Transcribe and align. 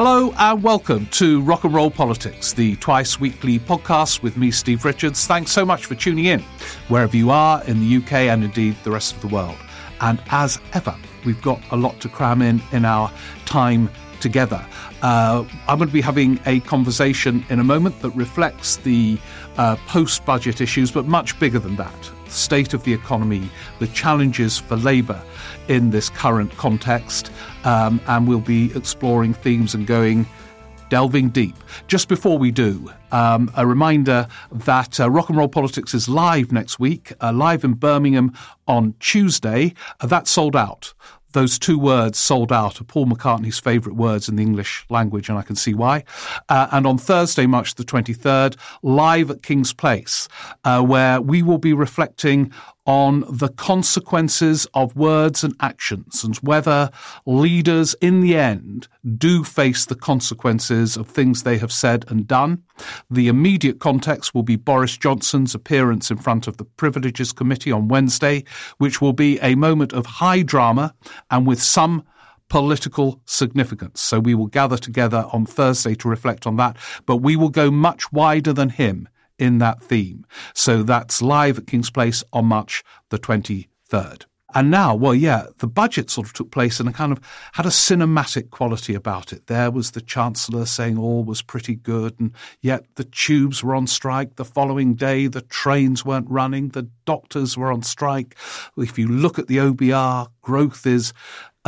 Hello 0.00 0.32
and 0.38 0.62
welcome 0.62 1.06
to 1.06 1.40
Rock 1.40 1.64
and 1.64 1.74
Roll 1.74 1.90
Politics, 1.90 2.52
the 2.52 2.76
twice 2.76 3.18
weekly 3.18 3.58
podcast 3.58 4.22
with 4.22 4.36
me, 4.36 4.52
Steve 4.52 4.84
Richards. 4.84 5.26
Thanks 5.26 5.50
so 5.50 5.64
much 5.64 5.86
for 5.86 5.96
tuning 5.96 6.26
in, 6.26 6.38
wherever 6.86 7.16
you 7.16 7.32
are 7.32 7.64
in 7.64 7.80
the 7.80 7.96
UK 7.96 8.12
and 8.12 8.44
indeed 8.44 8.76
the 8.84 8.92
rest 8.92 9.16
of 9.16 9.22
the 9.22 9.26
world. 9.26 9.56
And 10.00 10.22
as 10.30 10.60
ever, 10.72 10.94
we've 11.24 11.42
got 11.42 11.60
a 11.72 11.76
lot 11.76 12.00
to 12.02 12.08
cram 12.08 12.42
in 12.42 12.62
in 12.70 12.84
our 12.84 13.10
time 13.44 13.90
together. 14.20 14.64
Uh, 15.02 15.44
I'm 15.66 15.78
going 15.78 15.88
to 15.88 15.94
be 15.94 16.00
having 16.00 16.40
a 16.46 16.60
conversation 16.60 17.44
in 17.48 17.60
a 17.60 17.64
moment 17.64 18.00
that 18.02 18.10
reflects 18.10 18.76
the 18.76 19.18
uh, 19.56 19.76
post 19.86 20.24
budget 20.24 20.60
issues, 20.60 20.90
but 20.90 21.06
much 21.06 21.38
bigger 21.38 21.58
than 21.58 21.76
that. 21.76 22.10
The 22.24 22.30
state 22.30 22.74
of 22.74 22.84
the 22.84 22.92
economy, 22.92 23.48
the 23.78 23.86
challenges 23.88 24.58
for 24.58 24.76
Labour 24.76 25.22
in 25.68 25.90
this 25.90 26.10
current 26.10 26.56
context, 26.56 27.30
um, 27.64 28.00
and 28.06 28.28
we'll 28.28 28.40
be 28.40 28.74
exploring 28.76 29.34
themes 29.34 29.74
and 29.74 29.86
going 29.86 30.26
delving 30.88 31.28
deep. 31.28 31.56
Just 31.86 32.08
before 32.08 32.38
we 32.38 32.50
do, 32.50 32.90
um, 33.12 33.50
a 33.56 33.66
reminder 33.66 34.26
that 34.50 34.98
uh, 35.00 35.10
Rock 35.10 35.28
and 35.28 35.38
Roll 35.38 35.48
Politics 35.48 35.94
is 35.94 36.08
live 36.08 36.52
next 36.52 36.78
week, 36.78 37.12
uh, 37.20 37.32
live 37.32 37.64
in 37.64 37.74
Birmingham 37.74 38.32
on 38.66 38.94
Tuesday. 39.00 39.74
Uh, 40.00 40.06
that's 40.06 40.30
sold 40.30 40.56
out 40.56 40.94
those 41.32 41.58
two 41.58 41.78
words 41.78 42.18
sold 42.18 42.52
out 42.52 42.80
are 42.80 42.84
Paul 42.84 43.06
McCartney's 43.06 43.58
favourite 43.58 43.96
words 43.96 44.28
in 44.28 44.36
the 44.36 44.42
English 44.42 44.84
language, 44.88 45.28
and 45.28 45.38
I 45.38 45.42
can 45.42 45.56
see 45.56 45.74
why. 45.74 46.04
Uh, 46.48 46.68
and 46.72 46.86
on 46.86 46.98
Thursday, 46.98 47.46
March 47.46 47.74
the 47.74 47.84
23rd, 47.84 48.56
live 48.82 49.30
at 49.30 49.42
King's 49.42 49.72
Place, 49.72 50.28
uh, 50.64 50.82
where 50.82 51.20
we 51.20 51.42
will 51.42 51.58
be 51.58 51.72
reflecting 51.72 52.52
on 52.88 53.22
the 53.28 53.50
consequences 53.50 54.66
of 54.72 54.96
words 54.96 55.44
and 55.44 55.54
actions 55.60 56.24
and 56.24 56.36
whether 56.36 56.90
leaders 57.26 57.94
in 58.00 58.22
the 58.22 58.34
end 58.34 58.88
do 59.18 59.44
face 59.44 59.84
the 59.84 59.94
consequences 59.94 60.96
of 60.96 61.06
things 61.06 61.42
they 61.42 61.58
have 61.58 61.70
said 61.70 62.02
and 62.08 62.26
done. 62.26 62.62
The 63.10 63.28
immediate 63.28 63.78
context 63.78 64.34
will 64.34 64.42
be 64.42 64.56
Boris 64.56 64.96
Johnson's 64.96 65.54
appearance 65.54 66.10
in 66.10 66.16
front 66.16 66.46
of 66.46 66.56
the 66.56 66.64
Privileges 66.64 67.30
Committee 67.30 67.70
on 67.70 67.88
Wednesday, 67.88 68.42
which 68.78 69.02
will 69.02 69.12
be 69.12 69.38
a 69.40 69.54
moment 69.54 69.92
of 69.92 70.06
high 70.06 70.40
drama 70.40 70.94
and 71.30 71.46
with 71.46 71.62
some 71.62 72.02
political 72.48 73.20
significance. 73.26 74.00
So 74.00 74.18
we 74.18 74.34
will 74.34 74.46
gather 74.46 74.78
together 74.78 75.26
on 75.30 75.44
Thursday 75.44 75.94
to 75.96 76.08
reflect 76.08 76.46
on 76.46 76.56
that, 76.56 76.78
but 77.04 77.16
we 77.16 77.36
will 77.36 77.50
go 77.50 77.70
much 77.70 78.10
wider 78.12 78.54
than 78.54 78.70
him 78.70 79.10
in 79.38 79.58
that 79.58 79.82
theme. 79.82 80.24
So 80.54 80.82
that's 80.82 81.22
live 81.22 81.58
at 81.58 81.66
King's 81.66 81.90
Place 81.90 82.24
on 82.32 82.46
March 82.46 82.82
the 83.10 83.18
23rd. 83.18 84.24
And 84.54 84.70
now, 84.70 84.94
well, 84.94 85.14
yeah, 85.14 85.44
the 85.58 85.66
budget 85.66 86.08
sort 86.08 86.26
of 86.26 86.32
took 86.32 86.50
place 86.50 86.80
and 86.80 86.94
kind 86.94 87.12
of 87.12 87.20
had 87.52 87.66
a 87.66 87.70
cinematic 87.70 88.48
quality 88.48 88.94
about 88.94 89.30
it. 89.30 89.46
There 89.46 89.70
was 89.70 89.90
the 89.90 90.00
Chancellor 90.00 90.64
saying 90.64 90.96
all 90.96 91.22
was 91.22 91.42
pretty 91.42 91.74
good, 91.74 92.18
and 92.18 92.32
yet 92.62 92.86
the 92.94 93.04
tubes 93.04 93.62
were 93.62 93.74
on 93.74 93.86
strike. 93.86 94.36
The 94.36 94.46
following 94.46 94.94
day, 94.94 95.26
the 95.26 95.42
trains 95.42 96.02
weren't 96.02 96.30
running. 96.30 96.70
The 96.70 96.88
doctors 97.04 97.58
were 97.58 97.70
on 97.70 97.82
strike. 97.82 98.36
If 98.78 98.98
you 98.98 99.08
look 99.08 99.38
at 99.38 99.48
the 99.48 99.58
OBR, 99.58 100.28
growth 100.40 100.86
is 100.86 101.12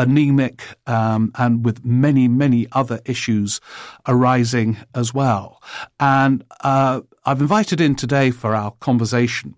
anemic, 0.01 0.63
um, 0.87 1.31
and 1.37 1.65
with 1.65 1.85
many, 1.85 2.27
many 2.27 2.67
other 2.73 3.01
issues 3.05 3.61
arising 4.09 4.77
as 4.95 5.13
well. 5.13 5.63
And 5.99 6.45
uh, 6.63 7.03
I've 7.25 7.41
invited 7.41 7.81
in 7.81 7.95
today 7.95 8.31
for 8.31 8.55
our 8.55 8.73
conversation 8.81 9.55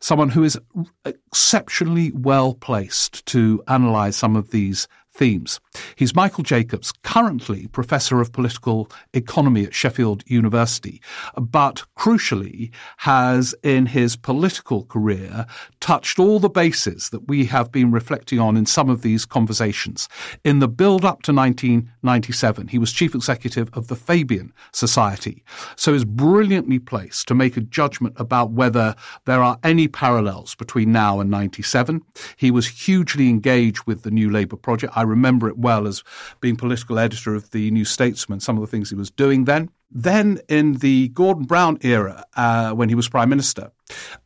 someone 0.00 0.30
who 0.30 0.42
is 0.42 0.58
exceptionally 1.04 2.10
well 2.12 2.54
placed 2.54 3.26
to 3.26 3.62
analyse 3.68 4.16
some 4.16 4.36
of 4.36 4.50
these 4.50 4.88
themes. 5.20 5.60
He's 5.96 6.16
Michael 6.16 6.42
Jacobs, 6.44 6.92
currently 7.02 7.66
Professor 7.66 8.22
of 8.22 8.32
Political 8.32 8.90
Economy 9.12 9.64
at 9.64 9.74
Sheffield 9.74 10.24
University, 10.26 11.02
but 11.36 11.82
crucially 11.94 12.72
has 12.96 13.54
in 13.62 13.84
his 13.84 14.16
political 14.16 14.86
career 14.86 15.44
touched 15.80 16.18
all 16.18 16.40
the 16.40 16.48
bases 16.48 17.10
that 17.10 17.28
we 17.28 17.44
have 17.44 17.70
been 17.70 17.90
reflecting 17.90 18.38
on 18.40 18.56
in 18.56 18.64
some 18.64 18.88
of 18.88 19.02
these 19.02 19.26
conversations. 19.26 20.08
In 20.42 20.58
the 20.58 20.68
build 20.68 21.04
up 21.04 21.20
to 21.24 21.34
1997, 21.34 22.68
he 22.68 22.78
was 22.78 22.90
Chief 22.90 23.14
Executive 23.14 23.68
of 23.74 23.88
the 23.88 23.96
Fabian 23.96 24.54
Society, 24.72 25.44
so 25.76 25.92
is 25.92 26.06
brilliantly 26.06 26.78
placed 26.78 27.28
to 27.28 27.34
make 27.34 27.58
a 27.58 27.60
judgment 27.60 28.14
about 28.16 28.52
whether 28.52 28.94
there 29.26 29.42
are 29.42 29.58
any 29.64 29.86
parallels 29.86 30.54
between 30.54 30.92
now 30.92 31.20
and 31.20 31.30
97. 31.30 32.00
He 32.36 32.50
was 32.50 32.66
hugely 32.66 33.28
engaged 33.28 33.84
with 33.84 34.02
the 34.02 34.10
New 34.10 34.30
Labour 34.30 34.56
project. 34.56 34.96
I 34.96 35.09
remember 35.10 35.48
it 35.48 35.58
well 35.58 35.86
as 35.86 36.02
being 36.40 36.56
political 36.56 36.98
editor 36.98 37.34
of 37.34 37.50
the 37.50 37.70
New 37.70 37.84
Statesman, 37.84 38.40
some 38.40 38.56
of 38.56 38.62
the 38.62 38.66
things 38.66 38.90
he 38.90 38.96
was 38.96 39.10
doing 39.10 39.44
then. 39.44 39.70
Then, 39.90 40.40
in 40.48 40.74
the 40.74 41.08
Gordon 41.08 41.44
Brown 41.44 41.78
era, 41.82 42.24
uh, 42.36 42.70
when 42.72 42.88
he 42.88 42.94
was 42.94 43.08
Prime 43.08 43.28
Minister, 43.28 43.72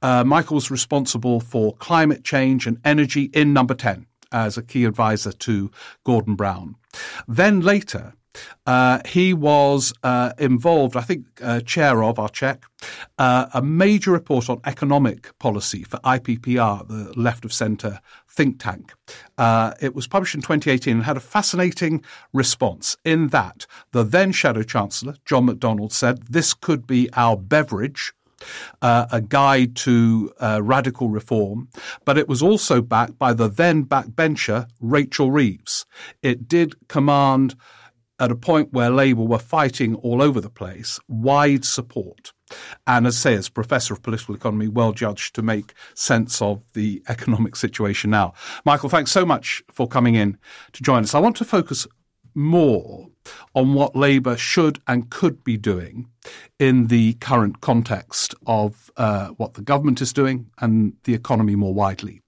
uh, 0.02 0.22
Michael 0.22 0.56
was 0.56 0.70
responsible 0.70 1.40
for 1.40 1.74
climate 1.76 2.22
change 2.22 2.66
and 2.66 2.78
energy 2.84 3.30
in 3.32 3.54
Number 3.54 3.74
10 3.74 4.06
as 4.30 4.58
a 4.58 4.62
key 4.62 4.84
advisor 4.84 5.32
to 5.32 5.70
Gordon 6.04 6.34
Brown. 6.34 6.76
Then 7.26 7.60
later, 7.60 8.12
uh, 8.66 9.00
he 9.06 9.34
was 9.34 9.92
uh, 10.02 10.32
involved, 10.38 10.96
I 10.96 11.02
think, 11.02 11.26
uh, 11.42 11.60
chair 11.60 12.02
of, 12.02 12.18
I'll 12.18 12.28
check, 12.28 12.64
uh, 13.18 13.46
a 13.54 13.62
major 13.62 14.10
report 14.10 14.48
on 14.48 14.60
economic 14.64 15.36
policy 15.38 15.84
for 15.84 15.98
IPPR, 15.98 16.86
the 16.88 17.12
left 17.18 17.44
of 17.44 17.52
centre 17.52 18.00
think 18.34 18.60
tank. 18.60 18.92
Uh, 19.38 19.72
it 19.80 19.94
was 19.94 20.06
published 20.06 20.34
in 20.34 20.40
2018 20.40 20.96
and 20.96 21.04
had 21.04 21.16
a 21.16 21.20
fascinating 21.20 22.04
response 22.32 22.96
in 23.04 23.28
that 23.28 23.66
the 23.92 24.02
then 24.02 24.32
Shadow 24.32 24.62
Chancellor, 24.62 25.16
John 25.24 25.46
McDonnell, 25.48 25.92
said 25.92 26.26
this 26.28 26.52
could 26.54 26.86
be 26.86 27.08
our 27.14 27.36
Beveridge. 27.36 28.12
Uh, 28.82 29.06
a 29.10 29.22
guide 29.22 29.74
to 29.74 30.30
uh, 30.38 30.60
radical 30.62 31.08
reform, 31.08 31.66
but 32.04 32.18
it 32.18 32.28
was 32.28 32.42
also 32.42 32.82
backed 32.82 33.18
by 33.18 33.32
the 33.32 33.48
then 33.48 33.84
backbencher 33.86 34.68
Rachel 34.80 35.30
Reeves. 35.30 35.86
It 36.20 36.46
did 36.46 36.74
command 36.88 37.54
at 38.20 38.30
a 38.30 38.36
point 38.36 38.72
where 38.72 38.90
Labour 38.90 39.24
were 39.24 39.38
fighting 39.38 39.96
all 39.96 40.22
over 40.22 40.40
the 40.40 40.50
place, 40.50 41.00
wide 41.08 41.64
support. 41.64 42.32
And 42.86 43.06
as 43.06 43.16
I 43.16 43.30
say, 43.30 43.34
as 43.34 43.48
Professor 43.48 43.94
of 43.94 44.02
Political 44.02 44.36
Economy, 44.36 44.68
well 44.68 44.92
judged 44.92 45.34
to 45.34 45.42
make 45.42 45.74
sense 45.94 46.40
of 46.40 46.62
the 46.74 47.02
economic 47.08 47.56
situation 47.56 48.10
now. 48.10 48.34
Michael, 48.64 48.88
thanks 48.88 49.10
so 49.10 49.26
much 49.26 49.62
for 49.70 49.88
coming 49.88 50.14
in 50.14 50.38
to 50.72 50.82
join 50.82 51.02
us. 51.02 51.14
I 51.14 51.18
want 51.18 51.36
to 51.36 51.44
focus 51.44 51.86
more 52.34 53.08
on 53.54 53.74
what 53.74 53.96
Labour 53.96 54.36
should 54.36 54.80
and 54.86 55.10
could 55.10 55.42
be 55.44 55.56
doing 55.56 56.08
in 56.58 56.88
the 56.88 57.14
current 57.14 57.60
context 57.60 58.34
of 58.46 58.90
uh, 58.96 59.28
what 59.28 59.54
the 59.54 59.62
government 59.62 60.00
is 60.00 60.12
doing 60.12 60.50
and 60.60 60.94
the 61.04 61.14
economy 61.14 61.54
more 61.54 61.74
widely. 61.74 62.20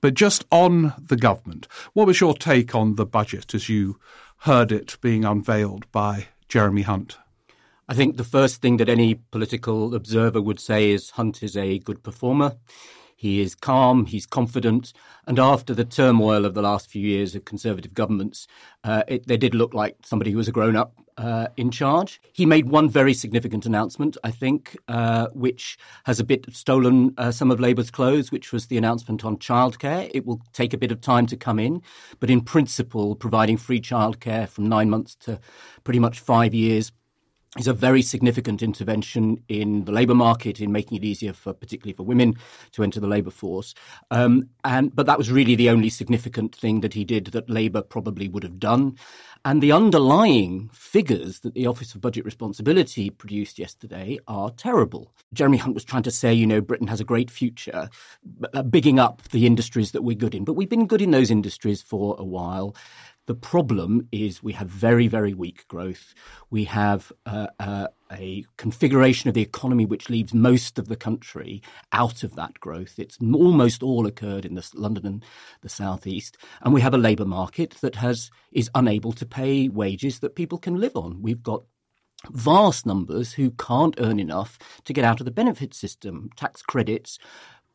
But 0.00 0.14
just 0.14 0.44
on 0.52 0.94
the 0.98 1.16
government, 1.16 1.66
what 1.92 2.06
was 2.06 2.20
your 2.20 2.34
take 2.34 2.74
on 2.74 2.94
the 2.94 3.06
budget 3.06 3.54
as 3.54 3.68
you 3.68 3.98
heard 4.42 4.70
it 4.70 4.96
being 5.00 5.24
unveiled 5.24 5.90
by 5.90 6.28
Jeremy 6.48 6.82
Hunt? 6.82 7.18
I 7.88 7.94
think 7.94 8.16
the 8.16 8.24
first 8.24 8.60
thing 8.60 8.76
that 8.76 8.88
any 8.88 9.14
political 9.14 9.94
observer 9.94 10.40
would 10.40 10.60
say 10.60 10.90
is 10.90 11.10
Hunt 11.10 11.42
is 11.42 11.56
a 11.56 11.78
good 11.78 12.02
performer. 12.02 12.56
He 13.18 13.40
is 13.40 13.56
calm, 13.56 14.06
he's 14.06 14.26
confident, 14.26 14.92
and 15.26 15.40
after 15.40 15.74
the 15.74 15.84
turmoil 15.84 16.44
of 16.44 16.54
the 16.54 16.62
last 16.62 16.88
few 16.88 17.02
years 17.02 17.34
of 17.34 17.44
Conservative 17.44 17.92
governments, 17.92 18.46
uh, 18.84 19.02
it, 19.08 19.26
they 19.26 19.36
did 19.36 19.56
look 19.56 19.74
like 19.74 19.96
somebody 20.04 20.30
who 20.30 20.36
was 20.36 20.46
a 20.46 20.52
grown 20.52 20.76
up 20.76 20.94
uh, 21.16 21.48
in 21.56 21.72
charge. 21.72 22.20
He 22.32 22.46
made 22.46 22.68
one 22.68 22.88
very 22.88 23.12
significant 23.12 23.66
announcement, 23.66 24.16
I 24.22 24.30
think, 24.30 24.76
uh, 24.86 25.26
which 25.32 25.76
has 26.04 26.20
a 26.20 26.24
bit 26.24 26.46
stolen 26.54 27.12
uh, 27.18 27.32
some 27.32 27.50
of 27.50 27.58
Labour's 27.58 27.90
clothes, 27.90 28.30
which 28.30 28.52
was 28.52 28.66
the 28.66 28.78
announcement 28.78 29.24
on 29.24 29.36
childcare. 29.38 30.08
It 30.14 30.24
will 30.24 30.40
take 30.52 30.72
a 30.72 30.78
bit 30.78 30.92
of 30.92 31.00
time 31.00 31.26
to 31.26 31.36
come 31.36 31.58
in, 31.58 31.82
but 32.20 32.30
in 32.30 32.40
principle, 32.40 33.16
providing 33.16 33.56
free 33.56 33.80
childcare 33.80 34.48
from 34.48 34.68
nine 34.68 34.90
months 34.90 35.16
to 35.22 35.40
pretty 35.82 35.98
much 35.98 36.20
five 36.20 36.54
years 36.54 36.92
is 37.58 37.66
a 37.66 37.72
very 37.72 38.02
significant 38.02 38.62
intervention 38.62 39.42
in 39.48 39.84
the 39.84 39.92
labour 39.92 40.14
market 40.14 40.60
in 40.60 40.72
making 40.72 40.96
it 40.96 41.04
easier 41.04 41.32
for 41.32 41.52
particularly 41.52 41.92
for 41.92 42.04
women 42.04 42.34
to 42.72 42.82
enter 42.82 43.00
the 43.00 43.06
labour 43.06 43.30
force. 43.30 43.74
Um, 44.10 44.48
and 44.64 44.94
but 44.94 45.06
that 45.06 45.18
was 45.18 45.30
really 45.30 45.56
the 45.56 45.70
only 45.70 45.90
significant 45.90 46.54
thing 46.54 46.80
that 46.80 46.94
he 46.94 47.04
did 47.04 47.26
that 47.26 47.50
labour 47.50 47.82
probably 47.82 48.28
would 48.28 48.44
have 48.44 48.58
done. 48.58 48.96
And 49.44 49.62
the 49.62 49.72
underlying 49.72 50.68
figures 50.72 51.40
that 51.40 51.54
the 51.54 51.66
office 51.66 51.94
of 51.94 52.00
budget 52.00 52.24
responsibility 52.24 53.08
produced 53.10 53.58
yesterday 53.58 54.18
are 54.26 54.50
terrible. 54.50 55.12
Jeremy 55.32 55.58
hunt 55.58 55.74
was 55.74 55.84
trying 55.84 56.02
to 56.04 56.10
say 56.10 56.32
you 56.32 56.46
know 56.46 56.60
britain 56.60 56.86
has 56.86 57.00
a 57.00 57.04
great 57.04 57.30
future 57.30 57.88
uh, 58.52 58.62
bigging 58.62 58.98
up 58.98 59.22
the 59.30 59.46
industries 59.46 59.92
that 59.92 60.02
we're 60.02 60.16
good 60.16 60.34
in. 60.34 60.44
But 60.44 60.54
we've 60.54 60.68
been 60.68 60.86
good 60.86 61.02
in 61.02 61.10
those 61.10 61.30
industries 61.30 61.82
for 61.82 62.16
a 62.18 62.24
while 62.24 62.74
the 63.28 63.34
problem 63.34 64.08
is 64.10 64.42
we 64.42 64.54
have 64.54 64.68
very, 64.68 65.06
very 65.06 65.34
weak 65.34 65.68
growth. 65.68 66.14
We 66.48 66.64
have 66.64 67.12
uh, 67.26 67.48
uh, 67.60 67.88
a 68.10 68.46
configuration 68.56 69.28
of 69.28 69.34
the 69.34 69.42
economy 69.42 69.84
which 69.84 70.08
leaves 70.08 70.32
most 70.32 70.78
of 70.78 70.88
the 70.88 70.96
country 70.96 71.62
out 71.92 72.22
of 72.22 72.36
that 72.36 72.58
growth. 72.58 72.98
It's 72.98 73.18
almost 73.20 73.82
all 73.82 74.06
occurred 74.06 74.46
in 74.46 74.54
the, 74.54 74.66
London 74.72 75.04
and 75.04 75.24
the 75.60 75.68
southeast, 75.68 76.38
and 76.62 76.72
we 76.72 76.80
have 76.80 76.94
a 76.94 76.98
labour 76.98 77.26
market 77.26 77.72
that 77.82 77.96
has 77.96 78.30
is 78.50 78.70
unable 78.74 79.12
to 79.12 79.26
pay 79.26 79.68
wages 79.68 80.20
that 80.20 80.34
people 80.34 80.56
can 80.56 80.80
live 80.80 80.96
on. 80.96 81.20
We've 81.20 81.42
got 81.42 81.64
vast 82.30 82.86
numbers 82.86 83.34
who 83.34 83.50
can't 83.50 83.94
earn 83.98 84.18
enough 84.18 84.58
to 84.84 84.94
get 84.94 85.04
out 85.04 85.20
of 85.20 85.26
the 85.26 85.30
benefit 85.30 85.74
system. 85.74 86.30
Tax 86.34 86.62
credits 86.62 87.18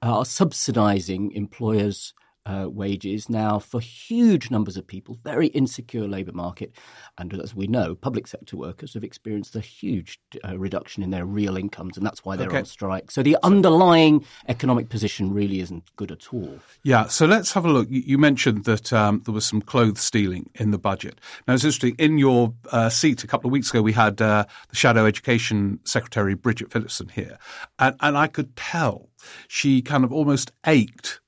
are 0.02 0.24
subsidising 0.24 1.32
employers' 1.34 2.16
uh, 2.46 2.68
wages 2.70 3.30
now 3.30 3.60
for 3.60 3.80
huge 3.80 4.52
numbers 4.52 4.78
of 4.78 4.86
people, 4.86 5.18
very 5.24 5.48
insecure 5.48 6.08
labour 6.08 6.32
market. 6.34 6.74
And 7.18 7.34
as 7.34 7.56
we 7.56 7.68
know, 7.68 7.96
public 7.96 8.28
sector 8.28 8.58
workers 8.58 8.94
have 8.94 9.04
experienced 9.04 9.56
a 9.56 9.62
huge 9.62 10.20
uh, 10.44 10.58
reduction 10.58 11.04
in 11.04 11.12
their 11.12 11.26
real 11.26 11.58
incomes, 11.58 11.98
and 11.98 12.06
that's 12.06 12.26
why 12.26 12.36
they're 12.36 12.48
okay. 12.48 12.60
on 12.60 12.66
strike. 12.66 13.12
So 13.12 13.24
the 13.24 13.38
underlying 13.44 14.26
economic 14.48 14.90
position 14.90 15.34
really 15.34 15.60
isn't 15.60 15.84
good 15.96 16.12
at 16.12 16.34
all. 16.34 16.60
Yeah, 16.84 17.08
so 17.08 17.26
let's 17.26 17.54
have 17.54 17.66
a 17.66 17.70
look. 17.70 17.88
You 17.90 18.18
mentioned 18.18 18.66
that 18.66 18.92
um, 18.92 19.22
there 19.26 19.34
was 19.34 19.46
some 19.46 19.62
clothes 19.62 20.02
stealing 20.02 20.50
in 20.56 20.72
the 20.72 20.78
budget. 20.78 21.20
Now, 21.48 21.54
it's 21.54 21.64
interesting. 21.64 21.96
In 21.98 22.18
your 22.18 22.54
uh, 22.72 22.90
seat 22.90 23.24
a 23.24 23.28
couple 23.28 23.48
of 23.48 23.52
weeks 23.52 23.70
ago, 23.70 23.82
we 23.82 23.94
had 23.94 24.22
uh, 24.22 24.46
the 24.70 24.76
Shadow 24.76 25.06
Education 25.06 25.80
Secretary, 25.86 26.34
Bridget 26.34 26.72
Phillipson, 26.72 27.10
here, 27.10 27.38
and, 27.80 27.96
and 28.02 28.18
I 28.18 28.28
could 28.28 28.56
tell 28.56 29.10
she 29.48 29.82
kind 29.82 30.04
of 30.04 30.12
almost 30.12 30.52
ached 30.66 31.20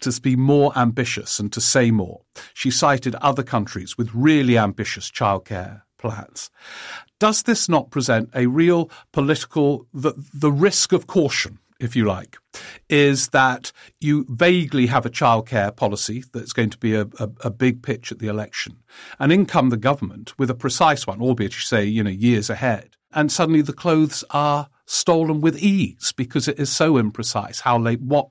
to 0.00 0.20
be 0.20 0.36
more 0.36 0.76
ambitious 0.76 1.38
and 1.38 1.52
to 1.52 1.60
say 1.60 1.90
more. 1.90 2.20
She 2.52 2.70
cited 2.70 3.14
other 3.16 3.42
countries 3.42 3.96
with 3.96 4.10
really 4.14 4.58
ambitious 4.58 5.10
childcare 5.10 5.82
plans. 5.98 6.50
Does 7.18 7.44
this 7.44 7.68
not 7.68 7.90
present 7.90 8.28
a 8.34 8.46
real 8.46 8.90
political, 9.12 9.86
the, 9.94 10.12
the 10.34 10.52
risk 10.52 10.92
of 10.92 11.06
caution, 11.06 11.58
if 11.80 11.96
you 11.96 12.04
like, 12.04 12.36
is 12.90 13.28
that 13.28 13.72
you 14.00 14.26
vaguely 14.28 14.86
have 14.86 15.06
a 15.06 15.10
childcare 15.10 15.74
policy 15.74 16.24
that's 16.32 16.52
going 16.52 16.70
to 16.70 16.78
be 16.78 16.94
a, 16.94 17.02
a, 17.18 17.30
a, 17.40 17.50
big 17.50 17.82
pitch 17.82 18.12
at 18.12 18.18
the 18.18 18.28
election, 18.28 18.76
and 19.18 19.32
in 19.32 19.46
come 19.46 19.70
the 19.70 19.76
government 19.76 20.38
with 20.38 20.50
a 20.50 20.54
precise 20.54 21.06
one, 21.06 21.20
albeit 21.20 21.54
you 21.54 21.60
say, 21.60 21.84
you 21.84 22.04
know, 22.04 22.10
years 22.10 22.50
ahead, 22.50 22.90
and 23.12 23.32
suddenly 23.32 23.62
the 23.62 23.72
clothes 23.72 24.24
are 24.30 24.68
stolen 24.86 25.40
with 25.40 25.58
ease 25.58 26.12
because 26.16 26.48
it 26.48 26.58
is 26.58 26.70
so 26.70 26.94
imprecise 26.94 27.60
how 27.60 27.78
they, 27.78 27.94
what 27.96 28.28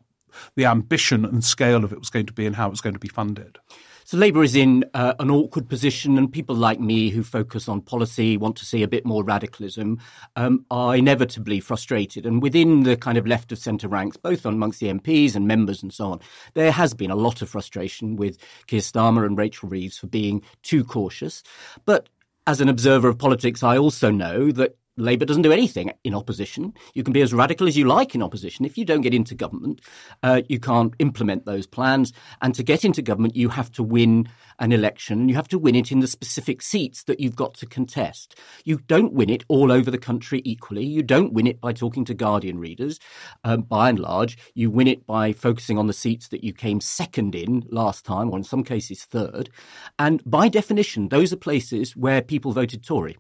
the 0.56 0.66
ambition 0.66 1.26
and 1.26 1.44
scale 1.44 1.84
of 1.84 1.94
it 1.94 2.00
was 2.00 2.10
going 2.10 2.26
to 2.26 2.34
be 2.34 2.46
and 2.46 2.56
how 2.56 2.68
it 2.68 2.72
was 2.72 2.82
going 2.82 2.94
to 2.94 3.00
be 3.00 3.08
funded. 3.08 3.60
So 4.06 4.18
Labour 4.18 4.44
is 4.44 4.56
in 4.56 4.84
uh, 4.94 5.14
an 5.20 5.32
awkward 5.32 5.70
position, 5.70 6.18
and 6.18 6.32
people 6.32 6.56
like 6.56 6.80
me 6.80 7.10
who 7.10 7.24
focus 7.24 7.70
on 7.70 7.82
policy, 7.82 8.36
want 8.36 8.58
to 8.58 8.66
see 8.66 8.84
a 8.84 8.88
bit 8.88 9.06
more 9.06 9.24
radicalism, 9.24 10.00
um, 10.36 10.66
are 10.70 10.96
inevitably 10.96 11.62
frustrated. 11.62 12.26
And 12.26 12.42
within 12.42 12.84
the 12.84 12.98
kind 12.98 13.18
of 13.18 13.26
left 13.26 13.54
of 13.54 13.60
centre 13.60 13.88
ranks, 13.88 14.18
both 14.18 14.46
amongst 14.46 14.82
the 14.82 14.88
MPs 14.88 15.36
and 15.36 15.48
members 15.48 15.82
and 15.82 15.94
so 15.94 16.12
on, 16.12 16.20
there 16.54 16.72
has 16.72 16.94
been 16.94 17.12
a 17.12 17.16
lot 17.16 17.42
of 17.42 17.50
frustration 17.50 18.18
with 18.18 18.38
Keir 18.68 18.82
Starmer 18.82 19.26
and 19.26 19.38
Rachel 19.38 19.70
Reeves 19.70 19.98
for 19.98 20.08
being 20.08 20.42
too 20.64 20.84
cautious. 20.84 21.42
But 21.86 22.10
as 22.46 22.60
an 22.60 22.68
observer 22.68 23.08
of 23.08 23.18
politics, 23.18 23.64
I 23.64 23.78
also 23.78 24.12
know 24.12 24.52
that 24.52 24.76
Labour 24.96 25.26
doesn't 25.26 25.42
do 25.42 25.52
anything 25.52 25.92
in 26.04 26.14
opposition. 26.14 26.74
You 26.94 27.04
can 27.04 27.14
be 27.14 27.22
as 27.22 27.34
radical 27.34 27.68
as 27.68 27.76
you 27.76 27.86
like 27.86 28.14
in 28.14 28.22
opposition. 28.22 28.64
If 28.64 28.78
you 28.78 28.86
don't 28.86 29.02
get 29.02 29.14
into 29.14 29.34
government, 29.34 29.82
uh, 30.22 30.42
you 30.48 30.60
can't 30.60 30.94
implement 31.00 31.46
those 31.46 31.66
plans. 31.66 32.14
And 32.42 32.54
to 32.56 32.64
get 32.64 32.86
into 32.86 33.02
government, 33.02 33.36
you 33.36 33.50
have 33.50 33.72
to 33.74 33.84
win 33.84 34.30
an 34.60 34.72
election. 34.72 35.30
You 35.30 35.36
have 35.36 35.48
to 35.48 35.58
win 35.58 35.76
it 35.76 35.92
in 35.92 36.00
the 36.00 36.08
specific 36.08 36.62
seats 36.62 37.04
that 37.06 37.20
you've 37.20 37.36
got 37.36 37.56
to 37.56 37.66
contest. 37.66 38.36
You 38.66 38.78
don't 38.88 39.14
win 39.14 39.30
it 39.30 39.44
all 39.48 39.72
over 39.72 39.90
the 39.90 39.98
country 39.98 40.42
equally. 40.46 40.86
You 40.86 41.02
don't 41.02 41.34
win 41.34 41.48
it 41.48 41.60
by 41.60 41.74
talking 41.74 42.06
to 42.06 42.14
Guardian 42.14 42.60
readers. 42.60 43.00
Um, 43.44 43.64
by 43.64 43.90
and 43.90 43.98
large, 43.98 44.38
you 44.54 44.70
win 44.70 44.88
it 44.88 45.08
by 45.08 45.34
focusing 45.34 45.80
on 45.80 45.88
the 45.88 45.94
seats 45.94 46.28
that 46.28 46.44
you 46.44 46.54
came 46.54 46.80
second 46.80 47.34
in 47.34 47.66
last 47.72 48.06
time, 48.06 48.30
or 48.30 48.38
in 48.38 48.44
some 48.44 48.64
cases 48.64 49.04
third. 49.04 49.50
And 49.98 50.22
by 50.26 50.50
definition, 50.50 51.10
those 51.10 51.34
are 51.34 51.38
places 51.38 51.96
where 51.96 52.22
people 52.22 52.52
voted 52.52 52.84
Tory. 52.84 53.18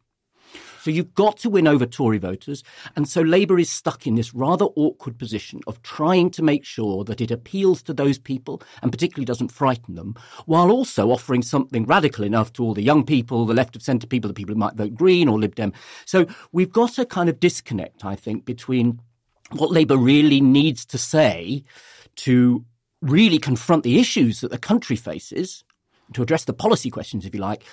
So 0.83 0.91
you've 0.91 1.13
got 1.13 1.38
to 1.38 1.50
win 1.50 1.65
over 1.65 1.85
Tory 1.85 2.18
voters. 2.18 2.62
And 2.97 3.07
so 3.07 3.21
Labour 3.21 3.57
is 3.57 3.69
stuck 3.69 4.06
in 4.06 4.15
this 4.15 4.33
rather 4.33 4.65
awkward 4.65 5.18
position 5.18 5.62
of 5.65 5.81
trying 5.81 6.30
to 6.31 6.44
make 6.44 6.65
sure 6.65 7.06
that 7.06 7.21
it 7.21 7.31
appeals 7.31 7.81
to 7.83 7.94
those 7.94 8.18
people 8.18 8.62
and 8.81 8.91
particularly 8.91 9.24
doesn't 9.24 9.53
frighten 9.53 9.95
them, 9.95 10.13
while 10.45 10.69
also 10.69 11.09
offering 11.09 11.41
something 11.41 11.85
radical 11.85 12.25
enough 12.25 12.51
to 12.51 12.63
all 12.65 12.74
the 12.74 12.81
young 12.81 13.06
people, 13.06 13.45
the 13.45 13.53
left 13.53 13.77
of 13.77 13.81
centre 13.81 14.07
people, 14.07 14.27
the 14.27 14.33
people 14.33 14.53
who 14.53 14.59
might 14.59 14.75
vote 14.75 14.94
Green 14.94 15.30
or 15.30 15.39
Lib 15.39 15.56
Dem. 15.56 15.71
So 16.03 16.25
we've 16.51 16.74
got 16.74 16.97
a 16.97 17.06
kind 17.06 17.30
of 17.30 17.39
disconnect, 17.39 18.03
I 18.03 18.18
think, 18.18 18.44
between 18.44 19.00
what 19.51 19.71
Labour 19.71 19.95
really 19.95 20.41
needs 20.41 20.85
to 20.88 20.97
say 20.97 21.63
to 22.18 22.66
really 23.02 23.40
confront 23.40 23.83
the 23.83 23.99
issues 23.99 24.42
that 24.42 24.52
the 24.52 24.57
country 24.57 24.97
faces, 24.97 25.63
to 26.13 26.21
address 26.21 26.45
the 26.45 26.53
policy 26.53 26.89
questions, 26.89 27.25
if 27.25 27.33
you 27.33 27.41
like, 27.41 27.63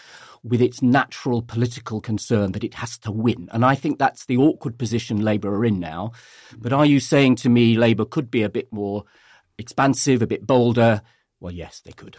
with 0.43 0.63
its 0.63 0.83
natural 0.83 1.43
political 1.43 2.01
concern 2.01 2.53
that 2.53 2.65
it 2.65 2.75
has 2.75 2.99
to 2.99 3.13
win. 3.13 3.49
And 3.53 3.65
I 3.65 3.75
think 3.75 3.99
that's 3.99 4.27
the 4.27 4.39
awkward 4.39 4.79
position 4.79 5.23
Labour 5.23 5.55
are 5.55 5.65
in 5.65 5.81
now. 5.81 6.13
But 6.57 6.73
are 6.73 6.87
you 6.87 7.01
saying 7.01 7.37
to 7.37 7.49
me 7.49 7.77
Labour 7.77 8.05
could 8.05 8.31
be 8.31 8.43
a 8.43 8.49
bit 8.49 8.73
more 8.73 9.05
expansive, 9.59 10.23
a 10.23 10.27
bit 10.27 10.47
bolder? 10.47 11.03
Well, 11.41 11.53
yes, 11.53 11.81
they 11.85 11.93
could. 11.93 12.17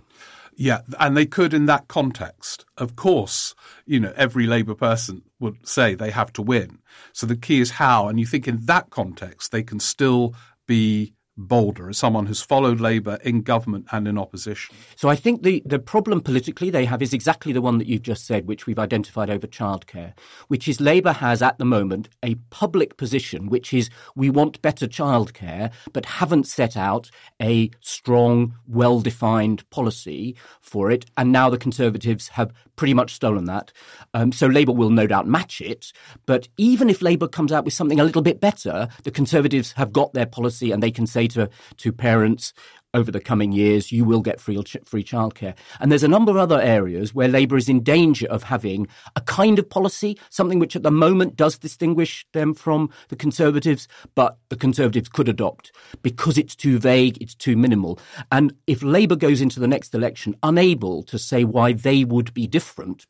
Yeah, 0.55 0.81
and 0.99 1.15
they 1.15 1.25
could 1.25 1.53
in 1.53 1.65
that 1.67 1.87
context. 1.87 2.65
Of 2.77 2.95
course, 2.95 3.55
you 3.85 3.99
know, 3.99 4.13
every 4.15 4.45
Labour 4.45 4.75
person 4.75 5.23
would 5.39 5.67
say 5.67 5.95
they 5.95 6.11
have 6.11 6.33
to 6.33 6.41
win. 6.41 6.79
So 7.13 7.25
the 7.25 7.35
key 7.35 7.61
is 7.61 7.71
how. 7.71 8.07
And 8.07 8.19
you 8.19 8.25
think 8.25 8.47
in 8.47 8.65
that 8.65 8.89
context, 8.89 9.51
they 9.51 9.63
can 9.63 9.79
still 9.79 10.35
be 10.67 11.13
bolder 11.38 11.89
as 11.89 11.97
someone 11.97 12.25
who's 12.25 12.41
followed 12.41 12.79
Labour 12.79 13.17
in 13.23 13.41
government 13.41 13.88
and 13.91 14.07
in 14.07 14.17
opposition? 14.17 14.75
So 14.95 15.09
I 15.09 15.15
think 15.15 15.43
the, 15.43 15.61
the 15.65 15.79
problem 15.79 16.21
politically 16.21 16.69
they 16.69 16.85
have 16.85 17.01
is 17.01 17.13
exactly 17.13 17.53
the 17.53 17.61
one 17.61 17.77
that 17.77 17.88
you've 17.88 18.01
just 18.01 18.25
said, 18.25 18.47
which 18.47 18.65
we've 18.65 18.79
identified 18.79 19.29
over 19.29 19.47
childcare, 19.47 20.13
which 20.47 20.67
is 20.67 20.81
Labour 20.81 21.13
has 21.13 21.41
at 21.41 21.57
the 21.57 21.65
moment 21.65 22.09
a 22.23 22.35
public 22.50 22.97
position, 22.97 23.47
which 23.47 23.73
is 23.73 23.89
we 24.15 24.29
want 24.29 24.61
better 24.61 24.88
childcare, 24.88 25.71
but 25.93 26.05
haven't 26.05 26.47
set 26.47 26.77
out 26.77 27.09
a 27.41 27.69
strong, 27.79 28.55
well 28.67 29.01
defined 29.01 29.67
policy 29.69 30.35
for 30.59 30.91
it. 30.91 31.05
And 31.17 31.31
now 31.31 31.50
the 31.50 31.57
Conservatives 31.57 32.29
have 32.29 32.53
pretty 32.75 32.93
much 32.93 33.13
stolen 33.13 33.45
that. 33.45 33.71
Um, 34.13 34.31
so 34.31 34.47
Labour 34.47 34.71
will 34.71 34.89
no 34.89 35.07
doubt 35.07 35.27
match 35.27 35.61
it. 35.61 35.93
But 36.25 36.47
even 36.57 36.89
if 36.89 37.01
Labour 37.01 37.27
comes 37.27 37.51
out 37.51 37.63
with 37.65 37.73
something 37.73 38.00
a 38.00 38.03
little 38.03 38.21
bit 38.21 38.39
better, 38.39 38.88
the 39.03 39.11
Conservatives 39.11 39.73
have 39.73 39.93
got 39.93 40.13
their 40.13 40.25
policy 40.25 40.71
and 40.71 40.81
they 40.81 40.91
can 40.91 41.05
say 41.05 41.20
to, 41.27 41.49
to 41.77 41.91
parents, 41.91 42.53
over 42.93 43.11
the 43.11 43.19
coming 43.19 43.51
years, 43.51 43.91
you 43.91 44.03
will 44.03 44.21
get 44.21 44.39
free, 44.39 44.61
free 44.85 45.03
childcare. 45.03 45.55
And 45.79 45.91
there's 45.91 46.03
a 46.03 46.07
number 46.07 46.31
of 46.31 46.37
other 46.37 46.59
areas 46.59 47.13
where 47.13 47.27
Labour 47.27 47.57
is 47.57 47.69
in 47.69 47.83
danger 47.83 48.27
of 48.27 48.43
having 48.43 48.87
a 49.15 49.21
kind 49.21 49.59
of 49.59 49.69
policy, 49.69 50.17
something 50.29 50.59
which 50.59 50.75
at 50.75 50.83
the 50.83 50.91
moment 50.91 51.35
does 51.35 51.57
distinguish 51.57 52.25
them 52.33 52.53
from 52.53 52.89
the 53.09 53.15
Conservatives, 53.15 53.87
but 54.15 54.37
the 54.49 54.57
Conservatives 54.57 55.09
could 55.09 55.29
adopt 55.29 55.71
because 56.01 56.37
it's 56.37 56.55
too 56.55 56.79
vague, 56.79 57.21
it's 57.21 57.35
too 57.35 57.55
minimal. 57.55 57.99
And 58.31 58.53
if 58.67 58.83
Labour 58.83 59.15
goes 59.15 59.41
into 59.41 59.59
the 59.59 59.67
next 59.67 59.93
election 59.93 60.35
unable 60.43 61.03
to 61.03 61.17
say 61.17 61.43
why 61.43 61.73
they 61.73 62.03
would 62.03 62.33
be 62.33 62.47
different, 62.47 63.05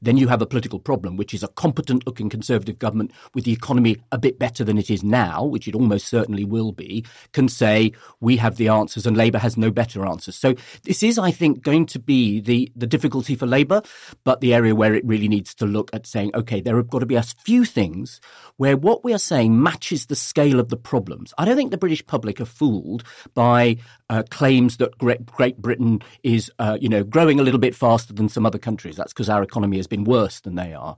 then 0.00 0.16
you 0.16 0.28
have 0.28 0.42
a 0.42 0.46
political 0.46 0.78
problem, 0.78 1.16
which 1.16 1.34
is 1.34 1.42
a 1.42 1.48
competent 1.48 2.06
looking 2.06 2.28
Conservative 2.28 2.78
government 2.78 3.12
with 3.34 3.44
the 3.44 3.52
economy 3.52 3.96
a 4.12 4.18
bit 4.18 4.38
better 4.38 4.62
than 4.62 4.78
it 4.78 4.90
is 4.90 5.02
now, 5.02 5.44
which 5.44 5.66
it 5.66 5.74
almost 5.74 6.06
certainly 6.06 6.44
will 6.44 6.72
be, 6.72 7.04
can 7.32 7.48
say, 7.48 7.92
we 8.20 8.36
have 8.36 8.56
the 8.56 8.68
answers 8.68 9.06
and 9.06 9.16
Labour 9.16 9.38
has 9.38 9.56
no 9.56 9.70
better 9.70 10.06
answers. 10.06 10.36
So 10.36 10.54
this 10.84 11.02
is, 11.02 11.18
I 11.18 11.30
think, 11.30 11.62
going 11.62 11.86
to 11.86 11.98
be 11.98 12.40
the, 12.40 12.70
the 12.76 12.86
difficulty 12.86 13.34
for 13.34 13.46
Labour, 13.46 13.82
but 14.24 14.40
the 14.40 14.54
area 14.54 14.74
where 14.74 14.94
it 14.94 15.04
really 15.04 15.28
needs 15.28 15.54
to 15.56 15.66
look 15.66 15.90
at 15.92 16.06
saying, 16.06 16.30
okay, 16.34 16.60
there 16.60 16.76
have 16.76 16.90
got 16.90 17.00
to 17.00 17.06
be 17.06 17.16
a 17.16 17.22
few 17.22 17.64
things 17.64 18.20
where 18.56 18.76
what 18.76 19.04
we 19.04 19.12
are 19.12 19.18
saying 19.18 19.60
matches 19.60 20.06
the 20.06 20.16
scale 20.16 20.60
of 20.60 20.68
the 20.68 20.76
problems. 20.76 21.34
I 21.38 21.44
don't 21.44 21.56
think 21.56 21.70
the 21.72 21.78
British 21.78 22.06
public 22.06 22.40
are 22.40 22.44
fooled 22.44 23.04
by 23.34 23.78
uh, 24.10 24.22
claims 24.30 24.76
that 24.76 24.96
Great, 24.98 25.56
Britain 25.58 26.00
is, 26.22 26.52
uh, 26.58 26.78
you 26.80 26.88
know, 26.88 27.02
growing 27.02 27.40
a 27.40 27.42
little 27.42 27.60
bit 27.60 27.74
faster 27.74 28.12
than 28.12 28.28
some 28.28 28.46
other 28.46 28.58
countries. 28.58 28.96
That's 28.96 29.12
because 29.12 29.28
our 29.28 29.42
economy 29.42 29.76
has 29.76 29.87
been 29.88 30.04
worse 30.04 30.40
than 30.40 30.54
they 30.54 30.74
are. 30.74 30.96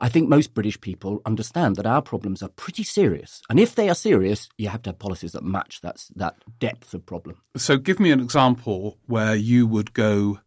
I 0.00 0.08
think 0.08 0.28
most 0.28 0.52
British 0.52 0.80
people 0.80 1.22
understand 1.24 1.76
that 1.76 1.86
our 1.86 2.02
problems 2.02 2.42
are 2.42 2.48
pretty 2.48 2.82
serious. 2.82 3.40
And 3.48 3.60
if 3.60 3.76
they 3.76 3.88
are 3.88 3.94
serious, 3.94 4.48
you 4.58 4.68
have 4.68 4.82
to 4.82 4.90
have 4.90 4.98
policies 4.98 5.32
that 5.32 5.44
match 5.44 5.80
that, 5.82 6.04
that 6.16 6.34
depth 6.58 6.92
of 6.92 7.06
problem. 7.06 7.36
So 7.56 7.76
give 7.76 8.00
me 8.00 8.10
an 8.10 8.20
example 8.20 8.98
where 9.06 9.36
you 9.36 9.66
would 9.68 9.92
go, 9.92 10.40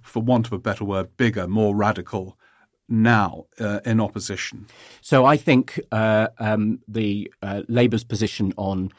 for 0.00 0.22
want 0.22 0.46
of 0.46 0.54
a 0.54 0.58
better 0.58 0.84
word, 0.84 1.16
bigger, 1.18 1.46
more 1.46 1.76
radical 1.76 2.38
now 2.88 3.44
uh, 3.60 3.80
in 3.84 4.00
opposition? 4.00 4.66
So 5.00 5.26
I 5.26 5.36
think 5.36 5.78
uh, 5.90 6.28
um, 6.38 6.80
the 6.88 7.30
uh, 7.42 7.62
Labour's 7.68 8.04
position 8.04 8.54
on 8.56 8.90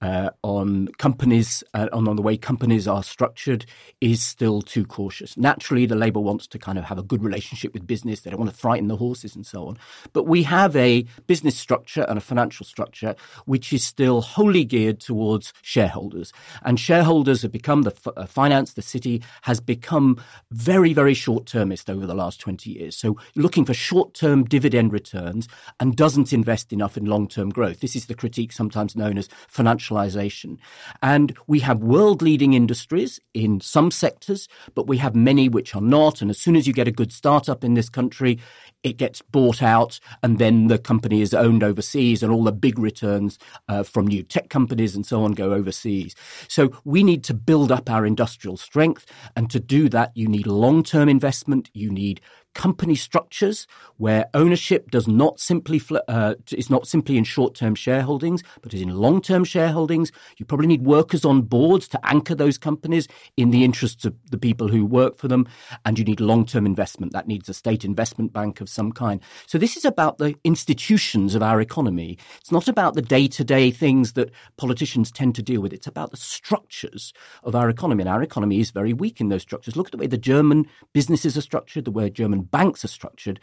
uh, 0.00 0.30
on 0.42 0.88
companies, 0.98 1.64
uh, 1.74 1.88
on, 1.92 2.08
on 2.08 2.16
the 2.16 2.22
way 2.22 2.36
companies 2.36 2.86
are 2.86 3.02
structured, 3.02 3.66
is 4.00 4.22
still 4.22 4.62
too 4.62 4.84
cautious. 4.84 5.36
Naturally, 5.36 5.86
the 5.86 5.96
Labour 5.96 6.20
wants 6.20 6.46
to 6.48 6.58
kind 6.58 6.78
of 6.78 6.84
have 6.84 6.98
a 6.98 7.02
good 7.02 7.22
relationship 7.22 7.74
with 7.74 7.86
business. 7.86 8.20
They 8.20 8.30
don't 8.30 8.40
want 8.40 8.50
to 8.50 8.56
frighten 8.56 8.88
the 8.88 8.96
horses 8.96 9.34
and 9.34 9.46
so 9.46 9.66
on. 9.66 9.78
But 10.12 10.24
we 10.24 10.42
have 10.44 10.76
a 10.76 11.04
business 11.26 11.56
structure 11.56 12.02
and 12.08 12.16
a 12.16 12.20
financial 12.20 12.64
structure 12.64 13.14
which 13.46 13.72
is 13.72 13.84
still 13.84 14.20
wholly 14.20 14.64
geared 14.64 15.00
towards 15.00 15.52
shareholders. 15.62 16.32
And 16.62 16.78
shareholders 16.78 17.42
have 17.42 17.52
become 17.52 17.82
the 17.82 17.92
f- 17.92 18.12
uh, 18.16 18.26
finance, 18.26 18.74
the 18.74 18.82
city 18.82 19.22
has 19.42 19.60
become 19.60 20.20
very, 20.50 20.92
very 20.92 21.14
short 21.14 21.46
termist 21.46 21.90
over 21.90 22.06
the 22.06 22.14
last 22.14 22.40
20 22.40 22.70
years. 22.70 22.96
So 22.96 23.16
looking 23.34 23.64
for 23.64 23.74
short 23.74 24.14
term 24.14 24.44
dividend 24.44 24.92
returns 24.92 25.48
and 25.80 25.96
doesn't 25.96 26.32
invest 26.32 26.72
enough 26.72 26.96
in 26.96 27.06
long 27.06 27.26
term 27.26 27.50
growth. 27.50 27.80
This 27.80 27.96
is 27.96 28.06
the 28.06 28.14
critique 28.14 28.52
sometimes 28.52 28.94
known 28.94 29.18
as 29.18 29.28
financial 29.48 29.87
specialization. 29.88 30.58
And 31.02 31.36
we 31.46 31.60
have 31.60 31.78
world 31.80 32.20
leading 32.22 32.52
industries 32.52 33.20
in 33.32 33.60
some 33.60 33.90
sectors, 33.90 34.48
but 34.74 34.86
we 34.86 34.98
have 34.98 35.14
many 35.14 35.48
which 35.48 35.74
are 35.74 35.80
not. 35.80 36.20
And 36.20 36.30
as 36.30 36.38
soon 36.38 36.56
as 36.56 36.66
you 36.66 36.72
get 36.72 36.88
a 36.88 36.92
good 36.92 37.12
startup 37.12 37.64
in 37.64 37.74
this 37.74 37.88
country, 37.88 38.38
it 38.82 38.96
gets 38.96 39.22
bought 39.22 39.62
out 39.62 39.98
and 40.22 40.38
then 40.38 40.68
the 40.68 40.78
company 40.78 41.20
is 41.20 41.34
owned 41.34 41.62
overseas 41.64 42.22
and 42.22 42.32
all 42.32 42.44
the 42.44 42.52
big 42.52 42.78
returns 42.78 43.38
uh, 43.68 43.82
from 43.82 44.06
new 44.06 44.22
tech 44.22 44.50
companies 44.50 44.94
and 44.94 45.04
so 45.06 45.24
on 45.24 45.32
go 45.32 45.52
overseas. 45.52 46.14
So 46.48 46.70
we 46.84 47.02
need 47.02 47.24
to 47.24 47.34
build 47.34 47.72
up 47.72 47.90
our 47.90 48.06
industrial 48.06 48.56
strength. 48.56 49.06
And 49.36 49.50
to 49.50 49.58
do 49.58 49.88
that, 49.88 50.12
you 50.14 50.28
need 50.28 50.46
long 50.46 50.82
term 50.82 51.08
investment. 51.08 51.70
You 51.72 51.90
need 51.90 52.20
company 52.54 52.94
structures 52.94 53.66
where 53.98 54.26
ownership 54.34 54.90
does 54.90 55.06
not 55.06 55.38
simply 55.38 55.80
uh, 56.08 56.34
is 56.52 56.70
not 56.70 56.86
simply 56.86 57.16
in 57.16 57.24
short-term 57.24 57.74
shareholdings, 57.74 58.42
but 58.62 58.74
is 58.74 58.82
in 58.82 58.90
long-term 58.90 59.44
shareholdings. 59.44 60.10
You 60.38 60.46
probably 60.46 60.66
need 60.66 60.82
workers 60.82 61.24
on 61.24 61.42
boards 61.42 61.88
to 61.88 62.00
anchor 62.06 62.34
those 62.34 62.58
companies 62.58 63.06
in 63.36 63.50
the 63.50 63.64
interests 63.64 64.04
of 64.04 64.14
the 64.30 64.38
people 64.38 64.68
who 64.68 64.84
work 64.84 65.16
for 65.16 65.28
them, 65.28 65.46
and 65.84 65.98
you 65.98 66.04
need 66.04 66.20
long-term 66.20 66.66
investment. 66.66 67.12
That 67.12 67.28
needs 67.28 67.48
a 67.48 67.54
state 67.54 67.84
investment 67.84 68.32
bank 68.32 68.60
of 68.60 68.68
some 68.68 68.92
kind. 68.92 69.20
So 69.46 69.58
this 69.58 69.76
is 69.76 69.84
about 69.84 70.18
the 70.18 70.34
institutions 70.44 71.34
of 71.34 71.42
our 71.42 71.60
economy. 71.60 72.18
It's 72.40 72.52
not 72.52 72.68
about 72.68 72.94
the 72.94 73.02
day-to-day 73.02 73.70
things 73.70 74.14
that 74.14 74.30
politicians 74.56 75.10
tend 75.10 75.34
to 75.36 75.42
deal 75.42 75.60
with. 75.60 75.72
It's 75.72 75.86
about 75.86 76.10
the 76.10 76.16
structures 76.16 77.12
of 77.42 77.54
our 77.54 77.68
economy, 77.68 78.02
and 78.02 78.10
our 78.10 78.22
economy 78.22 78.60
is 78.60 78.70
very 78.70 78.92
weak 78.92 79.20
in 79.20 79.28
those 79.28 79.42
structures. 79.42 79.76
Look 79.76 79.88
at 79.88 79.92
the 79.92 79.98
way 79.98 80.06
the 80.06 80.18
German 80.18 80.66
businesses 80.92 81.36
are 81.36 81.42
structured, 81.42 81.84
the 81.84 81.90
way 81.90 82.10
German 82.10 82.37
banks 82.42 82.84
are 82.84 82.88
structured, 82.88 83.40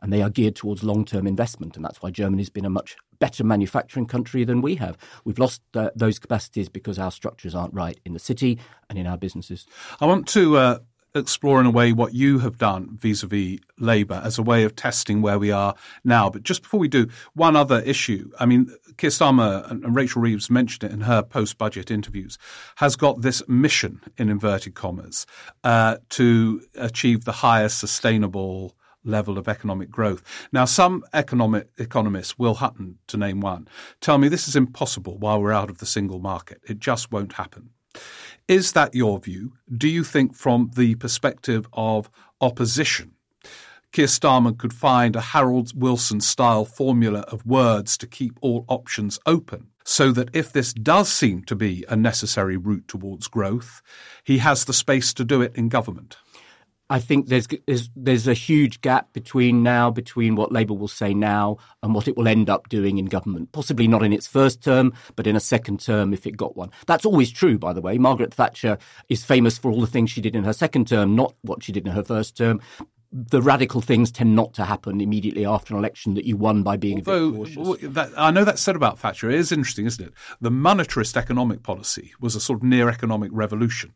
and 0.00 0.12
they 0.12 0.22
are 0.22 0.30
geared 0.30 0.56
towards 0.56 0.82
long 0.82 1.04
term 1.04 1.26
investment. 1.26 1.76
And 1.76 1.84
that's 1.84 2.02
why 2.02 2.10
Germany's 2.10 2.50
been 2.50 2.64
a 2.64 2.70
much 2.70 2.96
better 3.18 3.44
manufacturing 3.44 4.06
country 4.06 4.44
than 4.44 4.60
we 4.60 4.76
have. 4.76 4.96
We've 5.24 5.38
lost 5.38 5.62
uh, 5.74 5.90
those 5.96 6.18
capacities 6.18 6.68
because 6.68 6.98
our 6.98 7.10
structures 7.10 7.54
aren't 7.54 7.74
right 7.74 7.98
in 8.04 8.12
the 8.12 8.20
city 8.20 8.58
and 8.88 8.98
in 8.98 9.06
our 9.06 9.18
businesses. 9.18 9.66
I 10.00 10.06
want 10.06 10.26
to. 10.28 10.56
Uh 10.56 10.78
explore 11.14 11.60
in 11.60 11.66
a 11.66 11.70
way 11.70 11.92
what 11.92 12.14
you 12.14 12.38
have 12.38 12.58
done 12.58 12.96
vis-a-vis 13.00 13.58
Labour 13.78 14.20
as 14.24 14.38
a 14.38 14.42
way 14.42 14.64
of 14.64 14.76
testing 14.76 15.22
where 15.22 15.38
we 15.38 15.50
are 15.50 15.74
now. 16.04 16.30
But 16.30 16.42
just 16.42 16.62
before 16.62 16.80
we 16.80 16.88
do, 16.88 17.08
one 17.34 17.56
other 17.56 17.80
issue. 17.80 18.30
I 18.38 18.46
mean, 18.46 18.74
Keir 18.98 19.10
Starmer 19.10 19.70
and 19.70 19.94
Rachel 19.94 20.20
Reeves 20.20 20.50
mentioned 20.50 20.90
it 20.90 20.92
in 20.92 21.02
her 21.02 21.22
post-budget 21.22 21.90
interviews, 21.90 22.36
has 22.76 22.96
got 22.96 23.22
this 23.22 23.42
mission, 23.48 24.02
in 24.18 24.28
inverted 24.28 24.74
commas, 24.74 25.24
uh, 25.64 25.96
to 26.10 26.60
achieve 26.74 27.24
the 27.24 27.32
highest 27.32 27.78
sustainable 27.78 28.76
level 29.04 29.38
of 29.38 29.48
economic 29.48 29.88
growth. 29.88 30.22
Now, 30.52 30.64
some 30.64 31.04
economic 31.14 31.68
economists, 31.78 32.38
Will 32.38 32.54
Hutton 32.54 32.98
to 33.06 33.16
name 33.16 33.40
one, 33.40 33.68
tell 34.00 34.18
me 34.18 34.28
this 34.28 34.48
is 34.48 34.56
impossible 34.56 35.16
while 35.16 35.40
we're 35.40 35.52
out 35.52 35.70
of 35.70 35.78
the 35.78 35.86
single 35.86 36.18
market. 36.18 36.60
It 36.68 36.80
just 36.80 37.12
won't 37.12 37.34
happen. 37.34 37.70
Is 38.48 38.72
that 38.72 38.94
your 38.94 39.20
view? 39.20 39.52
Do 39.74 39.88
you 39.88 40.02
think, 40.02 40.34
from 40.34 40.72
the 40.74 40.96
perspective 40.96 41.68
of 41.72 42.10
opposition, 42.40 43.12
Keir 43.92 44.06
Starmer 44.06 44.56
could 44.56 44.72
find 44.72 45.16
a 45.16 45.20
Harold 45.20 45.72
Wilson 45.74 46.20
style 46.20 46.64
formula 46.64 47.20
of 47.20 47.46
words 47.46 47.96
to 47.98 48.06
keep 48.06 48.38
all 48.42 48.64
options 48.68 49.18
open, 49.24 49.68
so 49.84 50.12
that 50.12 50.28
if 50.34 50.52
this 50.52 50.72
does 50.74 51.10
seem 51.10 51.42
to 51.44 51.56
be 51.56 51.84
a 51.88 51.96
necessary 51.96 52.56
route 52.56 52.86
towards 52.86 53.28
growth, 53.28 53.80
he 54.24 54.38
has 54.38 54.66
the 54.66 54.74
space 54.74 55.14
to 55.14 55.24
do 55.24 55.40
it 55.40 55.56
in 55.56 55.68
government? 55.68 56.18
I 56.90 57.00
think 57.00 57.26
there's, 57.28 57.46
there's 57.66 57.90
there's 57.94 58.26
a 58.26 58.34
huge 58.34 58.80
gap 58.80 59.12
between 59.12 59.62
now 59.62 59.90
between 59.90 60.36
what 60.36 60.52
Labour 60.52 60.72
will 60.72 60.88
say 60.88 61.12
now 61.12 61.58
and 61.82 61.94
what 61.94 62.08
it 62.08 62.16
will 62.16 62.28
end 62.28 62.48
up 62.48 62.70
doing 62.70 62.96
in 62.96 63.06
government. 63.06 63.52
Possibly 63.52 63.86
not 63.86 64.02
in 64.02 64.12
its 64.12 64.26
first 64.26 64.62
term, 64.62 64.94
but 65.14 65.26
in 65.26 65.36
a 65.36 65.40
second 65.40 65.80
term 65.80 66.14
if 66.14 66.26
it 66.26 66.36
got 66.36 66.56
one. 66.56 66.70
That's 66.86 67.04
always 67.04 67.30
true, 67.30 67.58
by 67.58 67.74
the 67.74 67.82
way. 67.82 67.98
Margaret 67.98 68.32
Thatcher 68.32 68.78
is 69.10 69.22
famous 69.22 69.58
for 69.58 69.70
all 69.70 69.82
the 69.82 69.86
things 69.86 70.10
she 70.10 70.22
did 70.22 70.34
in 70.34 70.44
her 70.44 70.54
second 70.54 70.88
term, 70.88 71.14
not 71.14 71.34
what 71.42 71.62
she 71.62 71.72
did 71.72 71.86
in 71.86 71.92
her 71.92 72.04
first 72.04 72.36
term 72.36 72.60
the 73.10 73.40
radical 73.40 73.80
things 73.80 74.10
tend 74.10 74.36
not 74.36 74.54
to 74.54 74.64
happen 74.64 75.00
immediately 75.00 75.46
after 75.46 75.74
an 75.74 75.78
election 75.78 76.14
that 76.14 76.24
you 76.24 76.36
won 76.36 76.62
by 76.62 76.76
being 76.76 76.98
Although, 76.98 77.28
a 77.28 77.44
bit 77.44 77.54
cautious. 77.54 77.88
That, 77.94 78.10
I 78.16 78.30
know 78.30 78.44
that's 78.44 78.60
said 78.60 78.76
about 78.76 78.98
Thatcher. 78.98 79.30
It 79.30 79.36
is 79.36 79.52
interesting, 79.52 79.86
isn't 79.86 80.04
it? 80.04 80.12
The 80.40 80.50
monetarist 80.50 81.16
economic 81.16 81.62
policy 81.62 82.12
was 82.20 82.34
a 82.34 82.40
sort 82.40 82.60
of 82.60 82.64
near 82.64 82.88
economic 82.88 83.30
revolution 83.32 83.94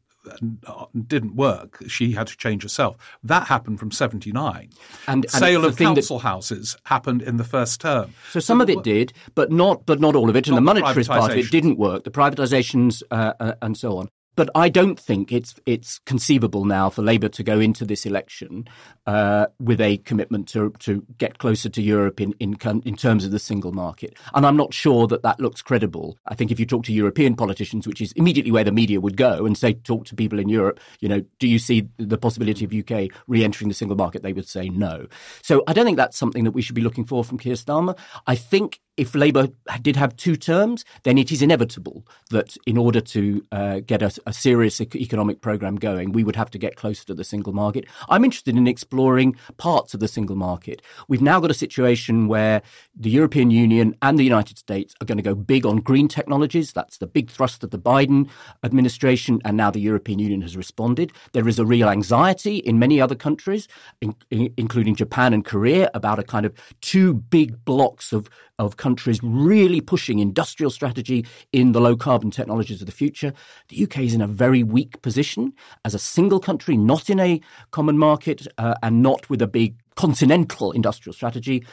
didn't 1.06 1.34
work. 1.34 1.82
She 1.88 2.12
had 2.12 2.26
to 2.28 2.36
change 2.36 2.62
herself. 2.62 2.96
That 3.22 3.46
happened 3.46 3.80
from 3.80 3.90
79. 3.90 4.70
And, 5.06 5.24
and 5.24 5.30
Sale 5.30 5.64
of 5.64 5.76
council 5.76 6.18
that, 6.18 6.22
houses 6.22 6.76
happened 6.84 7.22
in 7.22 7.36
the 7.36 7.44
first 7.44 7.80
term. 7.80 8.14
So 8.30 8.40
some 8.40 8.58
so 8.58 8.62
of 8.62 8.70
it 8.70 8.82
did, 8.82 9.12
but 9.34 9.50
not 9.50 9.84
but 9.86 10.00
not 10.00 10.14
all 10.14 10.30
of 10.30 10.36
it. 10.36 10.48
And 10.48 10.56
the 10.56 10.60
monetarist 10.60 11.08
part 11.08 11.32
of 11.32 11.38
it 11.38 11.50
didn't 11.50 11.78
work. 11.78 12.04
The 12.04 12.10
privatizations 12.10 13.02
uh, 13.10 13.32
uh, 13.40 13.54
and 13.62 13.76
so 13.76 13.98
on. 13.98 14.08
But 14.34 14.48
I 14.54 14.68
don't 14.68 14.98
think 14.98 15.30
it's 15.30 15.54
it's 15.66 15.98
conceivable 16.00 16.64
now 16.64 16.88
for 16.88 17.02
Labour 17.02 17.28
to 17.28 17.42
go 17.42 17.60
into 17.60 17.84
this 17.84 18.06
election 18.06 18.66
uh, 19.06 19.46
with 19.60 19.80
a 19.80 19.98
commitment 19.98 20.48
to 20.48 20.72
to 20.80 21.04
get 21.18 21.38
closer 21.38 21.68
to 21.68 21.82
Europe 21.82 22.20
in, 22.20 22.32
in 22.40 22.56
in 22.84 22.96
terms 22.96 23.24
of 23.24 23.30
the 23.30 23.38
single 23.38 23.72
market. 23.72 24.16
And 24.34 24.46
I'm 24.46 24.56
not 24.56 24.72
sure 24.72 25.06
that 25.08 25.22
that 25.22 25.38
looks 25.38 25.60
credible. 25.60 26.18
I 26.26 26.34
think 26.34 26.50
if 26.50 26.58
you 26.58 26.66
talk 26.66 26.84
to 26.84 26.92
European 26.92 27.36
politicians, 27.36 27.86
which 27.86 28.00
is 28.00 28.12
immediately 28.12 28.52
where 28.52 28.64
the 28.64 28.72
media 28.72 29.00
would 29.00 29.16
go, 29.16 29.44
and 29.44 29.56
say 29.56 29.74
talk 29.74 30.06
to 30.06 30.14
people 30.14 30.38
in 30.38 30.48
Europe, 30.48 30.80
you 31.00 31.08
know, 31.08 31.22
do 31.38 31.46
you 31.46 31.58
see 31.58 31.88
the 31.98 32.18
possibility 32.18 32.64
of 32.64 32.72
UK 32.72 33.10
re-entering 33.26 33.68
the 33.68 33.74
single 33.74 33.96
market? 33.96 34.22
They 34.22 34.32
would 34.32 34.48
say 34.48 34.70
no. 34.70 35.06
So 35.42 35.62
I 35.66 35.74
don't 35.74 35.84
think 35.84 35.98
that's 35.98 36.16
something 36.16 36.44
that 36.44 36.52
we 36.52 36.62
should 36.62 36.74
be 36.74 36.82
looking 36.82 37.04
for 37.04 37.22
from 37.22 37.38
Keir 37.38 37.54
Starmer. 37.54 37.98
I 38.26 38.34
think 38.36 38.80
if 38.96 39.14
Labour 39.14 39.48
did 39.80 39.96
have 39.96 40.16
two 40.16 40.36
terms, 40.36 40.84
then 41.04 41.16
it 41.16 41.32
is 41.32 41.40
inevitable 41.40 42.06
that 42.30 42.56
in 42.66 42.76
order 42.76 43.00
to 43.00 43.42
uh, 43.50 43.80
get 43.80 44.02
a, 44.02 44.12
a, 44.26 44.32
serious 44.32 44.80
economic 44.80 45.40
programme 45.40 45.76
going, 45.76 46.12
we 46.12 46.24
would 46.24 46.36
have 46.36 46.50
to 46.50 46.58
get 46.58 46.76
closer 46.76 47.04
to 47.06 47.14
the 47.14 47.24
single 47.24 47.54
market. 47.54 47.86
I'm 48.10 48.24
interested 48.24 48.54
in 48.56 48.66
exploring 48.66 49.36
parts 49.56 49.94
of 49.94 50.00
the 50.00 50.08
single 50.08 50.36
market. 50.36 50.82
We've 51.08 51.22
now 51.22 51.40
got 51.40 51.50
a 51.50 51.54
situation 51.54 52.28
where 52.28 52.60
the 52.94 53.08
European 53.08 53.50
Union 53.50 53.96
and 54.02 54.18
the 54.18 54.24
United 54.24 54.58
States 54.58 54.94
are 55.00 55.06
going 55.06 55.16
to 55.16 55.22
go 55.22 55.34
big 55.34 55.64
on 55.64 55.78
green 55.78 56.06
technologies. 56.06 56.72
That's 56.72 56.98
the 56.98 57.06
big 57.06 57.30
thrust 57.30 57.64
of 57.64 57.70
the 57.70 57.78
Biden 57.78 58.28
administration, 58.62 59.40
and 59.44 59.56
now 59.56 59.70
the 59.70 59.80
European 59.80 60.18
Union 60.18 60.42
has 60.42 60.56
responded. 60.56 61.12
There 61.32 61.48
is 61.48 61.58
a 61.58 61.64
real 61.64 61.88
anxiety 61.88 62.56
in 62.58 62.78
many 62.78 63.00
other 63.00 63.14
countries, 63.14 63.68
in, 64.02 64.14
in, 64.30 64.52
including 64.58 64.96
Japan 64.96 65.32
and 65.32 65.44
Korea, 65.44 65.90
about 65.94 66.18
a 66.18 66.22
kind 66.22 66.44
of 66.44 66.52
two 66.82 67.14
big 67.14 67.64
blocks 67.64 68.12
of, 68.12 68.28
of 68.58 68.76
countries 68.82 69.20
really 69.22 69.80
pushing 69.80 70.18
industrial 70.18 70.70
strategy 70.70 71.24
in 71.52 71.70
the 71.72 71.80
low 71.80 71.96
carbon 71.96 72.30
technologies 72.30 72.80
of 72.82 72.86
the 72.86 72.92
future. 73.02 73.32
The 73.68 73.84
UK 73.84 74.00
is 74.00 74.14
in 74.14 74.20
a 74.20 74.26
very 74.26 74.62
weak 74.62 75.00
position 75.02 75.52
as 75.84 75.94
a 75.94 76.00
single 76.00 76.40
country, 76.40 76.76
not 76.76 77.08
in 77.08 77.20
a 77.20 77.40
common 77.70 77.96
market 77.96 78.46
uh, 78.58 78.74
and 78.82 79.00
not 79.00 79.30
with 79.30 79.40
a 79.40 79.46
big 79.46 79.81
continental 79.96 80.72
industrial 80.72 81.14
strategy. 81.14 81.64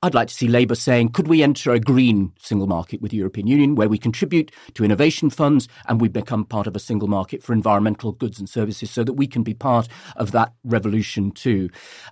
I'd 0.00 0.14
like 0.14 0.28
to 0.28 0.34
see 0.34 0.46
Labour 0.46 0.76
saying, 0.76 1.08
could 1.08 1.26
we 1.26 1.42
enter 1.42 1.72
a 1.72 1.80
green 1.80 2.32
single 2.38 2.68
market 2.68 3.02
with 3.02 3.10
the 3.10 3.16
European 3.16 3.48
Union 3.48 3.74
where 3.74 3.88
we 3.88 3.98
contribute 3.98 4.52
to 4.74 4.84
innovation 4.84 5.28
funds 5.28 5.66
and 5.88 6.00
we 6.00 6.06
become 6.06 6.44
part 6.44 6.68
of 6.68 6.76
a 6.76 6.78
single 6.78 7.08
market 7.08 7.42
for 7.42 7.52
environmental 7.52 8.12
goods 8.12 8.38
and 8.38 8.48
services 8.48 8.92
so 8.92 9.02
that 9.02 9.14
we 9.14 9.26
can 9.26 9.42
be 9.42 9.54
part 9.54 9.88
of 10.14 10.30
that 10.30 10.52
revolution 10.62 11.32
too. 11.32 11.68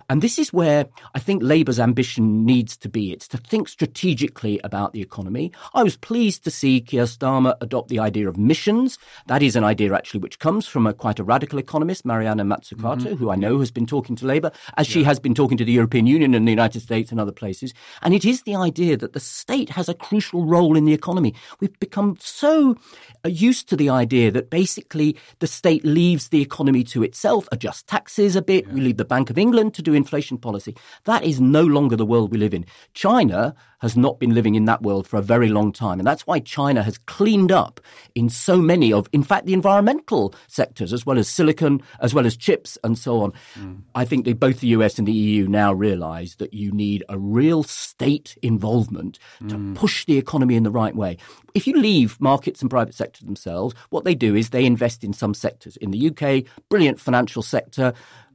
And 0.09 0.21
this 0.21 0.37
is 0.37 0.51
where 0.51 0.87
I 1.15 1.19
think 1.19 1.41
Labour's 1.41 1.79
ambition 1.79 2.45
needs 2.45 2.75
to 2.75 2.89
be. 2.89 3.13
It's 3.13 3.29
to 3.29 3.37
think 3.37 3.69
strategically 3.69 4.59
about 4.65 4.91
the 4.91 5.01
economy. 5.01 5.53
I 5.73 5.83
was 5.83 5.95
pleased 5.95 6.43
to 6.43 6.51
see 6.51 6.81
Keir 6.81 7.05
Starmer 7.05 7.55
adopt 7.61 7.87
the 7.87 7.99
idea 7.99 8.27
of 8.27 8.35
missions. 8.35 8.97
That 9.27 9.41
is 9.41 9.55
an 9.55 9.63
idea 9.63 9.93
actually 9.93 10.19
which 10.19 10.39
comes 10.39 10.67
from 10.67 10.87
a 10.87 10.93
quite 10.93 11.19
a 11.19 11.23
radical 11.23 11.57
economist, 11.57 12.03
Mariana 12.03 12.43
Mazzucato, 12.43 12.97
mm-hmm. 12.97 13.15
who 13.15 13.29
I 13.29 13.35
know 13.35 13.59
has 13.59 13.71
been 13.71 13.85
talking 13.85 14.17
to 14.17 14.25
Labour, 14.25 14.51
as 14.75 14.89
yeah. 14.89 14.93
she 14.93 15.03
has 15.05 15.19
been 15.21 15.33
talking 15.33 15.56
to 15.57 15.65
the 15.65 15.71
European 15.71 16.07
Union 16.07 16.33
and 16.33 16.47
the 16.47 16.51
United 16.51 16.81
States 16.81 17.11
and 17.11 17.19
other 17.19 17.31
places. 17.31 17.73
And 18.01 18.13
it 18.13 18.25
is 18.25 18.43
the 18.43 18.55
idea 18.55 18.97
that 18.97 19.13
the 19.13 19.19
state 19.19 19.69
has 19.69 19.89
a 19.89 19.93
crucial 19.93 20.45
role 20.45 20.77
in 20.77 20.85
the 20.85 20.93
economy. 20.93 21.33
We've 21.59 21.79
become 21.79 22.17
so 22.19 22.75
uh, 23.25 23.29
used 23.29 23.69
to 23.69 23.75
the 23.75 23.89
idea 23.89 24.31
that 24.31 24.49
basically 24.49 25.17
the 25.39 25.47
state 25.47 25.83
leaves 25.85 26.29
the 26.29 26.41
economy 26.41 26.83
to 26.85 27.03
itself, 27.03 27.47
adjusts 27.51 27.83
taxes 27.83 28.35
a 28.35 28.41
bit. 28.41 28.65
Yeah. 28.67 28.73
We 28.73 28.81
leave 28.81 28.97
the 28.97 29.05
Bank 29.05 29.29
of 29.29 29.37
England 29.37 29.73
to 29.75 29.81
do 29.81 29.93
inflation 29.93 30.37
policy. 30.37 30.75
That 31.05 31.23
is 31.23 31.39
no 31.41 31.63
longer 31.63 31.95
the 31.95 32.05
world 32.05 32.31
we 32.31 32.37
live 32.37 32.53
in. 32.53 32.65
China 32.93 33.55
has 33.79 33.95
not 33.95 34.19
been 34.19 34.33
living 34.33 34.55
in 34.55 34.65
that 34.65 34.81
world 34.81 35.07
for 35.07 35.17
a 35.17 35.21
very 35.21 35.49
long 35.49 35.71
time. 35.71 35.99
And 35.99 36.07
that's 36.07 36.25
why 36.25 36.39
China 36.39 36.83
has 36.83 36.97
cleaned 36.99 37.51
up 37.51 37.79
in 38.15 38.29
so 38.29 38.57
many 38.57 38.91
of, 38.91 39.07
in 39.11 39.23
fact, 39.23 39.45
the 39.45 39.53
environmental 39.53 40.33
sectors, 40.47 40.93
as 40.93 41.05
well 41.05 41.17
as 41.17 41.27
silicon, 41.27 41.81
as 41.99 42.13
well 42.13 42.25
as 42.25 42.35
chips, 42.35 42.77
and 42.83 42.97
so 42.97 43.21
on. 43.21 43.33
Mm. 43.55 43.81
I 43.95 44.05
think 44.05 44.25
that 44.25 44.39
both 44.39 44.59
the 44.59 44.67
US 44.67 44.97
and 44.97 45.07
the 45.07 45.13
EU 45.13 45.47
now 45.47 45.73
realize 45.73 46.35
that 46.35 46.53
you 46.53 46.71
need 46.71 47.03
a 47.09 47.17
real 47.17 47.63
state 47.63 48.37
involvement 48.41 49.19
to 49.47 49.55
mm. 49.55 49.75
push 49.75 50.05
the 50.05 50.17
economy 50.17 50.55
in 50.55 50.63
the 50.63 50.71
right 50.71 50.95
way. 50.95 51.17
If 51.53 51.67
you 51.67 51.73
leave 51.73 52.19
markets 52.19 52.61
and 52.61 52.69
private 52.69 52.93
sector 52.93 53.25
themselves, 53.25 53.75
what 53.89 54.03
they 54.03 54.15
do 54.15 54.35
is 54.35 54.49
they 54.49 54.65
invest 54.65 55.03
in 55.03 55.13
some 55.13 55.33
sectors. 55.33 55.77
In 55.77 55.91
the 55.91 56.09
UK, 56.09 56.45
brilliant 56.69 56.99
financial 56.99 57.41
sector 57.41 57.93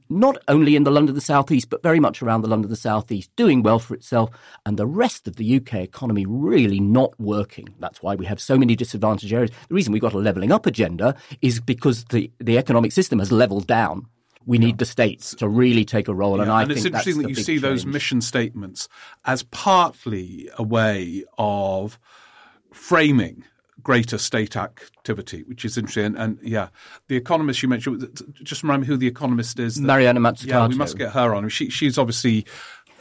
not 0.09 0.37
only 0.47 0.75
in 0.75 0.83
the 0.83 0.91
London 0.91 1.09
of 1.09 1.15
the 1.15 1.21
Southeast, 1.21 1.69
but 1.69 1.83
very 1.83 1.99
much 1.99 2.21
around 2.21 2.41
the 2.41 2.47
London 2.47 2.65
of 2.65 2.69
the 2.69 2.75
Southeast, 2.75 3.29
doing 3.35 3.63
well 3.63 3.79
for 3.79 3.93
itself, 3.93 4.29
and 4.65 4.77
the 4.77 4.85
rest 4.85 5.27
of 5.27 5.35
the 5.35 5.57
UK 5.57 5.75
economy 5.75 6.25
really 6.25 6.79
not 6.79 7.19
working. 7.19 7.73
That's 7.79 8.01
why 8.01 8.15
we 8.15 8.25
have 8.25 8.41
so 8.41 8.57
many 8.57 8.75
disadvantaged 8.75 9.33
areas. 9.33 9.51
The 9.67 9.75
reason 9.75 9.93
we've 9.93 10.01
got 10.01 10.13
a 10.13 10.17
levelling 10.17 10.51
up 10.51 10.65
agenda 10.65 11.15
is 11.41 11.59
because 11.59 12.05
the, 12.05 12.31
the 12.39 12.57
economic 12.57 12.91
system 12.91 13.19
has 13.19 13.31
levelled 13.31 13.67
down. 13.67 14.07
We 14.45 14.57
need 14.57 14.77
the 14.77 14.85
states 14.85 15.33
to 15.35 15.47
really 15.47 15.85
take 15.85 16.09
a 16.09 16.13
role, 16.13 16.35
yeah. 16.35 16.43
and 16.43 16.51
I 16.51 16.63
and 16.63 16.71
it's 16.73 16.83
interesting 16.83 17.21
that 17.21 17.29
you 17.29 17.35
see 17.35 17.53
change. 17.53 17.61
those 17.61 17.85
mission 17.85 18.19
statements 18.19 18.89
as 19.23 19.43
partly 19.43 20.49
a 20.57 20.63
way 20.63 21.23
of 21.37 21.97
framing 22.73 23.45
greater 23.83 24.17
state 24.17 24.55
activity, 24.55 25.43
which 25.43 25.65
is 25.65 25.77
interesting. 25.77 26.05
And, 26.05 26.17
and, 26.17 26.39
yeah, 26.41 26.69
the 27.07 27.15
economist 27.15 27.61
you 27.61 27.69
mentioned, 27.69 28.21
just 28.41 28.63
remind 28.63 28.81
me 28.81 28.87
who 28.87 28.97
the 28.97 29.07
economist 29.07 29.59
is. 29.59 29.75
That, 29.75 29.83
Mariana 29.83 30.19
Mazzucato. 30.19 30.47
Yeah, 30.47 30.67
we 30.67 30.75
must 30.75 30.97
get 30.97 31.11
her 31.11 31.35
on. 31.35 31.47
She, 31.49 31.69
she's 31.69 31.97
obviously 31.97 32.45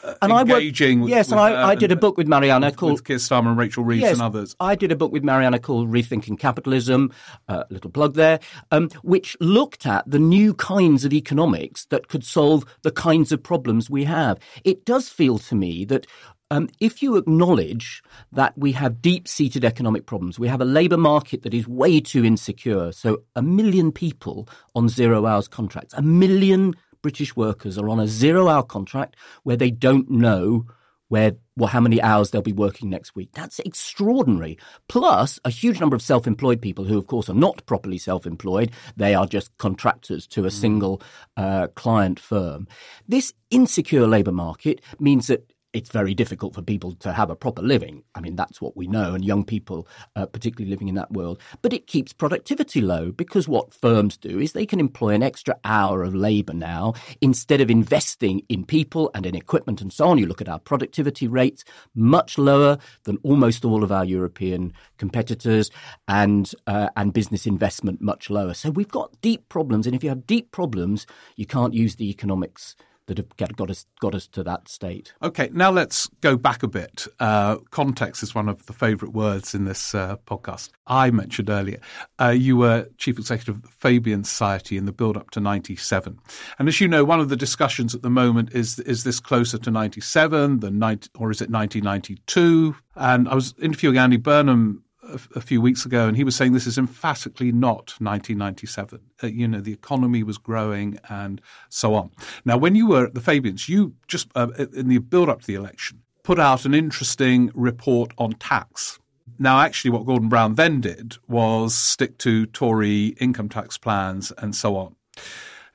uh, 0.04 0.14
and 0.22 0.32
engaging. 0.32 0.98
I 0.98 1.02
worked, 1.02 1.10
yes, 1.10 1.26
with, 1.26 1.32
and 1.32 1.40
I, 1.40 1.68
I, 1.70 1.74
did 1.74 1.92
a 1.92 1.96
book 1.96 2.16
with 2.16 2.26
Mariana 2.26 2.66
with, 2.66 2.76
called 2.76 2.92
with 2.92 3.04
Keir 3.04 3.16
Starmer 3.16 3.48
and 3.48 3.58
Rachel 3.58 3.84
Reeves 3.84 4.02
yes, 4.02 4.12
and 4.14 4.22
others. 4.22 4.56
I 4.58 4.74
did 4.74 4.90
a 4.90 4.96
book 4.96 5.12
with 5.12 5.22
Mariana 5.22 5.58
called 5.58 5.90
Rethinking 5.90 6.38
Capitalism, 6.38 7.12
uh, 7.48 7.64
little 7.70 7.90
plug 7.90 8.14
there, 8.14 8.40
um, 8.70 8.88
which 9.02 9.36
looked 9.40 9.86
at 9.86 10.08
the 10.10 10.18
new 10.18 10.54
kinds 10.54 11.04
of 11.04 11.12
economics 11.12 11.86
that 11.86 12.08
could 12.08 12.24
solve 12.24 12.64
the 12.82 12.90
kinds 12.90 13.32
of 13.32 13.42
problems 13.42 13.88
we 13.88 14.04
have. 14.04 14.38
It 14.64 14.84
does 14.84 15.08
feel 15.08 15.38
to 15.38 15.54
me 15.54 15.84
that 15.86 16.06
um, 16.52 16.68
if 16.80 17.02
you 17.02 17.16
acknowledge 17.16 18.02
that 18.30 18.52
we 18.59 18.73
have 18.73 19.00
deep 19.00 19.26
seated 19.26 19.64
economic 19.64 20.04
problems, 20.04 20.38
we 20.38 20.49
have 20.49 20.61
a 20.61 20.66
labour 20.66 20.99
market 20.99 21.44
that 21.44 21.54
is 21.54 21.66
way 21.66 21.99
too 21.99 22.26
insecure. 22.26 22.92
So, 22.92 23.23
a 23.35 23.40
million 23.40 23.90
people 23.90 24.46
on 24.74 24.90
zero 24.90 25.24
hours 25.24 25.48
contracts, 25.48 25.94
a 25.94 26.03
million 26.03 26.74
British 27.00 27.35
workers 27.35 27.79
are 27.79 27.88
on 27.88 27.98
a 27.98 28.07
zero 28.07 28.48
hour 28.48 28.62
contract 28.62 29.16
where 29.44 29.57
they 29.57 29.70
don't 29.70 30.11
know 30.11 30.66
where 31.09 31.33
well, 31.57 31.68
how 31.68 31.81
many 31.81 32.00
hours 32.00 32.31
they'll 32.31 32.40
be 32.40 32.53
working 32.53 32.88
next 32.88 33.14
week. 33.14 33.31
That's 33.35 33.59
extraordinary. 33.59 34.59
Plus, 34.88 35.38
a 35.44 35.50
huge 35.50 35.81
number 35.81 35.94
of 35.94 36.00
self 36.00 36.26
employed 36.26 36.62
people 36.62 36.85
who, 36.85 36.96
of 36.96 37.07
course, 37.07 37.29
are 37.29 37.35
not 37.35 37.64
properly 37.66 37.98
self 37.98 38.26
employed. 38.26 38.72
They 38.96 39.14
are 39.14 39.26
just 39.26 39.57
contractors 39.59 40.26
to 40.29 40.44
a 40.44 40.48
mm. 40.48 40.53
single 40.53 41.03
uh, 41.37 41.68
client 41.74 42.18
firm. 42.18 42.66
This 43.07 43.35
insecure 43.50 44.07
labour 44.07 44.33
market 44.33 44.81
means 44.98 45.26
that 45.26 45.51
it's 45.72 45.90
very 45.90 46.14
difficult 46.14 46.54
for 46.54 46.62
people 46.62 46.92
to 46.92 47.12
have 47.12 47.30
a 47.30 47.37
proper 47.37 47.62
living. 47.62 48.02
I 48.14 48.20
mean, 48.20 48.37
that's 48.37 48.61
what 48.61 48.76
we 48.76 48.87
know, 48.87 49.14
and 49.14 49.24
young 49.24 49.44
people, 49.44 49.88
uh, 50.16 50.26
particularly 50.26 50.70
living 50.70 50.88
in 50.88 50.94
that 50.96 51.12
world. 51.12 51.40
But 51.62 51.72
it 51.72 51.87
keeps 51.87 52.12
productivity 52.12 52.80
low 52.80 53.11
because 53.11 53.48
what 53.48 53.72
firms 53.72 54.16
do 54.16 54.38
is 54.38 54.52
they 54.52 54.66
can 54.66 54.80
employ 54.80 55.11
an 55.11 55.22
extra 55.22 55.56
hour 55.64 56.02
of 56.02 56.14
labour 56.14 56.54
now 56.54 56.94
instead 57.20 57.61
of 57.61 57.70
investing 57.70 58.42
in 58.48 58.64
people 58.64 59.11
and 59.14 59.24
in 59.24 59.35
equipment 59.35 59.80
and 59.80 59.92
so 59.92 60.08
on. 60.08 60.18
You 60.18 60.26
look 60.26 60.40
at 60.42 60.48
our 60.48 60.58
productivity 60.58 61.26
rates, 61.26 61.64
much 61.94 62.38
lower 62.38 62.78
than 63.04 63.18
almost 63.22 63.64
all 63.64 63.82
of 63.82 63.92
our 63.92 64.04
European 64.04 64.72
competitors, 64.98 65.70
and 66.08 66.52
uh, 66.66 66.88
and 66.96 67.12
business 67.12 67.46
investment 67.46 68.00
much 68.00 68.30
lower. 68.30 68.54
So 68.54 68.70
we've 68.70 68.88
got 68.88 69.20
deep 69.20 69.48
problems, 69.48 69.87
and 69.87 69.94
if 69.94 70.04
you 70.04 70.11
have 70.11 70.26
deep 70.26 70.50
problems, 70.50 71.06
you 71.37 71.46
can't 71.46 71.74
use 71.74 71.96
the 71.96 72.11
economics 72.11 72.76
that 73.14 73.29
have 73.40 73.57
got 73.57 73.70
us 73.70 73.87
got 74.01 74.14
us 74.14 74.27
to 74.29 74.42
that 74.42 74.68
state. 74.68 75.12
Okay, 75.22 75.51
now 75.53 75.70
let's 75.70 76.09
go 76.20 76.37
back 76.37 76.62
a 76.62 76.68
bit. 76.68 77.07
Uh, 77.20 77.57
context 77.70 78.22
is 78.22 78.35
one 78.35 78.48
of 78.48 78.66
the 78.66 78.72
favourite 78.72 79.14
words 79.14 79.55
in 79.55 79.64
this 79.64 79.94
uh, 79.94 80.16
podcast. 80.27 80.70
I 80.87 81.11
mentioned 81.11 81.51
earlier 81.51 81.81
uh, 82.20 82.29
you 82.29 82.57
were 82.57 82.88
chief 82.98 83.18
executive 83.18 83.57
of 83.57 83.62
the 83.62 83.68
Fabian 83.68 84.25
Society 84.25 84.77
in 84.77 84.87
the 84.87 84.92
build 84.92 85.16
up 85.16 85.31
to 85.31 85.40
'97, 85.40 86.18
and 86.59 86.68
as 86.68 86.81
you 86.81 86.88
know, 86.88 87.05
one 87.05 87.20
of 87.20 87.29
the 87.29 87.37
discussions 87.37 87.94
at 87.94 88.03
the 88.03 88.11
moment 88.11 88.53
is 88.53 88.79
is 88.81 89.05
this 89.05 89.20
closer 89.20 89.59
to 89.59 89.70
'97 89.70 90.61
than 90.61 90.79
90, 90.79 91.11
or 91.18 91.31
is 91.31 91.40
it 91.40 91.51
1992? 91.51 92.75
And 92.96 93.29
I 93.29 93.35
was 93.35 93.55
interviewing 93.61 93.98
Andy 93.98 94.16
Burnham 94.16 94.85
a, 95.12 95.38
a, 95.38 95.40
few 95.40 95.61
weeks 95.61 95.85
ago, 95.85 96.07
and 96.09 96.16
he 96.16 96.25
was 96.25 96.35
saying 96.35 96.53
this 96.53 96.66
is 96.66 96.79
emphatically 96.79 97.53
not 97.53 97.94
1997. 97.98 99.01
Uh, 99.22 99.27
you 99.27 99.46
know, 99.46 99.61
the 99.61 99.72
economy 99.72 100.22
was 100.22 100.38
growing 100.38 100.98
and 101.09 101.40
so 101.68 101.94
on. 101.94 102.11
Now, 102.44 102.57
when 102.57 102.75
you 102.75 102.87
were 102.87 103.07
at 103.07 103.14
the 103.14 103.20
Fabians, 103.20 103.68
you 103.68 103.94
just 104.09 104.29
uh, 104.35 104.48
in 104.75 104.88
the 104.88 104.98
build 104.98 105.29
up 105.29 105.40
to 105.42 105.46
the 105.46 105.55
election 105.55 106.03
put 106.22 106.38
out 106.38 106.64
an 106.64 106.75
interesting 106.75 107.51
report 107.55 108.12
on 108.18 108.33
tax. 108.35 108.98
Now, 109.38 109.61
actually, 109.61 109.90
what 109.90 110.07
Gordon 110.07 110.29
Brown 110.29 110.55
then 110.55 110.81
did 110.81 111.16
was 111.29 111.75
stick 111.75 112.18
to 112.18 112.46
Tory 112.46 113.09
income 113.18 113.48
tax 113.48 113.79
plans 113.79 114.33
and 114.38 114.55
so 114.55 114.77
on. 114.77 114.94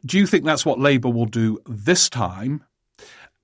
Do 0.05 0.17
you 0.17 0.27
think 0.27 0.45
that's 0.45 0.65
what 0.65 0.79
Labour 0.79 1.09
will 1.09 1.25
do 1.25 1.59
this 1.65 2.09
time? 2.09 2.63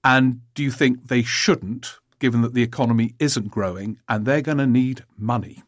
And 0.04 0.42
do 0.54 0.64
you 0.64 0.72
think 0.72 1.08
they 1.08 1.24
shouldn't, 1.24 1.98
given 2.20 2.42
that 2.42 2.54
the 2.54 2.64
economy 2.64 3.16
isn't 3.20 3.50
growing 3.50 4.00
and 4.08 4.26
they're 4.26 4.42
going 4.42 4.60
to 4.60 4.68
need 4.68 5.04
money? 5.18 5.64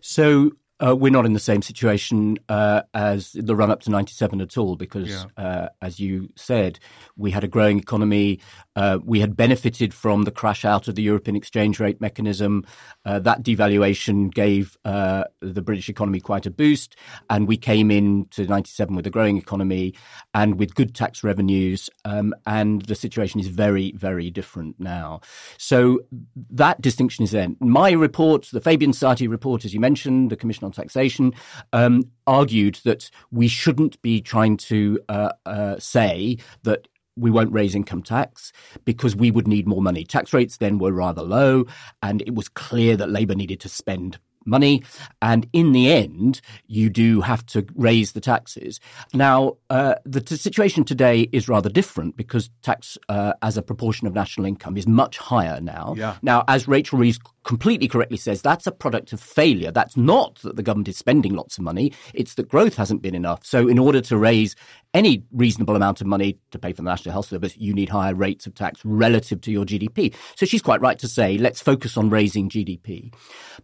So 0.00 0.52
uh, 0.80 0.94
we're 0.94 1.10
not 1.10 1.26
in 1.26 1.32
the 1.32 1.40
same 1.40 1.62
situation 1.62 2.38
uh, 2.48 2.82
as 2.94 3.32
the 3.32 3.56
run 3.56 3.70
up 3.70 3.80
to 3.80 3.90
97 3.90 4.40
at 4.40 4.56
all, 4.56 4.76
because, 4.76 5.08
yeah. 5.08 5.24
uh, 5.36 5.68
as 5.82 5.98
you 5.98 6.30
said, 6.36 6.78
we 7.16 7.30
had 7.30 7.44
a 7.44 7.48
growing 7.48 7.78
economy. 7.78 8.40
Uh, 8.78 9.00
we 9.04 9.18
had 9.18 9.36
benefited 9.36 9.92
from 9.92 10.22
the 10.22 10.30
crash 10.30 10.64
out 10.64 10.86
of 10.86 10.94
the 10.94 11.02
European 11.02 11.34
exchange 11.34 11.80
rate 11.80 12.00
mechanism. 12.00 12.64
Uh, 13.04 13.18
that 13.18 13.42
devaluation 13.42 14.32
gave 14.32 14.76
uh, 14.84 15.24
the 15.40 15.60
British 15.60 15.88
economy 15.88 16.20
quite 16.20 16.46
a 16.46 16.50
boost. 16.50 16.94
And 17.28 17.48
we 17.48 17.56
came 17.56 17.90
into 17.90 18.46
97 18.46 18.94
with 18.94 19.04
a 19.04 19.10
growing 19.10 19.36
economy 19.36 19.94
and 20.32 20.60
with 20.60 20.76
good 20.76 20.94
tax 20.94 21.24
revenues. 21.24 21.90
Um, 22.04 22.32
and 22.46 22.82
the 22.82 22.94
situation 22.94 23.40
is 23.40 23.48
very, 23.48 23.90
very 23.96 24.30
different 24.30 24.78
now. 24.78 25.22
So 25.56 26.02
that 26.50 26.80
distinction 26.80 27.24
is 27.24 27.32
there. 27.32 27.48
My 27.58 27.90
report, 27.90 28.48
the 28.52 28.60
Fabian 28.60 28.92
Society 28.92 29.26
report, 29.26 29.64
as 29.64 29.74
you 29.74 29.80
mentioned, 29.80 30.30
the 30.30 30.36
Commission 30.36 30.64
on 30.64 30.70
Taxation, 30.70 31.34
um, 31.72 32.04
argued 32.28 32.76
that 32.84 33.10
we 33.32 33.48
shouldn't 33.48 34.00
be 34.02 34.20
trying 34.20 34.56
to 34.56 35.00
uh, 35.08 35.32
uh, 35.46 35.80
say 35.80 36.38
that 36.62 36.86
we 37.18 37.30
won't 37.30 37.52
raise 37.52 37.74
income 37.74 38.02
tax 38.02 38.52
because 38.84 39.16
we 39.16 39.30
would 39.30 39.48
need 39.48 39.66
more 39.66 39.82
money. 39.82 40.04
Tax 40.04 40.32
rates 40.32 40.56
then 40.58 40.78
were 40.78 40.92
rather 40.92 41.22
low, 41.22 41.66
and 42.02 42.22
it 42.22 42.34
was 42.34 42.48
clear 42.48 42.96
that 42.96 43.10
Labour 43.10 43.34
needed 43.34 43.60
to 43.60 43.68
spend 43.68 44.18
money. 44.48 44.82
And 45.22 45.46
in 45.52 45.72
the 45.72 45.92
end, 45.92 46.40
you 46.66 46.90
do 46.90 47.20
have 47.20 47.44
to 47.46 47.66
raise 47.74 48.12
the 48.12 48.20
taxes. 48.20 48.80
Now, 49.12 49.58
uh, 49.70 49.96
the 50.04 50.20
t- 50.20 50.36
situation 50.36 50.84
today 50.84 51.28
is 51.32 51.48
rather 51.48 51.68
different 51.68 52.16
because 52.16 52.50
tax 52.62 52.98
uh, 53.08 53.34
as 53.42 53.56
a 53.56 53.62
proportion 53.62 54.06
of 54.06 54.14
national 54.14 54.46
income 54.46 54.76
is 54.76 54.86
much 54.86 55.18
higher 55.18 55.60
now. 55.60 55.94
Yeah. 55.96 56.16
Now, 56.22 56.44
as 56.48 56.66
Rachel 56.66 56.98
Reeves 56.98 57.18
completely 57.48 57.88
correctly 57.88 58.18
says 58.18 58.42
that's 58.42 58.66
a 58.66 58.70
product 58.70 59.14
of 59.14 59.18
failure. 59.18 59.70
That's 59.70 59.96
not 59.96 60.34
that 60.42 60.56
the 60.56 60.62
government 60.62 60.88
is 60.88 60.98
spending 60.98 61.32
lots 61.32 61.56
of 61.56 61.64
money. 61.64 61.94
It's 62.12 62.34
that 62.34 62.46
growth 62.46 62.76
hasn't 62.76 63.00
been 63.00 63.14
enough. 63.14 63.46
So 63.46 63.66
in 63.66 63.78
order 63.78 64.02
to 64.02 64.18
raise 64.18 64.54
any 64.92 65.24
reasonable 65.32 65.74
amount 65.74 66.02
of 66.02 66.06
money 66.06 66.38
to 66.50 66.58
pay 66.58 66.74
for 66.74 66.82
the 66.82 66.90
National 66.90 67.14
Health 67.14 67.28
Service, 67.28 67.56
you 67.56 67.72
need 67.72 67.88
higher 67.88 68.14
rates 68.14 68.46
of 68.46 68.54
tax 68.54 68.84
relative 68.84 69.40
to 69.40 69.50
your 69.50 69.64
GDP. 69.64 70.14
So 70.36 70.44
she's 70.44 70.60
quite 70.60 70.82
right 70.82 70.98
to 70.98 71.08
say, 71.08 71.38
let's 71.38 71.62
focus 71.62 71.96
on 71.96 72.10
raising 72.10 72.50
GDP. 72.50 73.14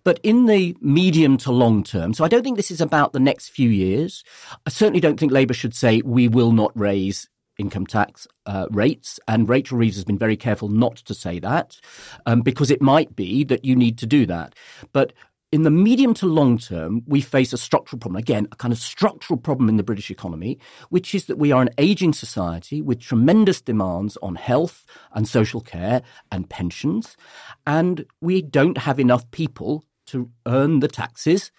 But 0.03 0.19
in 0.23 0.47
the 0.47 0.75
medium 0.81 1.37
to 1.39 1.53
long 1.53 1.85
term, 1.85 2.15
so 2.15 2.25
I 2.25 2.29
don't 2.29 2.43
think 2.43 2.57
this 2.57 2.71
is 2.71 2.81
about 2.81 3.13
the 3.13 3.21
next 3.21 3.51
few 3.51 3.69
years. 3.69 4.25
I 4.67 4.71
certainly 4.71 5.01
don't 5.01 5.21
think 5.21 5.31
Labour 5.31 5.53
should 5.53 5.75
say 5.75 6.01
we 6.03 6.27
will 6.27 6.53
not 6.53 6.73
raise 6.75 7.29
income 7.59 7.87
tax 7.87 8.27
uh, 8.47 8.67
rates. 8.71 9.21
And 9.29 9.49
Rachel 9.49 9.79
Reeves 9.79 9.97
has 9.97 10.05
been 10.05 10.19
very 10.19 10.37
careful 10.37 10.69
not 10.69 10.97
to 10.97 11.15
say 11.15 11.39
that 11.41 11.81
um, 12.27 12.43
because 12.43 12.71
it 12.71 12.83
might 12.83 13.15
be 13.15 13.45
that 13.45 13.65
you 13.65 13.77
need 13.77 13.99
to 13.99 14.07
do 14.07 14.27
that. 14.27 14.55
But 14.93 15.13
in 15.55 15.63
the 15.63 15.71
medium 15.71 16.15
to 16.15 16.27
long 16.27 16.59
term, 16.59 17.03
we 17.07 17.21
face 17.21 17.53
a 17.53 17.57
structural 17.57 18.01
problem. 18.01 18.19
Again, 18.19 18.49
a 18.51 18.57
kind 18.57 18.73
of 18.73 18.79
structural 18.79 19.39
problem 19.39 19.69
in 19.69 19.77
the 19.77 19.85
British 19.85 20.11
economy, 20.11 20.59
which 20.89 21.15
is 21.15 21.27
that 21.27 21.39
we 21.39 21.53
are 21.53 21.63
an 21.63 21.71
aging 21.79 22.13
society 22.13 22.83
with 22.83 22.99
tremendous 22.99 23.61
demands 23.61 24.19
on 24.21 24.35
health 24.35 24.85
and 25.13 25.29
social 25.29 25.61
care 25.61 26.03
and 26.33 26.51
pensions. 26.51 27.17
And 27.69 28.05
we 28.21 28.43
don't 28.43 28.79
have 28.79 28.99
enough 28.99 29.31
people 29.31 29.85
to 30.07 30.29
earn 30.45 30.81
the 30.81 30.89
taxes 30.89 31.53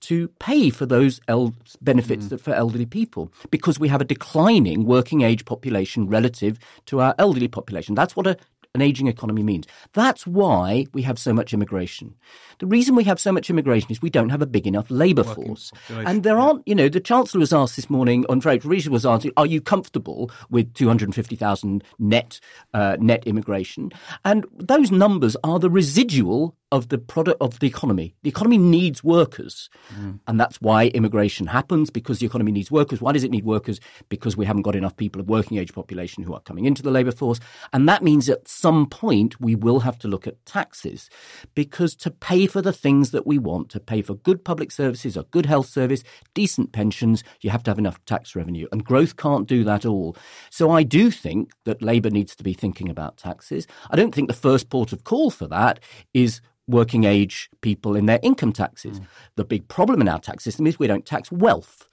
to 0.00 0.28
pay 0.38 0.70
for 0.70 0.86
those 0.86 1.20
el- 1.28 1.54
benefits 1.80 2.26
mm. 2.26 2.40
for 2.40 2.52
elderly 2.54 2.86
people 2.86 3.32
because 3.50 3.78
we 3.78 3.88
have 3.88 4.00
a 4.00 4.04
declining 4.04 4.84
working 4.84 5.22
age 5.22 5.44
population 5.44 6.08
relative 6.08 6.58
to 6.86 7.00
our 7.00 7.14
elderly 7.18 7.48
population. 7.48 7.94
That's 7.94 8.14
what 8.14 8.26
a, 8.26 8.36
an 8.74 8.82
aging 8.82 9.06
economy 9.06 9.42
means. 9.42 9.66
That's 9.92 10.26
why 10.26 10.86
we 10.92 11.02
have 11.02 11.18
so 11.18 11.32
much 11.32 11.52
immigration. 11.52 12.14
The 12.58 12.66
reason 12.66 12.94
we 12.94 13.04
have 13.04 13.20
so 13.20 13.32
much 13.32 13.50
immigration 13.50 13.90
is 13.90 14.02
we 14.02 14.10
don't 14.10 14.28
have 14.28 14.42
a 14.42 14.46
big 14.46 14.66
enough 14.66 14.90
labour 14.90 15.24
force. 15.24 15.72
And 15.88 16.22
there 16.22 16.38
aren't, 16.38 16.66
you 16.66 16.74
know, 16.74 16.88
the 16.88 17.00
Chancellor 17.00 17.40
was 17.40 17.52
asked 17.52 17.76
this 17.76 17.90
morning 17.90 18.24
on 18.28 18.40
Freight 18.40 18.64
Region 18.64 18.92
was 18.92 19.06
asked, 19.06 19.26
are 19.36 19.46
you 19.46 19.60
comfortable 19.60 20.30
with 20.50 20.72
250,000 20.74 21.84
net, 21.98 22.40
uh, 22.74 22.96
net 23.00 23.26
immigration? 23.26 23.90
And 24.24 24.46
those 24.56 24.90
numbers 24.90 25.36
are 25.44 25.58
the 25.58 25.70
residual 25.70 26.54
of 26.70 26.88
the 26.88 26.98
product 26.98 27.40
of 27.40 27.58
the 27.60 27.66
economy. 27.66 28.14
The 28.22 28.28
economy 28.28 28.58
needs 28.58 29.02
workers. 29.02 29.70
Mm. 29.94 30.20
And 30.26 30.38
that's 30.38 30.60
why 30.60 30.88
immigration 30.88 31.46
happens 31.46 31.88
because 31.88 32.18
the 32.18 32.26
economy 32.26 32.52
needs 32.52 32.70
workers. 32.70 33.00
Why 33.00 33.12
does 33.12 33.24
it 33.24 33.30
need 33.30 33.44
workers? 33.44 33.80
Because 34.08 34.36
we 34.36 34.44
haven't 34.44 34.62
got 34.62 34.76
enough 34.76 34.96
people 34.96 35.20
of 35.20 35.28
working 35.28 35.58
age 35.58 35.72
population 35.72 36.22
who 36.24 36.34
are 36.34 36.40
coming 36.40 36.66
into 36.66 36.82
the 36.82 36.90
labour 36.90 37.12
force. 37.12 37.40
And 37.72 37.88
that 37.88 38.02
means 38.02 38.28
at 38.28 38.46
some 38.46 38.86
point 38.86 39.40
we 39.40 39.54
will 39.54 39.80
have 39.80 39.98
to 40.00 40.08
look 40.08 40.26
at 40.26 40.44
taxes 40.44 41.08
because 41.54 41.94
to 41.96 42.10
pay 42.10 42.46
for 42.46 42.60
the 42.60 42.72
things 42.72 43.12
that 43.12 43.26
we 43.26 43.38
want, 43.38 43.70
to 43.70 43.80
pay 43.80 44.02
for 44.02 44.14
good 44.14 44.44
public 44.44 44.70
services, 44.70 45.16
a 45.16 45.22
good 45.30 45.46
health 45.46 45.68
service, 45.68 46.04
decent 46.34 46.72
pensions, 46.72 47.24
you 47.40 47.50
have 47.50 47.62
to 47.62 47.70
have 47.70 47.78
enough 47.78 48.04
tax 48.04 48.36
revenue. 48.36 48.68
And 48.72 48.84
growth 48.84 49.16
can't 49.16 49.48
do 49.48 49.64
that 49.64 49.86
all. 49.86 50.16
So 50.50 50.70
I 50.70 50.82
do 50.82 51.10
think 51.10 51.52
that 51.64 51.82
Labour 51.82 52.10
needs 52.10 52.36
to 52.36 52.44
be 52.44 52.52
thinking 52.52 52.90
about 52.90 53.16
taxes. 53.16 53.66
I 53.90 53.96
don't 53.96 54.14
think 54.14 54.28
the 54.28 54.34
first 54.34 54.68
port 54.68 54.92
of 54.92 55.04
call 55.04 55.30
for 55.30 55.46
that 55.46 55.80
is 56.12 56.42
working 56.68 57.04
age 57.04 57.50
people 57.62 57.96
in 57.96 58.06
their 58.06 58.20
income 58.22 58.52
taxes. 58.52 59.00
Mm. 59.00 59.06
The 59.36 59.44
big 59.44 59.66
problem 59.68 60.00
in 60.00 60.08
our 60.08 60.20
tax 60.20 60.44
system 60.44 60.66
is 60.66 60.78
we 60.78 60.86
don't 60.86 61.06
tax 61.06 61.32
wealth. 61.32 61.88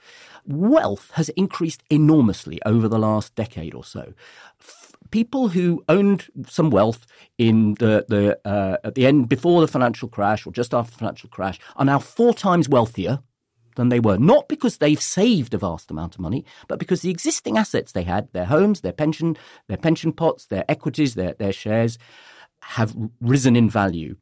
Wealth 0.45 1.11
has 1.13 1.29
increased 1.29 1.81
enormously 1.89 2.59
over 2.65 2.87
the 2.87 2.99
last 2.99 3.33
decade 3.35 3.73
or 3.73 3.83
so. 3.83 4.13
F- 4.59 4.91
people 5.11 5.47
who 5.49 5.83
owned 5.89 6.27
some 6.47 6.69
wealth 6.69 7.07
in 7.37 7.75
the, 7.75 8.05
the 8.07 8.39
uh, 8.47 8.77
at 8.83 8.95
the 8.95 9.07
end 9.07 9.29
before 9.29 9.61
the 9.61 9.67
financial 9.67 10.07
crash 10.07 10.45
or 10.45 10.51
just 10.51 10.73
after 10.73 10.91
the 10.91 10.97
financial 10.97 11.29
crash 11.29 11.59
are 11.77 11.85
now 11.85 11.97
four 11.97 12.33
times 12.33 12.69
wealthier 12.69 13.19
than 13.75 13.89
they 13.89 13.99
were. 13.99 14.17
Not 14.17 14.47
because 14.47 14.77
they've 14.77 15.01
saved 15.01 15.53
a 15.53 15.57
vast 15.57 15.91
amount 15.91 16.15
of 16.15 16.21
money, 16.21 16.45
but 16.67 16.79
because 16.79 17.01
the 17.01 17.09
existing 17.09 17.57
assets 17.57 17.91
they 17.91 18.03
had, 18.03 18.31
their 18.33 18.45
homes, 18.45 18.81
their 18.81 18.93
pension, 18.93 19.37
their 19.67 19.77
pension 19.77 20.11
pots, 20.11 20.45
their 20.45 20.65
equities, 20.69 21.15
their, 21.15 21.33
their 21.33 21.53
shares, 21.53 21.97
have 22.67 22.95
risen 23.21 23.55
in 23.55 23.69
value. 23.69 24.15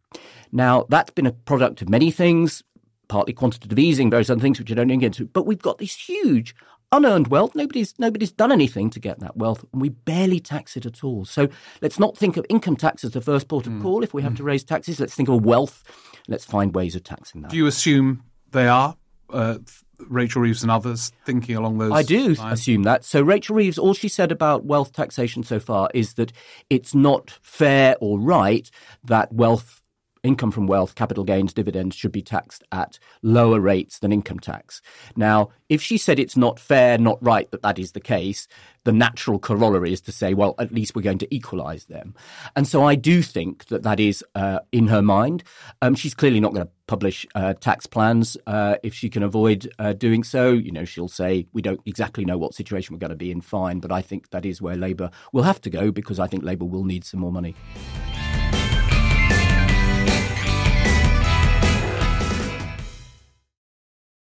Now, 0.51 0.86
that's 0.89 1.12
been 1.12 1.25
a 1.25 1.32
product 1.32 1.82
of 1.82 1.89
many 1.89 2.12
things, 2.12 2.62
partly 3.08 3.34
quantitative 3.34 3.79
easing, 3.79 4.10
various 4.10 4.29
other 4.29 4.41
things 4.41 4.60
which 4.60 4.71
I 4.71 4.75
don't 4.75 4.88
get 4.89 5.03
into, 5.03 5.25
but 5.25 5.45
we've 5.45 5.62
got 5.62 5.77
this 5.77 5.95
huge 5.95 6.53
unearned 6.91 7.27
wealth. 7.27 7.56
Nobody's 7.56 7.97
nobody's 7.97 8.32
done 8.32 8.51
anything 8.51 8.89
to 8.91 8.99
get 8.99 9.19
that 9.21 9.38
wealth, 9.38 9.65
and 9.71 9.82
we 9.82 9.89
barely 9.89 10.39
tax 10.39 10.77
it 10.77 10.86
at 10.86 11.03
all. 11.03 11.25
So 11.25 11.47
let's 11.82 11.99
not 11.99 12.17
think 12.17 12.38
of 12.38 12.45
income 12.49 12.75
tax 12.75 13.03
as 13.03 13.12
the 13.12 13.21
first 13.21 13.47
port 13.47 13.65
of 13.65 13.73
mm. 13.73 13.82
call. 13.82 14.03
If 14.03 14.13
we 14.13 14.21
have 14.21 14.34
mm. 14.34 14.38
to 14.38 14.43
raise 14.43 14.63
taxes, 14.63 14.99
let's 14.99 15.15
think 15.15 15.29
of 15.29 15.43
wealth. 15.43 15.84
Let's 16.27 16.45
find 16.45 16.75
ways 16.75 16.95
of 16.95 17.03
taxing 17.03 17.41
that. 17.41 17.51
Do 17.51 17.58
you 17.58 17.67
assume 17.67 18.23
they 18.51 18.67
are? 18.67 18.95
Uh, 19.29 19.58
Rachel 19.99 20.41
Reeves 20.41 20.63
and 20.63 20.71
others 20.71 21.12
thinking 21.25 21.56
along 21.56 21.77
those 21.77 21.91
I 21.91 22.03
do 22.03 22.34
lines? 22.34 22.60
assume 22.60 22.84
that. 22.84 23.06
So 23.06 23.21
Rachel 23.21 23.56
Reeves, 23.56 23.77
all 23.77 23.93
she 23.93 24.08
said 24.08 24.32
about 24.32 24.65
wealth 24.65 24.91
taxation 24.93 25.43
so 25.43 25.60
far 25.60 25.89
is 25.93 26.15
that 26.15 26.32
it's 26.69 26.95
not 26.95 27.38
fair 27.41 27.95
or 27.99 28.19
right 28.19 28.69
that 29.03 29.32
wealth 29.32 29.82
income 30.23 30.51
from 30.51 30.67
wealth, 30.67 30.95
capital 30.95 31.23
gains, 31.23 31.53
dividends 31.53 31.95
should 31.95 32.12
be 32.12 32.21
taxed 32.21 32.63
at 32.71 32.97
lower 33.21 33.59
rates 33.59 33.99
than 33.99 34.12
income 34.12 34.39
tax. 34.39 34.81
Now, 35.15 35.49
if 35.69 35.81
she 35.81 35.97
said 35.97 36.17
it's 36.17 36.38
not 36.38 36.59
fair, 36.59 36.97
not 36.97 37.17
right 37.21 37.49
that 37.51 37.62
that 37.62 37.77
is 37.77 37.91
the 37.91 37.99
case, 37.99 38.47
the 38.86 38.91
natural 38.91 39.39
corollary 39.39 39.93
is 39.93 40.01
to 40.01 40.12
say, 40.12 40.33
well, 40.33 40.55
at 40.59 40.71
least 40.71 40.95
we're 40.95 41.01
going 41.01 41.17
to 41.17 41.36
equalize 41.36 41.86
them. 41.86 42.13
And 42.55 42.67
so 42.67 42.86
I 42.86 42.95
do 42.95 43.21
think 43.21 43.65
that 43.65 43.83
that 43.83 43.99
is 43.99 44.23
uh, 44.36 44.59
in 44.71 44.88
her 44.88 45.01
mind. 45.01 45.43
Um, 45.81 45.95
she's 45.95 46.13
clearly 46.13 46.39
not 46.39 46.53
going 46.53 46.65
to 46.65 46.71
publish 46.88 47.25
uh, 47.33 47.53
tax 47.53 47.86
plans 47.86 48.38
uh, 48.45 48.75
if 48.83 48.93
she 48.93 49.09
can 49.09 49.23
avoid 49.23 49.71
uh, 49.79 49.93
doing 49.93 50.23
so. 50.23 50.51
You 50.51 50.71
know, 50.71 50.86
she'll 50.86 51.07
say, 51.07 51.47
we 51.53 51.62
don't 51.62 51.81
exactly 51.86 52.25
know 52.25 52.38
what 52.38 52.53
situation 52.53 52.93
we're 52.93 52.99
going 52.99 53.09
to 53.09 53.15
be 53.15 53.31
in, 53.31 53.41
fine. 53.41 53.79
But 53.79 53.91
I 53.91 54.01
think 54.01 54.29
that 54.31 54.45
is 54.45 54.62
where 54.62 54.75
Labour 54.75 55.12
will 55.31 55.43
have 55.43 55.62
to 55.62 55.69
go 55.69 55.91
because 55.91 56.19
I 56.19 56.27
think 56.27 56.43
Labour 56.43 56.65
will 56.65 56.83
need 56.83 57.05
some 57.05 57.19
more 57.19 57.31
money. 57.31 57.55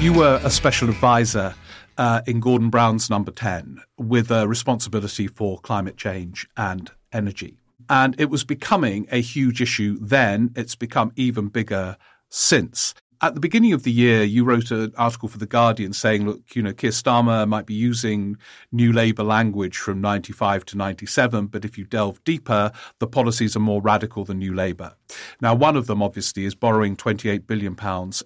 You 0.00 0.12
were 0.12 0.40
a 0.44 0.50
special 0.50 0.88
advisor 0.88 1.56
uh, 1.96 2.20
in 2.24 2.38
Gordon 2.38 2.70
Brown's 2.70 3.10
number 3.10 3.32
10 3.32 3.80
with 3.96 4.30
a 4.30 4.46
responsibility 4.46 5.26
for 5.26 5.58
climate 5.58 5.96
change 5.96 6.48
and 6.56 6.88
energy. 7.12 7.56
And 7.90 8.14
it 8.16 8.30
was 8.30 8.44
becoming 8.44 9.08
a 9.10 9.20
huge 9.20 9.60
issue 9.60 9.98
then. 10.00 10.52
It's 10.54 10.76
become 10.76 11.10
even 11.16 11.48
bigger 11.48 11.96
since 12.28 12.94
at 13.20 13.34
the 13.34 13.40
beginning 13.40 13.72
of 13.72 13.82
the 13.82 13.90
year, 13.90 14.22
you 14.22 14.44
wrote 14.44 14.70
an 14.70 14.92
article 14.96 15.28
for 15.28 15.38
The 15.38 15.46
Guardian 15.46 15.92
saying, 15.92 16.26
look, 16.26 16.54
you 16.54 16.62
know, 16.62 16.72
Keir 16.72 16.90
Starmer 16.90 17.48
might 17.48 17.66
be 17.66 17.74
using 17.74 18.36
New 18.70 18.92
Labour 18.92 19.24
language 19.24 19.76
from 19.76 20.00
95 20.00 20.64
to 20.66 20.76
97, 20.76 21.46
but 21.46 21.64
if 21.64 21.76
you 21.76 21.84
delve 21.84 22.22
deeper, 22.24 22.70
the 23.00 23.06
policies 23.06 23.56
are 23.56 23.60
more 23.60 23.82
radical 23.82 24.24
than 24.24 24.38
New 24.38 24.54
Labour. 24.54 24.94
Now, 25.40 25.54
one 25.54 25.76
of 25.76 25.86
them, 25.86 26.02
obviously, 26.02 26.44
is 26.44 26.54
borrowing 26.54 26.96
£28 26.96 27.46
billion 27.46 27.76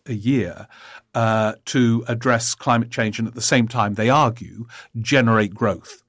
a 0.06 0.12
year 0.12 0.66
uh, 1.14 1.54
to 1.66 2.04
address 2.08 2.54
climate 2.54 2.90
change 2.90 3.18
and 3.18 3.26
at 3.26 3.34
the 3.34 3.40
same 3.40 3.68
time, 3.68 3.94
they 3.94 4.10
argue, 4.10 4.66
generate 5.00 5.54
growth. 5.54 6.02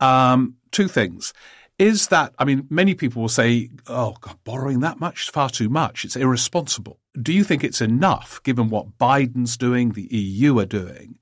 Um, 0.00 0.56
two 0.70 0.88
things 0.88 1.32
is 1.78 2.08
that, 2.08 2.34
I 2.38 2.44
mean, 2.44 2.66
many 2.70 2.94
people 2.94 3.22
will 3.22 3.28
say, 3.28 3.70
oh, 3.86 4.16
God, 4.20 4.36
borrowing 4.44 4.80
that 4.80 4.98
much 4.98 5.24
is 5.24 5.28
far 5.28 5.48
too 5.48 5.68
much. 5.68 6.04
It's 6.04 6.16
irresponsible. 6.16 6.98
Do 7.20 7.32
you 7.32 7.44
think 7.44 7.62
it's 7.62 7.80
enough 7.80 8.42
given 8.42 8.68
what 8.68 8.98
Biden's 8.98 9.56
doing, 9.56 9.92
the 9.92 10.08
EU 10.14 10.58
are 10.58 10.66
doing? 10.66 11.18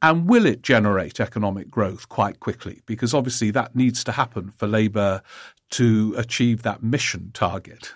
And 0.00 0.28
will 0.28 0.46
it 0.46 0.62
generate 0.62 1.20
economic 1.20 1.70
growth 1.70 2.08
quite 2.08 2.40
quickly? 2.40 2.82
Because 2.86 3.12
obviously 3.12 3.50
that 3.50 3.76
needs 3.76 4.02
to 4.04 4.12
happen 4.12 4.50
for 4.56 4.66
Labour 4.66 5.22
to 5.70 6.14
achieve 6.16 6.62
that 6.62 6.82
mission 6.82 7.30
target. 7.34 7.92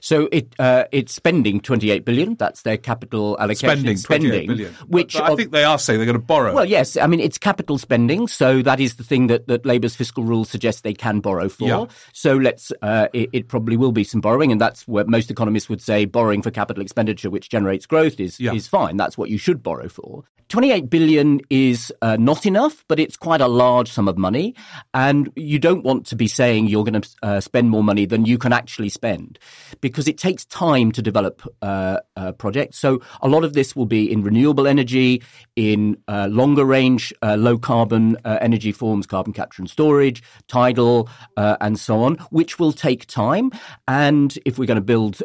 So 0.00 0.28
it 0.30 0.54
uh, 0.58 0.84
it's 0.92 1.12
spending 1.12 1.60
28 1.60 2.04
billion. 2.04 2.34
That's 2.36 2.62
their 2.62 2.76
capital 2.76 3.36
allocation. 3.40 3.78
Spending, 3.78 3.96
spending 3.96 4.46
billion. 4.46 4.74
Which 4.86 5.14
but, 5.14 5.20
but 5.20 5.32
I 5.32 5.36
think 5.36 5.52
they 5.52 5.64
are 5.64 5.78
saying 5.78 5.98
they're 5.98 6.06
going 6.06 6.18
to 6.18 6.24
borrow. 6.24 6.54
Well, 6.54 6.64
yes. 6.64 6.96
I 6.96 7.06
mean, 7.06 7.20
it's 7.20 7.38
capital 7.38 7.78
spending, 7.78 8.28
so 8.28 8.62
that 8.62 8.80
is 8.80 8.96
the 8.96 9.04
thing 9.04 9.28
that, 9.28 9.46
that 9.48 9.64
Labour's 9.64 9.96
fiscal 9.96 10.24
rules 10.24 10.50
suggest 10.50 10.82
they 10.82 10.94
can 10.94 11.20
borrow 11.20 11.48
for. 11.48 11.68
Yeah. 11.68 11.86
So 12.12 12.36
let's. 12.36 12.72
Uh, 12.82 13.08
it, 13.12 13.30
it, 13.32 13.48
probably 13.48 13.76
will 13.76 13.92
be 13.92 14.04
some 14.04 14.20
borrowing, 14.20 14.52
and 14.52 14.60
that's 14.60 14.86
what 14.88 15.08
most 15.08 15.30
economists 15.30 15.68
would 15.68 15.80
say: 15.80 16.04
borrowing 16.04 16.42
for 16.42 16.50
capital 16.50 16.82
expenditure, 16.82 17.30
which 17.30 17.48
generates 17.48 17.86
growth, 17.86 18.20
is 18.20 18.40
yeah. 18.40 18.52
is 18.52 18.66
fine. 18.68 18.96
That's 18.96 19.16
what 19.16 19.30
you 19.30 19.38
should 19.38 19.62
borrow 19.62 19.88
for. 19.88 20.24
28 20.48 20.90
billion 20.90 21.40
is 21.50 21.92
uh, 22.02 22.16
not 22.16 22.46
enough, 22.46 22.84
but 22.88 23.00
it's 23.00 23.16
quite 23.16 23.40
a 23.40 23.48
large 23.48 23.90
sum 23.90 24.08
of 24.08 24.18
money. 24.18 24.54
And 24.92 25.32
you 25.36 25.58
don't 25.58 25.84
want 25.84 26.06
to 26.06 26.16
be 26.16 26.28
saying 26.28 26.68
you're 26.68 26.84
going 26.84 27.00
to 27.00 27.08
uh, 27.22 27.40
spend 27.40 27.70
more 27.70 27.82
money 27.82 28.06
than 28.06 28.24
you 28.24 28.38
can 28.38 28.52
actually 28.52 28.88
spend 28.88 29.38
because 29.80 30.08
it 30.08 30.18
takes 30.18 30.44
time 30.44 30.92
to 30.92 31.02
develop 31.02 31.42
uh, 31.62 32.00
projects. 32.38 32.78
So 32.78 33.00
a 33.22 33.28
lot 33.28 33.44
of 33.44 33.54
this 33.54 33.74
will 33.74 33.86
be 33.86 34.10
in 34.10 34.22
renewable 34.22 34.66
energy, 34.66 35.22
in 35.56 35.96
uh, 36.08 36.28
longer 36.30 36.64
range, 36.64 37.12
uh, 37.22 37.36
low 37.36 37.58
carbon 37.58 38.16
uh, 38.24 38.38
energy 38.40 38.72
forms, 38.72 39.06
carbon 39.06 39.32
capture 39.32 39.62
and 39.62 39.70
storage, 39.70 40.22
tidal, 40.48 41.08
and 41.36 41.78
so 41.78 42.02
on, 42.02 42.16
which 42.30 42.58
will 42.58 42.72
take 42.72 43.06
time. 43.06 43.50
And 43.88 44.38
if 44.44 44.58
we're 44.58 44.66
going 44.66 44.76
to 44.76 44.80
build 44.80 45.22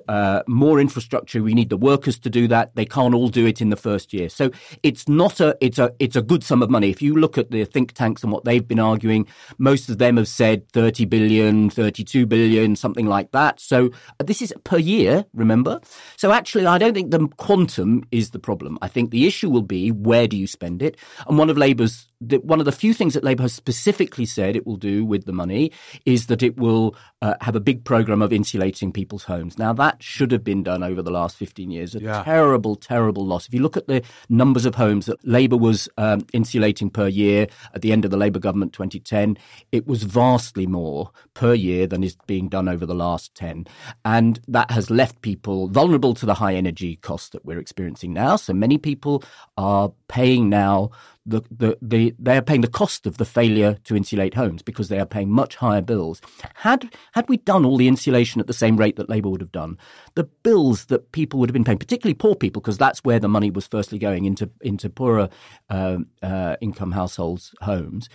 more 0.47 0.79
infrastructure, 0.79 1.41
we 1.43 1.53
need 1.53 1.69
the 1.69 1.77
workers 1.77 2.19
to 2.19 2.29
do 2.29 2.47
that. 2.47 2.75
They 2.75 2.85
can't 2.85 3.13
all 3.13 3.29
do 3.29 3.45
it 3.45 3.62
in 3.62 3.69
the 3.69 3.75
first 3.75 4.13
year. 4.13 4.29
So 4.29 4.51
it's 4.83 5.07
not 5.07 5.39
a 5.39 5.57
it's 5.62 5.79
a 5.79 5.93
it's 5.99 6.15
a 6.15 6.21
good 6.21 6.43
sum 6.43 6.62
of 6.62 6.69
money. 6.69 6.89
If 6.89 7.01
you 7.01 7.15
look 7.15 7.38
at 7.38 7.51
the 7.51 7.65
think 7.65 7.93
tanks 7.93 8.23
and 8.23 8.31
what 8.31 8.45
they've 8.45 8.67
been 8.67 8.79
arguing, 8.79 9.27
most 9.57 9.89
of 9.89 9.97
them 9.97 10.17
have 10.17 10.27
said 10.27 10.69
30 10.71 11.05
billion, 11.05 11.69
32 11.69 12.25
billion, 12.25 12.75
something 12.75 13.05
like 13.05 13.31
that. 13.31 13.59
So 13.59 13.91
uh, 14.19 14.23
this 14.39 14.52
is 14.52 14.58
per 14.63 14.78
year, 14.78 15.25
remember? 15.34 15.80
So 16.17 16.32
actually 16.32 16.65
I 16.65 16.78
don't 16.78 16.93
think 16.93 17.12
the 17.12 17.28
quantum 17.38 18.04
is 18.12 18.32
the 18.32 18.39
problem. 18.39 18.78
I 18.82 18.88
think 18.88 19.12
the 19.12 19.28
issue 19.28 19.49
will 19.49 19.62
be 19.62 19.91
where 19.91 20.28
do 20.28 20.38
you 20.38 20.47
spend 20.47 20.82
it? 20.82 20.97
And 21.28 21.38
one 21.38 21.49
of 21.49 21.58
Labour's 21.58 22.08
one 22.21 22.60
of 22.60 22.65
the 22.65 22.73
few 22.73 22.93
things 22.93 23.13
that 23.13 23.23
Labour 23.23 23.43
has 23.43 23.54
specifically 23.54 24.25
said 24.25 24.58
it 24.58 24.67
will 24.67 24.75
do 24.75 25.06
with 25.06 25.25
the 25.25 25.32
money 25.32 25.71
is 26.06 26.28
that 26.28 26.43
it 26.43 26.58
will 26.58 26.93
uh, 27.21 27.36
have 27.39 27.56
a 27.56 27.62
big 27.62 27.86
program 27.86 28.21
of 28.21 28.34
insulating 28.34 28.91
people's 28.91 29.23
homes. 29.23 29.58
Now 29.58 29.71
that 29.73 30.04
should 30.04 30.34
have 30.34 30.43
been 30.43 30.62
done 30.62 30.84
over 30.84 31.02
the 31.02 31.12
last 31.12 31.38
15 31.38 31.71
years. 31.71 31.95
A 31.95 32.02
yeah. 32.02 32.23
terrible, 32.23 32.75
terrible 32.75 33.25
loss. 33.25 33.47
If 33.47 33.54
you 33.54 33.62
look 33.62 33.78
at 33.78 33.88
the 33.88 34.04
numbers 34.28 34.65
of 34.65 34.75
homes 34.75 35.06
that 35.06 35.25
Labour 35.25 35.56
was 35.56 35.88
um, 35.97 36.25
insulating 36.34 36.89
per 36.89 37.08
year 37.08 37.47
at 37.73 37.82
the 37.82 37.93
end 37.93 38.04
of 38.04 38.12
the 38.12 38.17
Labour 38.17 38.39
government 38.39 38.73
2010, 38.73 39.38
it 39.71 39.88
was 39.88 40.04
vastly 40.04 40.67
more 40.67 41.12
per 41.34 41.54
year 41.54 41.88
than 41.88 42.04
is 42.04 42.17
being 42.28 42.49
done 42.49 42.67
over 42.67 42.86
the 42.86 42.93
last 42.93 43.34
10. 43.36 43.65
And 44.04 44.28
that 44.47 44.71
has 44.71 44.89
left 44.89 45.21
people 45.21 45.67
vulnerable 45.67 46.13
to 46.13 46.25
the 46.25 46.33
high 46.33 46.55
energy 46.55 46.97
costs 46.97 47.29
that 47.29 47.45
we're 47.45 47.59
experiencing 47.59 48.13
now. 48.13 48.35
So 48.35 48.53
many 48.53 48.77
people 48.77 49.23
are 49.57 49.91
paying 50.07 50.49
now 50.49 50.91
the, 51.25 51.41
the, 51.51 51.77
the, 51.81 52.15
they 52.17 52.37
are 52.37 52.41
paying 52.41 52.61
the 52.61 52.67
cost 52.67 53.05
of 53.05 53.17
the 53.17 53.25
failure 53.25 53.77
to 53.83 53.95
insulate 53.95 54.33
homes 54.33 54.61
because 54.61 54.89
they 54.89 54.99
are 54.99 55.05
paying 55.05 55.29
much 55.29 55.55
higher 55.55 55.81
bills. 55.81 56.21
Had, 56.55 56.91
had 57.11 57.29
we 57.29 57.37
done 57.37 57.65
all 57.65 57.77
the 57.77 57.87
insulation 57.87 58.41
at 58.41 58.47
the 58.47 58.53
same 58.53 58.77
rate 58.77 58.95
that 58.95 59.09
Labour 59.09 59.29
would 59.29 59.41
have 59.41 59.51
done, 59.51 59.77
the 60.15 60.23
bills 60.23 60.85
that 60.85 61.11
people 61.11 61.39
would 61.39 61.49
have 61.49 61.53
been 61.53 61.63
paying, 61.63 61.77
particularly 61.77 62.15
poor 62.15 62.35
people, 62.35 62.61
because 62.61 62.77
that's 62.77 63.03
where 63.03 63.19
the 63.19 63.29
money 63.29 63.51
was 63.51 63.67
firstly 63.67 63.99
going 63.99 64.25
into, 64.25 64.49
into 64.61 64.89
poorer 64.89 65.29
uh, 65.69 65.97
uh, 66.23 66.55
income 66.61 66.91
households' 66.91 67.53
homes, 67.61 68.09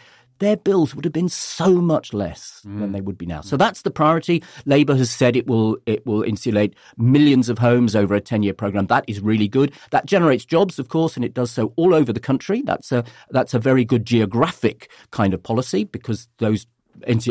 their 0.44 0.56
bills 0.56 0.94
would 0.94 1.04
have 1.04 1.12
been 1.12 1.28
so 1.28 1.70
much 1.80 2.12
less 2.12 2.62
mm. 2.66 2.78
than 2.78 2.92
they 2.92 3.00
would 3.00 3.18
be 3.18 3.26
now. 3.26 3.40
So 3.40 3.56
that's 3.56 3.82
the 3.82 3.90
priority. 3.90 4.42
Labour 4.66 4.94
has 4.96 5.10
said 5.10 5.36
it 5.36 5.46
will 5.46 5.78
it 5.86 6.04
will 6.06 6.22
insulate 6.22 6.74
millions 6.98 7.48
of 7.48 7.58
homes 7.58 7.96
over 7.96 8.14
a 8.14 8.20
10-year 8.20 8.54
program. 8.54 8.86
That 8.86 9.04
is 9.08 9.20
really 9.20 9.48
good. 9.48 9.72
That 9.90 10.06
generates 10.06 10.44
jobs, 10.44 10.78
of 10.78 10.88
course, 10.88 11.16
and 11.16 11.24
it 11.24 11.34
does 11.34 11.50
so 11.50 11.72
all 11.76 11.94
over 11.94 12.12
the 12.12 12.20
country. 12.20 12.62
That's 12.62 12.92
a 12.92 13.04
that's 13.30 13.54
a 13.54 13.58
very 13.58 13.84
good 13.84 14.04
geographic 14.04 14.90
kind 15.10 15.34
of 15.34 15.42
policy 15.42 15.84
because 15.84 16.28
those 16.38 16.66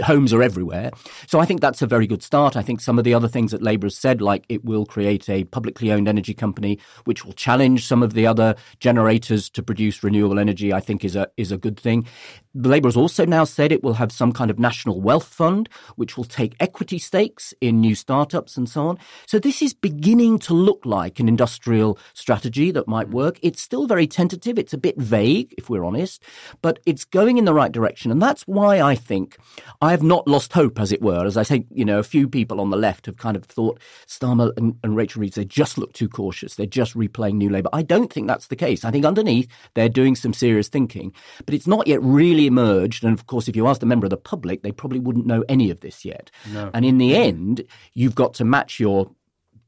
homes 0.04 0.34
are 0.34 0.44
everywhere. 0.44 0.92
So 1.28 1.40
I 1.40 1.46
think 1.46 1.62
that's 1.62 1.82
a 1.82 1.88
very 1.88 2.08
good 2.08 2.24
start. 2.24 2.56
I 2.56 2.62
think 2.62 2.82
some 2.82 2.98
of 2.98 3.04
the 3.04 3.14
other 3.14 3.28
things 3.28 3.52
that 3.52 3.62
Labour 3.62 3.88
has 3.88 3.98
said, 3.98 4.22
like 4.22 4.46
it 4.50 4.64
will 4.66 4.86
create 4.86 5.30
a 5.30 5.44
publicly 5.46 5.92
owned 5.92 6.08
energy 6.08 6.34
company 6.34 6.80
which 7.06 7.26
will 7.26 7.34
challenge 7.34 7.86
some 7.86 8.04
of 8.04 8.14
the 8.14 8.28
other 8.28 8.56
generators 8.80 9.50
to 9.52 9.64
produce 9.64 10.04
renewable 10.04 10.40
energy, 10.40 10.74
I 10.74 10.80
think 10.80 11.06
is 11.06 11.16
a 11.16 11.28
is 11.38 11.52
a 11.52 11.58
good 11.58 11.80
thing. 11.80 12.06
Labour 12.56 12.88
has 12.88 12.98
also 12.98 13.26
now 13.26 13.44
said 13.44 13.72
it 13.72 13.84
will 13.84 13.96
have 13.96 14.12
some 14.12 14.32
kind 14.32 14.52
of 14.52 14.60
national 14.60 15.02
wealth 15.02 15.28
fund 15.28 15.70
which 15.96 16.18
will 16.18 16.24
take 16.24 16.56
equity 16.60 17.00
stakes 17.00 17.54
in 17.62 17.82
new 17.82 17.96
startups 17.96 18.58
and 18.58 18.70
so 18.70 18.88
on. 18.88 19.00
So 19.26 19.40
this 19.40 19.62
is 19.62 19.74
beginning 19.74 20.38
to 20.40 20.54
look 20.54 20.86
like 20.86 21.20
an 21.20 21.28
industrial 21.28 21.98
strategy 22.14 22.70
that 22.72 22.88
might 22.88 23.08
mm. 23.10 23.14
work. 23.14 23.40
It's 23.42 23.62
still 23.62 23.88
very 23.88 24.06
tentative. 24.06 24.60
It's 24.60 24.74
a 24.74 24.78
bit 24.78 24.98
vague, 24.98 25.54
if 25.58 25.70
we're 25.70 25.84
honest, 25.84 26.22
but 26.62 26.80
it's 26.86 27.06
going 27.06 27.38
in 27.38 27.46
the 27.46 27.54
right 27.54 27.72
direction. 27.72 28.12
And 28.12 28.22
that's 28.22 28.44
why 28.44 28.82
I 28.82 28.96
think 28.96 29.38
I 29.82 29.92
have 29.92 30.04
not 30.04 30.28
lost 30.28 30.54
hope, 30.54 30.80
as 30.80 30.92
it 30.92 31.02
were. 31.02 31.26
As 31.26 31.38
I 31.38 31.44
say, 31.44 31.66
you 31.72 31.86
know, 31.86 32.00
a 32.00 32.04
few 32.04 32.28
people 32.28 32.62
on 32.62 32.70
the 32.70 32.78
left 32.78 33.08
have 33.08 33.18
kind 33.18 33.36
of 33.36 33.46
thought 33.46 33.80
Starmer 34.08 34.56
and, 34.58 34.78
and 34.84 34.96
Rachel 34.96 35.22
Reeves, 35.22 35.36
they 35.36 35.46
just 35.46 35.78
look 35.78 35.94
too 35.94 36.08
cautious. 36.08 36.56
They're 36.56 36.66
just 36.66 36.96
replaying 36.96 37.36
New 37.36 37.50
Labour. 37.50 37.70
I 37.74 37.82
don't 37.82 38.14
think 38.14 38.28
that's 38.28 38.48
the 38.48 38.56
case. 38.56 38.86
I 38.86 38.92
think 38.92 39.06
underneath, 39.06 39.48
they're 39.74 39.90
doing 39.90 40.16
some 40.16 40.34
serious 40.34 40.68
thinking, 40.68 41.14
but 41.46 41.56
it's 41.56 41.68
not 41.68 41.88
yet 41.88 42.02
really 42.02 42.43
emerged. 42.48 43.04
And 43.04 43.14
of 43.14 43.28
course, 43.28 43.48
if 43.48 43.56
you 43.56 43.68
asked 43.68 43.84
a 43.84 43.86
member 43.86 44.06
of 44.06 44.12
the 44.12 44.18
public, 44.18 44.64
they 44.64 44.72
probably 44.72 45.00
wouldn't 45.00 45.26
know 45.26 45.44
any 45.48 45.70
of 45.70 45.82
this 45.82 46.06
yet. 46.06 46.32
No. 46.52 46.70
And 46.74 46.86
in 46.86 46.98
the 46.98 47.16
end, 47.16 47.64
you've 47.94 48.16
got 48.16 48.34
to 48.36 48.46
match 48.46 48.80
your 48.80 49.12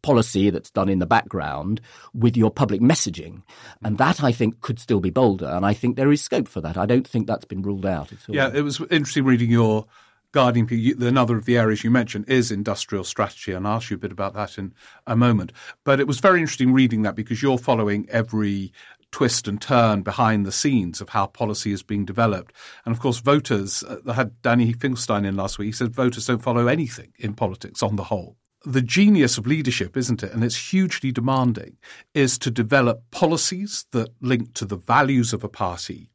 policy 0.02 0.52
that's 0.52 0.70
done 0.70 0.88
in 0.88 1.00
the 1.00 1.06
background 1.06 1.82
with 2.14 2.38
your 2.38 2.52
public 2.52 2.80
messaging. 2.80 3.42
And 3.84 3.96
mm. 3.96 3.98
that, 3.98 4.24
I 4.24 4.32
think, 4.32 4.62
could 4.62 4.80
still 4.80 5.00
be 5.00 5.10
bolder. 5.10 5.48
And 5.48 5.66
I 5.66 5.74
think 5.74 5.96
there 5.96 6.12
is 6.12 6.22
scope 6.22 6.48
for 6.48 6.62
that. 6.62 6.78
I 6.78 6.86
don't 6.86 7.08
think 7.08 7.26
that's 7.26 7.46
been 7.46 7.64
ruled 7.64 7.86
out 7.86 8.12
at 8.12 8.20
all. 8.30 8.36
Yeah, 8.36 8.52
it 8.54 8.62
was 8.62 8.80
interesting 8.92 9.26
reading 9.26 9.50
your 9.50 9.88
Guardian 10.36 10.68
another 11.02 11.38
of 11.38 11.46
the 11.46 11.58
areas 11.58 11.86
you 11.86 11.90
mentioned 11.90 12.26
is 12.28 12.52
industrial 12.52 13.06
strategy, 13.06 13.54
and 13.54 13.66
I'll 13.66 13.78
ask 13.78 13.90
you 13.90 13.96
a 13.96 13.98
bit 13.98 14.12
about 14.12 14.34
that 14.34 14.58
in 14.58 14.74
a 15.08 15.16
moment. 15.16 15.54
But 15.86 16.02
it 16.02 16.08
was 16.08 16.20
very 16.20 16.42
interesting 16.42 16.74
reading 16.74 17.04
that 17.04 17.16
because 17.16 17.42
you're 17.42 17.58
following 17.58 18.06
every 18.10 18.74
twist 19.16 19.48
and 19.48 19.62
turn 19.62 20.02
behind 20.02 20.46
the 20.46 20.52
scenes 20.52 21.00
of 21.00 21.08
how 21.08 21.26
policy 21.26 21.72
is 21.72 21.82
being 21.82 22.04
developed. 22.04 22.54
And 22.86 22.94
of 22.94 23.00
course, 23.00 23.20
voters, 23.20 23.82
uh, 23.82 24.00
I 24.06 24.12
had 24.12 24.42
Danny 24.42 24.74
Finkelstein 24.74 25.24
in 25.24 25.38
last 25.38 25.58
week, 25.58 25.68
he 25.68 25.72
said 25.72 25.96
voters 25.96 26.28
don't 26.28 26.44
follow 26.44 26.68
anything 26.68 27.14
in 27.18 27.34
politics 27.34 27.82
on 27.82 27.96
the 27.96 28.04
whole 28.04 28.36
the 28.66 28.82
genius 28.82 29.38
of 29.38 29.46
leadership, 29.46 29.96
isn't 29.96 30.24
it? 30.24 30.34
And 30.34 30.44
it's 30.44 30.72
hugely 30.72 31.12
demanding, 31.12 31.78
is 32.16 32.40
to 32.40 32.50
develop 32.50 33.04
policies 33.12 33.86
that 33.92 34.10
link 34.22 34.56
to 34.56 34.66
the 34.66 34.76
values 34.76 35.34
of 35.34 35.44
a 35.44 35.50
party 35.50 36.10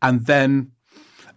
and 0.00 0.24
then 0.24 0.72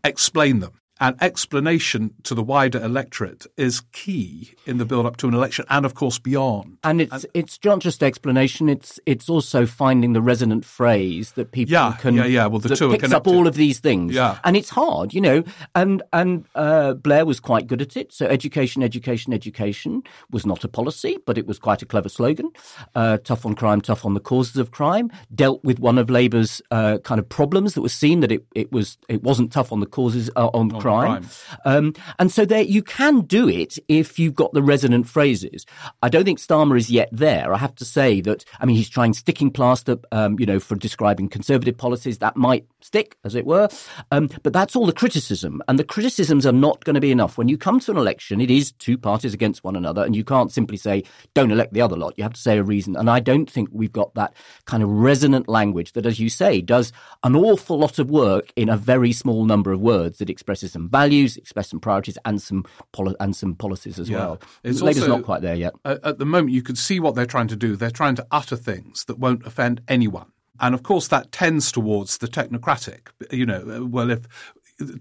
explain 0.05 0.61
them 0.61 0.79
and 1.03 1.21
explanation 1.21 2.13
to 2.23 2.33
the 2.33 2.41
wider 2.41 2.81
electorate 2.81 3.45
is 3.57 3.81
key 3.91 4.53
in 4.65 4.77
the 4.77 4.85
build 4.85 5.05
up 5.05 5.17
to 5.17 5.27
an 5.27 5.33
election 5.33 5.65
and 5.69 5.85
of 5.85 5.95
course 5.95 6.17
beyond. 6.17 6.77
And 6.81 7.01
it's 7.01 7.11
and, 7.11 7.25
it's 7.33 7.59
not 7.65 7.79
just 7.79 8.01
explanation, 8.01 8.69
it's 8.69 9.01
it's 9.05 9.27
also 9.27 9.65
finding 9.65 10.13
the 10.13 10.21
resonant 10.21 10.63
phrase 10.63 11.33
that 11.33 11.51
people 11.51 11.73
yeah, 11.73 11.97
can 11.99 12.15
yeah, 12.15 12.25
yeah. 12.25 12.45
Well 12.45 12.59
the 12.59 12.73
two 12.73 12.89
picks 12.89 13.11
up 13.11 13.27
all 13.27 13.47
of 13.47 13.55
these 13.55 13.79
things. 13.79 14.13
Yeah. 14.13 14.39
And 14.45 14.55
it's 14.55 14.69
hard, 14.69 15.13
you 15.13 15.19
know. 15.19 15.43
And 15.75 16.01
and 16.13 16.45
uh, 16.55 16.93
Blair 16.93 17.25
was 17.25 17.41
quite 17.41 17.67
good 17.67 17.81
at 17.81 17.97
it. 17.97 18.13
So 18.13 18.25
education, 18.27 18.81
education, 18.81 19.33
education 19.33 20.03
was 20.31 20.45
not 20.45 20.63
a 20.63 20.69
policy, 20.69 21.17
but 21.25 21.37
it 21.37 21.45
was 21.45 21.59
quite 21.59 21.81
a 21.81 21.85
clever 21.85 22.07
slogan. 22.07 22.49
Uh, 22.95 23.17
tough 23.17 23.45
on 23.45 23.55
crime, 23.55 23.81
tough 23.81 24.05
on 24.05 24.13
the 24.13 24.21
causes 24.21 24.55
of 24.55 24.71
crime. 24.71 25.11
Dealt 25.35 25.61
with 25.65 25.79
one 25.79 25.97
of 25.97 26.09
Labour's 26.09 26.61
uh, 26.71 26.99
kind 26.99 27.19
of 27.19 27.27
problems 27.27 27.73
that 27.73 27.81
was 27.81 27.93
seen 27.93 28.21
that 28.21 28.31
it, 28.31 28.45
it 28.55 28.71
was 28.71 28.97
it 29.09 29.21
wasn't 29.21 29.51
tough 29.51 29.73
on 29.73 29.81
the 29.81 29.85
causes 29.85 30.29
uh, 30.37 30.47
on 30.53 30.71
crime. 30.79 30.92
Crime. 31.01 31.27
Um, 31.65 31.93
and 32.19 32.31
so 32.31 32.45
there, 32.45 32.61
you 32.61 32.83
can 32.83 33.21
do 33.21 33.49
it 33.49 33.77
if 33.87 34.19
you've 34.19 34.35
got 34.35 34.53
the 34.53 34.63
resonant 34.63 35.07
phrases. 35.07 35.65
I 36.01 36.09
don't 36.09 36.25
think 36.25 36.39
Starmer 36.39 36.77
is 36.77 36.89
yet 36.89 37.09
there. 37.11 37.53
I 37.53 37.57
have 37.57 37.75
to 37.75 37.85
say 37.85 38.21
that, 38.21 38.45
I 38.59 38.65
mean, 38.65 38.75
he's 38.75 38.89
trying 38.89 39.13
sticking 39.13 39.51
plaster, 39.51 39.97
um, 40.11 40.39
you 40.39 40.45
know, 40.45 40.59
for 40.59 40.75
describing 40.75 41.29
conservative 41.29 41.77
policies. 41.77 42.17
That 42.17 42.35
might 42.35 42.65
stick, 42.81 43.17
as 43.23 43.35
it 43.35 43.45
were. 43.45 43.69
Um, 44.11 44.29
but 44.43 44.53
that's 44.53 44.75
all 44.75 44.85
the 44.85 44.93
criticism. 44.93 45.61
And 45.67 45.79
the 45.79 45.83
criticisms 45.83 46.45
are 46.45 46.51
not 46.51 46.83
going 46.83 46.95
to 46.95 47.01
be 47.01 47.11
enough. 47.11 47.37
When 47.37 47.47
you 47.47 47.57
come 47.57 47.79
to 47.81 47.91
an 47.91 47.97
election, 47.97 48.41
it 48.41 48.51
is 48.51 48.71
two 48.73 48.97
parties 48.97 49.33
against 49.33 49.63
one 49.63 49.75
another. 49.75 50.03
And 50.03 50.15
you 50.15 50.23
can't 50.23 50.51
simply 50.51 50.77
say, 50.77 51.03
don't 51.33 51.51
elect 51.51 51.73
the 51.73 51.81
other 51.81 51.95
lot. 51.95 52.13
You 52.17 52.23
have 52.23 52.33
to 52.33 52.41
say 52.41 52.57
a 52.57 52.63
reason. 52.63 52.95
And 52.95 53.09
I 53.09 53.19
don't 53.19 53.49
think 53.49 53.69
we've 53.71 53.91
got 53.91 54.13
that 54.15 54.33
kind 54.65 54.83
of 54.83 54.89
resonant 54.89 55.47
language 55.47 55.93
that, 55.93 56.05
as 56.05 56.19
you 56.19 56.29
say, 56.29 56.61
does 56.61 56.91
an 57.23 57.35
awful 57.35 57.79
lot 57.79 57.99
of 57.99 58.11
work 58.11 58.51
in 58.55 58.69
a 58.69 58.77
very 58.77 59.13
small 59.13 59.45
number 59.45 59.71
of 59.71 59.79
words 59.79 60.17
that 60.17 60.29
expresses 60.29 60.72
some 60.73 60.89
values, 60.89 61.37
express 61.37 61.69
some 61.69 61.79
priorities, 61.79 62.17
and 62.25 62.41
some 62.41 62.65
poli- 62.91 63.15
and 63.19 63.35
some 63.35 63.55
policies 63.55 63.99
as 63.99 64.09
yeah. 64.09 64.17
well. 64.17 64.41
It's 64.63 64.81
Labour's 64.81 65.03
also, 65.03 65.17
not 65.17 65.25
quite 65.25 65.41
there 65.41 65.55
yet. 65.55 65.73
At 65.85 66.19
the 66.19 66.25
moment, 66.25 66.51
you 66.51 66.61
can 66.61 66.75
see 66.75 66.99
what 66.99 67.15
they're 67.15 67.25
trying 67.25 67.47
to 67.47 67.55
do. 67.55 67.75
They're 67.75 67.89
trying 67.91 68.15
to 68.15 68.27
utter 68.31 68.55
things 68.55 69.05
that 69.05 69.19
won't 69.19 69.45
offend 69.45 69.81
anyone. 69.87 70.31
And 70.59 70.75
of 70.75 70.83
course, 70.83 71.07
that 71.07 71.31
tends 71.31 71.71
towards 71.71 72.17
the 72.17 72.27
technocratic. 72.27 73.07
You 73.31 73.45
know, 73.45 73.63
uh, 73.69 73.85
well, 73.85 74.11
if 74.11 74.27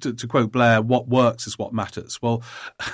to, 0.00 0.12
to 0.12 0.26
quote 0.26 0.52
Blair, 0.52 0.82
what 0.82 1.08
works 1.08 1.46
is 1.46 1.58
what 1.58 1.72
matters. 1.72 2.20
Well, 2.22 2.42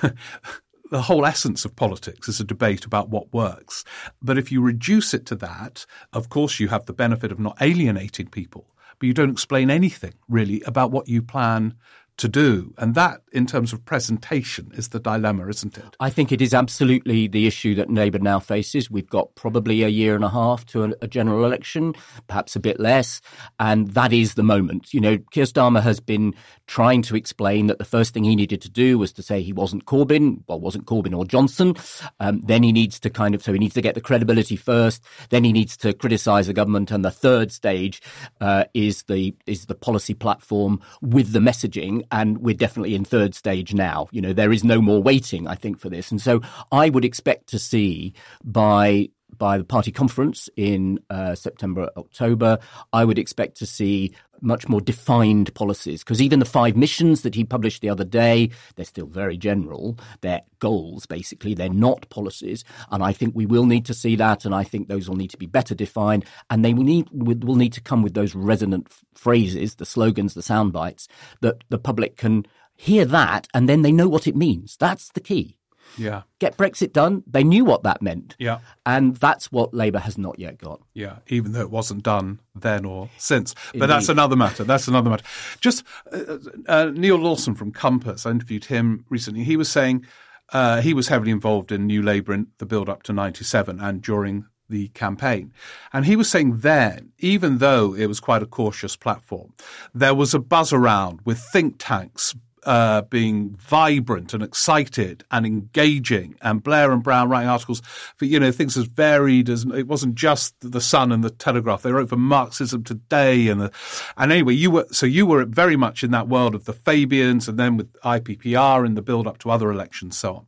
the 0.90 1.02
whole 1.02 1.26
essence 1.26 1.64
of 1.64 1.76
politics 1.76 2.28
is 2.28 2.40
a 2.40 2.44
debate 2.44 2.84
about 2.84 3.10
what 3.10 3.32
works. 3.32 3.84
But 4.22 4.38
if 4.38 4.50
you 4.50 4.60
reduce 4.60 5.14
it 5.14 5.26
to 5.26 5.36
that, 5.36 5.86
of 6.12 6.28
course, 6.28 6.60
you 6.60 6.68
have 6.68 6.86
the 6.86 6.92
benefit 6.92 7.32
of 7.32 7.38
not 7.38 7.56
alienating 7.60 8.28
people, 8.28 8.66
but 8.98 9.06
you 9.06 9.14
don't 9.14 9.30
explain 9.30 9.70
anything 9.70 10.14
really 10.28 10.62
about 10.62 10.90
what 10.90 11.08
you 11.08 11.22
plan 11.22 11.74
to 12.18 12.28
do. 12.28 12.74
And 12.76 12.94
that, 12.94 13.22
in 13.32 13.46
terms 13.46 13.72
of 13.72 13.84
presentation, 13.84 14.70
is 14.74 14.88
the 14.88 15.00
dilemma, 15.00 15.48
isn't 15.48 15.78
it? 15.78 15.96
I 16.00 16.10
think 16.10 16.30
it 16.30 16.42
is 16.42 16.52
absolutely 16.52 17.28
the 17.28 17.46
issue 17.46 17.74
that 17.76 17.90
Labour 17.90 18.18
now 18.18 18.38
faces. 18.40 18.90
We've 18.90 19.08
got 19.08 19.34
probably 19.34 19.82
a 19.82 19.88
year 19.88 20.14
and 20.14 20.24
a 20.24 20.28
half 20.28 20.66
to 20.66 20.96
a, 21.00 21.08
general 21.08 21.44
election, 21.44 21.94
perhaps 22.26 22.54
a 22.54 22.60
bit 22.60 22.78
less. 22.78 23.20
And 23.58 23.88
that 23.94 24.12
is 24.12 24.34
the 24.34 24.42
moment. 24.42 24.92
You 24.92 25.00
know, 25.00 25.18
Keir 25.30 25.44
Starmer 25.44 25.82
has 25.82 26.00
been 26.00 26.34
trying 26.66 27.02
to 27.02 27.16
explain 27.16 27.68
that 27.68 27.78
the 27.78 27.84
first 27.84 28.12
thing 28.12 28.24
he 28.24 28.36
needed 28.36 28.60
to 28.62 28.70
do 28.70 28.98
was 28.98 29.12
to 29.12 29.22
say 29.22 29.40
he 29.40 29.52
wasn't 29.52 29.86
Corbyn, 29.86 30.42
well, 30.46 30.60
wasn't 30.60 30.86
Corbyn 30.86 31.16
or 31.16 31.24
Johnson. 31.24 31.74
Um, 32.20 32.42
then 32.42 32.62
he 32.62 32.72
needs 32.72 33.00
to 33.00 33.10
kind 33.10 33.34
of, 33.34 33.42
so 33.42 33.52
he 33.52 33.58
needs 33.58 33.74
to 33.74 33.80
get 33.80 33.94
the 33.94 34.00
credibility 34.00 34.56
first. 34.56 35.02
Then 35.30 35.44
he 35.44 35.52
needs 35.52 35.76
to 35.78 35.94
criticise 35.94 36.48
the 36.48 36.52
government. 36.52 36.90
And 36.90 37.04
the 37.04 37.10
third 37.10 37.52
stage 37.52 38.02
uh, 38.40 38.64
is 38.74 39.04
the 39.04 39.34
is 39.46 39.66
the 39.66 39.74
policy 39.74 40.14
platform 40.14 40.80
with 41.00 41.32
the 41.32 41.38
messaging 41.38 42.02
and 42.10 42.38
we're 42.38 42.54
definitely 42.54 42.94
in 42.94 43.04
third 43.04 43.34
stage 43.34 43.74
now. 43.74 44.08
You 44.10 44.20
know, 44.20 44.32
there 44.32 44.52
is 44.52 44.64
no 44.64 44.80
more 44.80 45.02
waiting, 45.02 45.46
I 45.46 45.54
think, 45.54 45.78
for 45.78 45.88
this. 45.88 46.10
And 46.10 46.20
so 46.20 46.40
I 46.72 46.88
would 46.88 47.04
expect 47.04 47.48
to 47.48 47.58
see 47.58 48.14
by 48.44 49.10
by 49.36 49.58
the 49.58 49.64
party 49.64 49.92
conference 49.92 50.48
in 50.56 50.98
uh, 51.10 51.34
September, 51.34 51.90
October, 51.96 52.58
I 52.92 53.04
would 53.04 53.18
expect 53.18 53.58
to 53.58 53.66
see 53.66 54.14
much 54.40 54.68
more 54.68 54.80
defined 54.80 55.52
policies 55.54 56.02
because 56.02 56.20
even 56.22 56.38
the 56.38 56.44
five 56.44 56.76
missions 56.76 57.22
that 57.22 57.34
he 57.34 57.44
published 57.44 57.82
the 57.82 57.90
other 57.90 58.04
day, 58.04 58.50
they're 58.76 58.84
still 58.84 59.06
very 59.06 59.36
general. 59.36 59.98
They're 60.20 60.42
goals, 60.58 61.06
basically. 61.06 61.54
They're 61.54 61.68
not 61.68 62.08
policies. 62.10 62.64
And 62.90 63.02
I 63.02 63.12
think 63.12 63.34
we 63.34 63.46
will 63.46 63.66
need 63.66 63.86
to 63.86 63.94
see 63.94 64.16
that. 64.16 64.44
And 64.44 64.54
I 64.54 64.64
think 64.64 64.88
those 64.88 65.08
will 65.08 65.16
need 65.16 65.30
to 65.30 65.36
be 65.36 65.46
better 65.46 65.74
defined. 65.74 66.24
And 66.50 66.64
they 66.64 66.74
will 66.74 66.84
need, 66.84 67.08
will 67.12 67.56
need 67.56 67.72
to 67.74 67.80
come 67.80 68.02
with 68.02 68.14
those 68.14 68.34
resonant 68.34 68.88
phrases, 69.14 69.76
the 69.76 69.86
slogans, 69.86 70.34
the 70.34 70.42
sound 70.42 70.72
bites 70.72 71.08
that 71.40 71.64
the 71.68 71.78
public 71.78 72.16
can 72.16 72.46
hear 72.78 73.04
that 73.04 73.48
and 73.52 73.68
then 73.68 73.82
they 73.82 73.92
know 73.92 74.08
what 74.08 74.26
it 74.26 74.36
means. 74.36 74.76
That's 74.78 75.10
the 75.10 75.20
key. 75.20 75.57
Yeah. 75.96 76.22
Get 76.38 76.56
Brexit 76.56 76.92
done. 76.92 77.22
They 77.26 77.42
knew 77.44 77.64
what 77.64 77.82
that 77.82 78.02
meant. 78.02 78.36
Yeah. 78.38 78.58
And 78.86 79.16
that's 79.16 79.50
what 79.50 79.74
Labour 79.74 79.98
has 80.00 80.18
not 80.18 80.38
yet 80.38 80.58
got. 80.58 80.80
Yeah, 80.94 81.16
even 81.28 81.52
though 81.52 81.60
it 81.60 81.70
wasn't 81.70 82.02
done 82.02 82.40
then 82.54 82.84
or 82.84 83.10
since. 83.16 83.54
But 83.54 83.74
Indeed. 83.74 83.90
that's 83.90 84.08
another 84.08 84.36
matter. 84.36 84.64
That's 84.64 84.88
another 84.88 85.10
matter. 85.10 85.24
Just 85.60 85.84
uh, 86.12 86.38
uh, 86.66 86.90
Neal 86.94 87.16
Lawson 87.16 87.54
from 87.54 87.72
Compass, 87.72 88.26
I 88.26 88.30
interviewed 88.30 88.66
him 88.66 89.04
recently. 89.08 89.44
He 89.44 89.56
was 89.56 89.70
saying 89.70 90.06
uh, 90.52 90.80
he 90.80 90.94
was 90.94 91.08
heavily 91.08 91.30
involved 91.30 91.72
in 91.72 91.86
New 91.86 92.02
Labour 92.02 92.32
in 92.32 92.48
the 92.58 92.66
build 92.66 92.88
up 92.88 93.02
to 93.04 93.12
97 93.12 93.80
and 93.80 94.02
during 94.02 94.46
the 94.68 94.88
campaign. 94.88 95.52
And 95.92 96.04
he 96.04 96.16
was 96.16 96.30
saying 96.30 96.58
then, 96.58 97.12
even 97.18 97.58
though 97.58 97.94
it 97.94 98.06
was 98.06 98.20
quite 98.20 98.42
a 98.42 98.46
cautious 98.46 98.96
platform, 98.96 99.54
there 99.94 100.14
was 100.14 100.34
a 100.34 100.38
buzz 100.38 100.72
around 100.72 101.20
with 101.24 101.38
think 101.38 101.76
tanks 101.78 102.34
uh, 102.64 103.02
being 103.02 103.56
vibrant 103.56 104.34
and 104.34 104.42
excited 104.42 105.24
and 105.30 105.46
engaging, 105.46 106.36
and 106.42 106.62
Blair 106.62 106.92
and 106.92 107.02
Brown 107.02 107.28
writing 107.28 107.48
articles 107.48 107.82
for 108.16 108.24
you 108.24 108.40
know 108.40 108.52
things 108.52 108.76
as 108.76 108.84
varied 108.84 109.48
as 109.48 109.64
it 109.64 109.86
wasn't 109.86 110.14
just 110.14 110.54
the 110.60 110.80
Sun 110.80 111.12
and 111.12 111.22
the 111.22 111.30
Telegraph. 111.30 111.82
They 111.82 111.92
wrote 111.92 112.08
for 112.08 112.16
Marxism 112.16 112.84
Today 112.84 113.48
and 113.48 113.60
the, 113.60 113.72
and 114.16 114.32
anyway, 114.32 114.54
you 114.54 114.70
were 114.70 114.86
so 114.90 115.06
you 115.06 115.26
were 115.26 115.44
very 115.44 115.76
much 115.76 116.02
in 116.02 116.10
that 116.12 116.28
world 116.28 116.54
of 116.54 116.64
the 116.64 116.72
Fabians, 116.72 117.48
and 117.48 117.58
then 117.58 117.76
with 117.76 117.92
IPPR 118.02 118.86
in 118.86 118.94
the 118.94 119.02
build 119.02 119.26
up 119.26 119.38
to 119.38 119.50
other 119.50 119.70
elections, 119.70 120.16
so 120.18 120.34
on. 120.34 120.46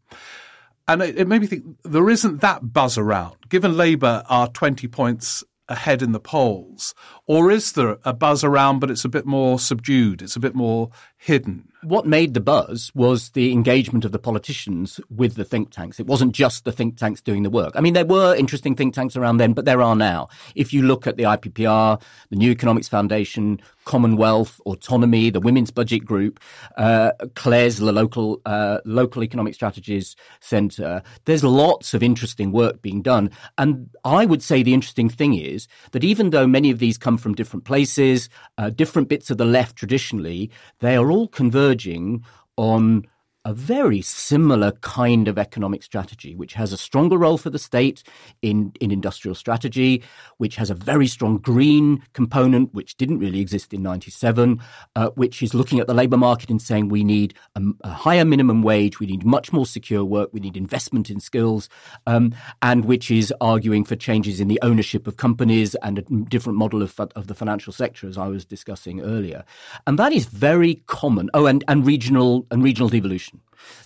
And 0.89 1.03
it, 1.03 1.19
it 1.19 1.29
made 1.29 1.41
me 1.41 1.47
think 1.47 1.65
there 1.85 2.11
isn't 2.11 2.41
that 2.41 2.73
buzz 2.73 2.99
around. 2.99 3.37
Given 3.49 3.77
Labour 3.77 4.25
are 4.29 4.49
20 4.49 4.89
points 4.89 5.45
ahead 5.69 6.03
in 6.03 6.13
the 6.13 6.21
polls? 6.21 6.95
Or 7.31 7.53
is 7.53 7.71
there 7.71 7.97
a 8.05 8.13
buzz 8.13 8.43
around, 8.43 8.81
but 8.81 8.91
it's 8.91 9.05
a 9.05 9.09
bit 9.09 9.25
more 9.25 9.61
subdued? 9.61 10.21
It's 10.21 10.35
a 10.35 10.41
bit 10.41 10.57
more 10.57 10.91
hidden? 11.17 11.69
What 11.83 12.05
made 12.05 12.35
the 12.35 12.41
buzz 12.41 12.91
was 12.95 13.31
the 13.31 13.53
engagement 13.53 14.05
of 14.05 14.11
the 14.11 14.19
politicians 14.19 14.99
with 15.11 15.37
the 15.37 15.45
think 15.45 15.71
tanks. 15.71 16.01
It 16.01 16.07
wasn't 16.07 16.33
just 16.33 16.65
the 16.65 16.73
think 16.73 16.97
tanks 16.97 17.23
doing 17.23 17.43
the 17.43 17.51
work. 17.51 17.73
I 17.77 17.83
mean, 17.83 17.93
there 17.93 18.05
were 18.05 18.35
interesting 18.35 18.75
think 18.75 18.95
tanks 18.95 19.17
around 19.17 19.37
then, 19.37 19.53
but 19.53 19.65
there 19.65 19.81
are 19.81 19.95
now. 19.95 20.29
If 20.57 20.73
you 20.73 20.83
look 20.83 21.07
at 21.07 21.17
the 21.17 21.23
IPPR, 21.23 22.03
the 22.31 22.37
New 22.37 22.51
Economics 22.51 22.89
Foundation, 22.89 23.61
Commonwealth, 23.85 24.61
Autonomy, 24.67 25.31
the 25.31 25.41
Women's 25.41 25.71
Budget 25.71 26.05
Group, 26.05 26.39
uh, 26.77 27.13
CLES, 27.35 27.79
the 27.79 27.93
local 27.93 28.41
uh, 28.45 28.79
local 28.85 29.25
economic 29.25 29.55
strategies 29.55 30.17
centre. 30.41 31.03
There's 31.25 31.43
lots 31.43 31.95
of 31.95 32.03
interesting 32.03 32.53
work 32.53 32.83
being 32.83 33.03
done, 33.03 33.31
and 33.57 33.89
I 34.05 34.27
would 34.27 34.43
say 34.43 34.63
the 34.63 34.75
interesting 34.75 35.09
thing 35.09 35.35
is 35.35 35.67
that 35.93 36.05
even 36.05 36.31
though 36.31 36.47
many 36.47 36.71
of 36.71 36.79
these 36.79 36.99
come 36.99 37.17
from 37.21 37.35
different 37.35 37.65
places, 37.65 38.29
uh, 38.59 38.71
different 38.71 39.09
bits 39.09 39.31
of 39.31 39.39
the 39.39 39.45
left 39.45 39.77
traditionally, 39.77 40.51
they 40.81 40.97
are 40.97 41.11
all 41.11 41.29
converging 41.29 42.25
on 42.57 43.07
a 43.45 43.55
very 43.55 44.03
similar 44.03 44.73
kind 44.83 45.27
of 45.27 45.39
economic 45.39 45.83
strategy, 45.83 46.35
which 46.35 46.53
has 46.55 46.73
a 46.73 46.77
stronger 46.77 47.17
role 47.17 47.39
for 47.39 47.49
the 47.49 47.59
state 47.59 48.03
in, 48.43 48.73
in 48.81 48.91
industrial 48.91 49.35
strategy, 49.35 50.03
which 50.37 50.57
has 50.57 50.69
a 50.69 50.75
very 50.75 51.07
strong 51.07 51.39
green 51.39 52.03
component, 52.13 52.73
which 52.75 52.97
didn't 52.99 53.19
really 53.19 53.41
exist 53.41 53.73
in 53.73 53.83
97, 53.83 54.61
uh, 54.97 55.09
which 55.11 55.43
is 55.43 55.55
looking 55.55 55.81
at 55.81 55.87
the 55.87 55.95
labour 55.95 56.19
market 56.19 56.51
and 56.51 56.61
saying 56.61 56.89
we 56.89 57.03
need 57.03 57.33
a, 57.55 57.63
a, 57.83 57.91
higher 57.91 58.27
minimum 58.27 58.63
wage, 58.63 59.01
we 59.01 59.07
need 59.07 59.25
much 59.25 59.53
more 59.53 59.65
secure 59.65 60.05
work, 60.05 60.29
we 60.33 60.41
need 60.41 60.57
investment 60.57 61.09
in 61.09 61.19
skills, 61.19 61.69
um, 62.07 62.35
and 62.61 62.85
which 62.85 63.11
is 63.11 63.33
arguing 63.41 63.85
for 63.85 63.97
changes 63.97 64.39
in 64.41 64.49
the 64.49 64.59
ownership 64.63 65.07
of 65.07 65.17
companies 65.17 65.75
and 65.77 65.99
a 65.99 66.03
different 66.29 66.59
model 66.59 66.83
of, 66.83 66.99
of 67.01 67.27
the 67.27 67.35
financial 67.35 67.73
sector, 67.73 68.07
as 68.07 68.19
I 68.19 68.29
was 68.29 68.45
discussing 68.45 69.01
earlier. 69.01 69.45
And 69.87 69.99
that 69.99 70.13
is 70.13 70.27
very 70.27 70.83
common. 70.87 71.31
Oh, 71.33 71.47
and, 71.47 71.65
and 71.69 71.87
regional 71.87 72.47
and 72.51 72.63
regional 72.63 72.91
devolution. 72.91 73.30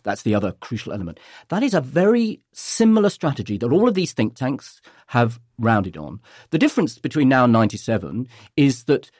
That's 0.02 0.22
the 0.22 0.34
other 0.34 0.52
crucial 0.52 0.92
element. 0.92 1.20
That 1.48 1.62
is 1.62 1.74
a 1.74 1.80
very 1.80 2.40
similar 2.52 3.10
strategy 3.10 3.58
that 3.58 3.72
all 3.72 3.88
of 3.88 3.94
these 3.94 4.12
think 4.12 4.34
tanks 4.34 4.80
have 5.08 5.40
rounded 5.58 5.96
on. 5.96 6.20
The 6.50 6.58
difference 6.58 6.98
between 6.98 7.28
now 7.28 7.44
and 7.44 7.52
97 7.52 8.28
is 8.56 8.84
that 8.84 9.10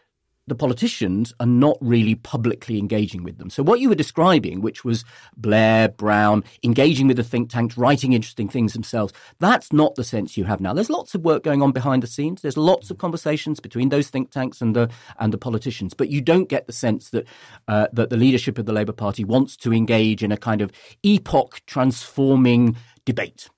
the 0.46 0.54
politicians 0.54 1.32
are 1.40 1.46
not 1.46 1.76
really 1.80 2.14
publicly 2.14 2.78
engaging 2.78 3.22
with 3.22 3.38
them. 3.38 3.50
So 3.50 3.62
what 3.62 3.80
you 3.80 3.88
were 3.88 3.94
describing, 3.94 4.60
which 4.60 4.84
was 4.84 5.04
Blair, 5.36 5.88
Brown, 5.88 6.44
engaging 6.62 7.06
with 7.06 7.16
the 7.16 7.24
think 7.24 7.50
tanks, 7.50 7.78
writing 7.78 8.12
interesting 8.12 8.48
things 8.48 8.74
themselves, 8.74 9.12
that's 9.38 9.72
not 9.72 9.94
the 9.94 10.04
sense 10.04 10.36
you 10.36 10.44
have 10.44 10.60
now. 10.60 10.74
There's 10.74 10.90
lots 10.90 11.14
of 11.14 11.22
work 11.22 11.42
going 11.42 11.62
on 11.62 11.72
behind 11.72 12.02
the 12.02 12.06
scenes. 12.06 12.42
There's 12.42 12.56
lots 12.56 12.90
of 12.90 12.98
conversations 12.98 13.60
between 13.60 13.88
those 13.88 14.08
think 14.08 14.30
tanks 14.30 14.60
and 14.60 14.76
the 14.76 14.90
and 15.18 15.32
the 15.32 15.38
politicians, 15.38 15.94
but 15.94 16.08
you 16.08 16.20
don't 16.20 16.48
get 16.48 16.66
the 16.66 16.72
sense 16.72 17.10
that 17.10 17.26
uh, 17.68 17.88
that 17.92 18.10
the 18.10 18.16
leadership 18.16 18.58
of 18.58 18.66
the 18.66 18.72
Labour 18.72 18.92
Party 18.92 19.24
wants 19.24 19.56
to 19.58 19.72
engage 19.72 20.22
in 20.22 20.32
a 20.32 20.36
kind 20.36 20.60
of 20.60 20.70
epoch 21.02 21.62
transforming 21.66 22.76
debate. 23.04 23.48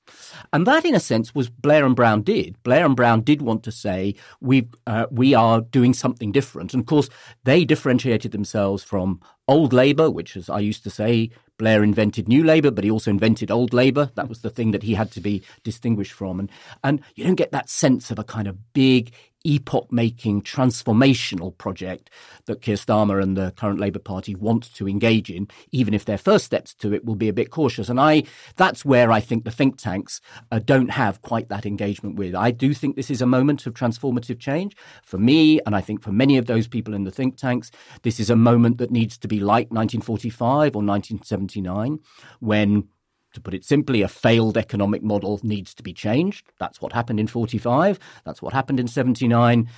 And 0.52 0.66
that, 0.66 0.84
in 0.84 0.94
a 0.94 1.00
sense, 1.00 1.34
was 1.34 1.48
Blair 1.48 1.84
and 1.84 1.96
Brown 1.96 2.22
did. 2.22 2.62
Blair 2.62 2.84
and 2.84 2.96
Brown 2.96 3.22
did 3.22 3.42
want 3.42 3.62
to 3.64 3.72
say 3.72 4.14
we 4.40 4.68
uh, 4.86 5.06
we 5.10 5.34
are 5.34 5.60
doing 5.60 5.94
something 5.94 6.32
different, 6.32 6.74
and 6.74 6.82
of 6.82 6.86
course 6.86 7.08
they 7.44 7.64
differentiated 7.64 8.32
themselves 8.32 8.82
from 8.82 9.20
old 9.48 9.72
Labour, 9.72 10.10
which, 10.10 10.36
as 10.36 10.50
I 10.50 10.58
used 10.60 10.82
to 10.84 10.90
say, 10.90 11.30
Blair 11.58 11.82
invented 11.82 12.28
new 12.28 12.44
Labour, 12.44 12.70
but 12.70 12.84
he 12.84 12.90
also 12.90 13.10
invented 13.10 13.50
old 13.50 13.72
Labour. 13.72 14.10
That 14.14 14.28
was 14.28 14.42
the 14.42 14.50
thing 14.50 14.72
that 14.72 14.82
he 14.82 14.94
had 14.94 15.10
to 15.12 15.20
be 15.20 15.42
distinguished 15.62 16.12
from, 16.12 16.40
and 16.40 16.50
and 16.84 17.00
you 17.14 17.24
don't 17.24 17.34
get 17.34 17.52
that 17.52 17.70
sense 17.70 18.10
of 18.10 18.18
a 18.18 18.24
kind 18.24 18.48
of 18.48 18.72
big 18.72 19.12
epoch 19.46 19.90
making 19.92 20.42
transformational 20.42 21.56
project 21.56 22.10
that 22.46 22.62
Keir 22.62 22.76
Starmer 22.76 23.22
and 23.22 23.36
the 23.36 23.52
current 23.56 23.80
Labour 23.80 23.98
Party 23.98 24.34
want 24.34 24.74
to 24.74 24.88
engage 24.88 25.30
in, 25.30 25.48
even 25.72 25.94
if 25.94 26.04
their 26.04 26.18
first 26.18 26.44
steps 26.44 26.74
to 26.74 26.92
it 26.92 27.04
will 27.04 27.14
be 27.14 27.28
a 27.28 27.32
bit 27.32 27.50
cautious. 27.50 27.88
And 27.88 28.00
I, 28.00 28.24
that's 28.56 28.84
where 28.84 29.12
I 29.12 29.20
think 29.20 29.44
the 29.44 29.50
think 29.50 29.78
tanks 29.78 30.20
uh, 30.50 30.58
don't 30.58 30.90
have 30.90 31.22
quite 31.22 31.48
that 31.48 31.66
engagement 31.66 32.16
with. 32.16 32.34
I 32.34 32.50
do 32.50 32.74
think 32.74 32.96
this 32.96 33.10
is 33.10 33.22
a 33.22 33.26
moment 33.26 33.66
of 33.66 33.74
transformative 33.74 34.38
change 34.38 34.76
for 35.04 35.18
me, 35.18 35.60
and 35.66 35.76
I 35.76 35.80
think 35.80 36.02
for 36.02 36.12
many 36.12 36.36
of 36.36 36.46
those 36.46 36.66
people 36.66 36.94
in 36.94 37.04
the 37.04 37.10
think 37.10 37.36
tanks, 37.36 37.70
this 38.02 38.20
is 38.20 38.30
a 38.30 38.36
moment 38.36 38.78
that 38.78 38.90
needs 38.90 39.16
to 39.18 39.28
be 39.28 39.40
like 39.40 39.70
1945 39.70 40.76
or 40.76 40.82
1979 40.82 41.98
when 42.40 42.88
to 43.36 43.40
put 43.40 43.54
it 43.54 43.64
simply, 43.64 44.02
a 44.02 44.08
failed 44.08 44.56
economic 44.56 45.02
model 45.02 45.38
needs 45.42 45.74
to 45.74 45.82
be 45.82 45.92
changed. 45.92 46.50
That's 46.58 46.80
what 46.80 46.92
happened 46.92 47.20
in 47.20 47.26
45. 47.26 48.00
That's 48.24 48.42
what 48.42 48.52
happened 48.52 48.80
in 48.80 48.88
79. 48.88 49.68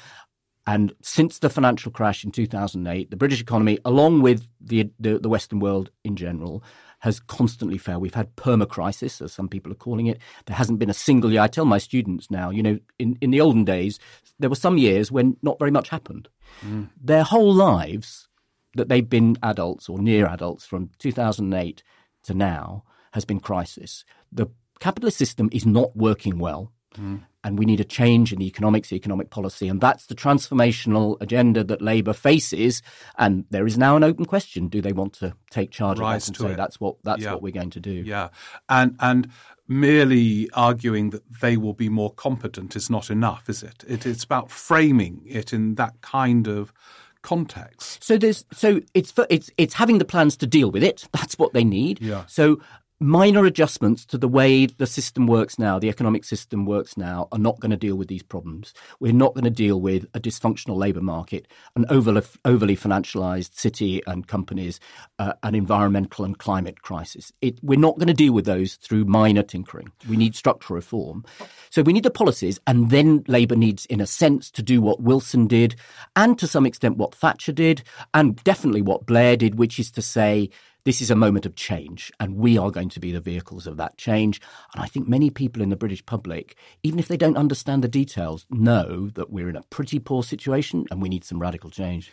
And 0.67 0.95
since 1.03 1.41
the 1.41 1.51
financial 1.51 1.91
crash 1.91 2.25
in 2.25 2.31
2008, 2.31 3.11
the 3.11 3.17
British 3.17 3.41
economy, 3.41 3.79
along 3.85 4.23
with 4.23 4.47
the, 4.61 4.91
the, 5.01 5.19
the 5.19 5.29
Western 5.29 5.59
world 5.59 5.91
in 6.05 6.15
general, 6.15 6.63
has 7.01 7.21
constantly 7.21 7.79
failed. 7.79 8.03
We've 8.03 8.15
had 8.15 8.37
perma-crisis, 8.37 9.21
as 9.21 9.33
some 9.33 9.49
people 9.49 9.73
are 9.73 9.77
calling 9.77 10.07
it. 10.07 10.19
There 10.47 10.57
hasn't 10.57 10.79
been 10.79 10.91
a 10.91 10.95
single 10.95 11.33
year. 11.33 11.41
I 11.41 11.49
tell 11.49 11.65
my 11.65 11.79
students 11.79 12.31
now, 12.31 12.51
you 12.51 12.63
know, 12.63 12.79
in, 12.99 13.19
in 13.21 13.31
the 13.33 13.41
olden 13.41 13.65
days, 13.65 13.99
there 14.39 14.51
were 14.51 14.57
some 14.57 14.79
years 14.79 15.11
when 15.11 15.37
not 15.43 15.59
very 15.59 15.71
much 15.71 15.89
happened. 15.89 16.29
Mm. 16.65 16.91
Their 17.01 17.25
whole 17.25 17.53
lives 17.53 18.29
that 18.75 18.89
they've 18.89 19.09
been 19.09 19.37
adults 19.43 19.89
or 19.89 19.99
near 19.99 20.27
adults 20.27 20.65
from 20.65 20.91
2008 20.99 21.83
to 22.23 22.35
now– 22.35 22.85
has 23.13 23.25
been 23.25 23.41
crisis. 23.41 24.05
The 24.33 24.47
capitalist 24.81 25.19
system 25.19 25.49
is 25.53 25.67
not 25.67 25.97
working 25.97 26.39
well. 26.39 26.73
Mm. 26.97 27.23
And 27.45 27.59
we 27.59 27.65
need 27.65 27.81
a 27.81 27.85
change 27.85 28.33
in 28.33 28.41
the 28.41 28.47
economics, 28.47 28.89
the 28.89 28.97
economic 28.97 29.31
policy. 29.31 29.69
And 29.69 29.81
that's 29.81 30.07
the 30.07 30.15
transformational 30.15 31.17
agenda 31.21 31.63
that 31.65 31.81
Labour 31.81 32.13
faces. 32.13 32.83
And 33.17 33.45
there 33.51 33.67
is 33.67 33.79
now 33.79 33.97
an 33.97 34.05
open 34.05 34.25
question. 34.25 34.69
Do 34.69 34.83
they 34.83 34.93
want 34.93 35.13
to 35.15 35.35
take 35.51 35.71
charge 35.71 35.99
Rise 35.99 36.29
of 36.29 36.35
that 36.35 36.41
and 36.41 36.49
say 36.49 36.55
it. 36.55 36.57
that's 36.57 36.81
what 36.81 36.97
that's 37.05 37.23
yeah. 37.23 37.33
what 37.33 37.43
we're 37.43 37.53
going 37.53 37.71
to 37.71 37.81
do? 37.81 37.93
Yeah. 37.93 38.31
And 38.69 38.97
and 38.99 39.31
merely 39.69 40.51
arguing 40.55 41.11
that 41.11 41.23
they 41.41 41.57
will 41.57 41.75
be 41.75 41.89
more 41.89 42.13
competent 42.13 42.75
is 42.75 42.91
not 42.91 43.11
enough, 43.11 43.49
is 43.49 43.63
it? 43.63 43.85
it 43.87 44.05
it's 44.05 44.25
about 44.25 44.51
framing 44.51 45.23
it 45.27 45.53
in 45.53 45.77
that 45.77 46.01
kind 46.01 46.49
of 46.49 46.73
context. 47.23 48.03
So 48.03 48.17
there's 48.19 48.45
so 48.53 48.81
it's 48.95 49.13
it's 49.31 49.51
it's 49.57 49.75
having 49.75 49.99
the 49.99 50.05
plans 50.05 50.37
to 50.39 50.47
deal 50.47 50.71
with 50.71 50.83
it. 50.83 51.07
That's 51.13 51.39
what 51.39 51.53
they 51.53 51.65
need. 51.65 52.01
Yeah. 52.01 52.25
So 52.27 52.61
minor 53.01 53.47
adjustments 53.47 54.05
to 54.07 54.19
the 54.19 54.27
way 54.27 54.67
the 54.67 54.87
system 54.87 55.27
works 55.27 55.59
now, 55.59 55.79
the 55.79 55.89
economic 55.89 56.25
system 56.25 56.67
works 56.67 56.97
now, 56.97 57.29
are 57.31 57.39
not 57.39 57.61
going 57.61 57.71
to 57.71 57.77
deal 57.77 57.95
with 57.95 58.09
these 58.09 58.23
problems. 58.23 58.75
We're 58.99 59.13
not 59.13 59.35
going 59.35 59.45
to 59.45 59.51
deal 59.51 59.81
with 59.81 60.07
a 60.15 60.21
dysfunctional 60.21 60.77
labour 60.77 61.01
market, 61.01 61.47
an 61.77 61.87
overly, 61.91 62.23
overly 62.45 62.77
financialised 62.77 63.55
city 63.55 64.03
and 64.07 64.27
companies, 64.27 64.81
uh, 65.19 65.35
an 65.45 65.55
environmental 65.55 66.25
and 66.25 66.37
climate 66.37 66.83
crisis. 66.83 67.33
It, 67.41 67.61
we're 67.63 67.79
not 67.79 67.99
going 67.99 68.09
to 68.09 68.15
deal 68.15 68.33
with 68.33 68.47
those 68.47 68.75
through 68.75 69.05
minor 69.05 69.43
tinkering. 69.43 69.93
We 70.09 70.17
need 70.17 70.35
structural 70.35 70.77
reform. 70.77 71.25
So 71.71 71.83
we 71.83 71.93
need 71.93 72.03
the 72.03 72.11
policies, 72.11 72.59
and 72.67 72.91
then 72.91 73.23
Labour 73.29 73.57
needs, 73.57 73.87
in 73.87 74.01
a 74.01 74.07
sense, 74.07 74.51
to 74.53 74.63
do 74.63 74.81
what 74.81 75.01
Wilson 75.01 75.47
did, 75.47 75.77
and 76.17 76.39
to 76.39 76.47
some 76.49 76.67
extent 76.67 76.97
what 76.97 77.15
Thatcher 77.15 77.53
did, 77.53 77.83
and 78.13 78.43
definitely 78.43 78.83
what 78.83 79.07
Blair 79.07 79.37
did, 79.37 79.57
which 79.57 79.79
is 79.79 79.91
to 79.93 80.03
say, 80.03 80.51
this 80.85 81.01
is 81.01 81.11
a 81.11 81.17
moment 81.17 81.45
of 81.45 81.55
change, 81.55 82.13
and 82.21 82.37
we 82.37 82.57
are 82.57 82.71
going 82.71 82.89
to 82.91 83.01
be 83.01 83.13
the 83.13 83.21
vehicles 83.21 83.67
of 83.67 83.77
that 83.77 83.99
change. 83.99 84.41
And 84.73 84.83
I 84.83 84.87
think 84.87 85.09
many 85.09 85.29
people 85.29 85.61
in 85.61 85.71
the 85.71 85.77
British 85.77 86.05
public, 86.07 86.57
even 86.83 86.99
if 86.99 87.09
they 87.09 87.17
don't 87.17 87.37
understand 87.37 87.83
the 87.83 87.89
details, 87.89 88.47
know 88.49 89.11
that 89.11 89.31
we're 89.31 89.49
in 89.49 89.57
a 89.57 89.65
pretty 89.71 89.99
poor 89.99 90.23
situation 90.23 90.87
and 90.91 91.03
we 91.03 91.09
need 91.09 91.25
some 91.25 91.41
radical 91.41 91.71
change. 91.71 92.13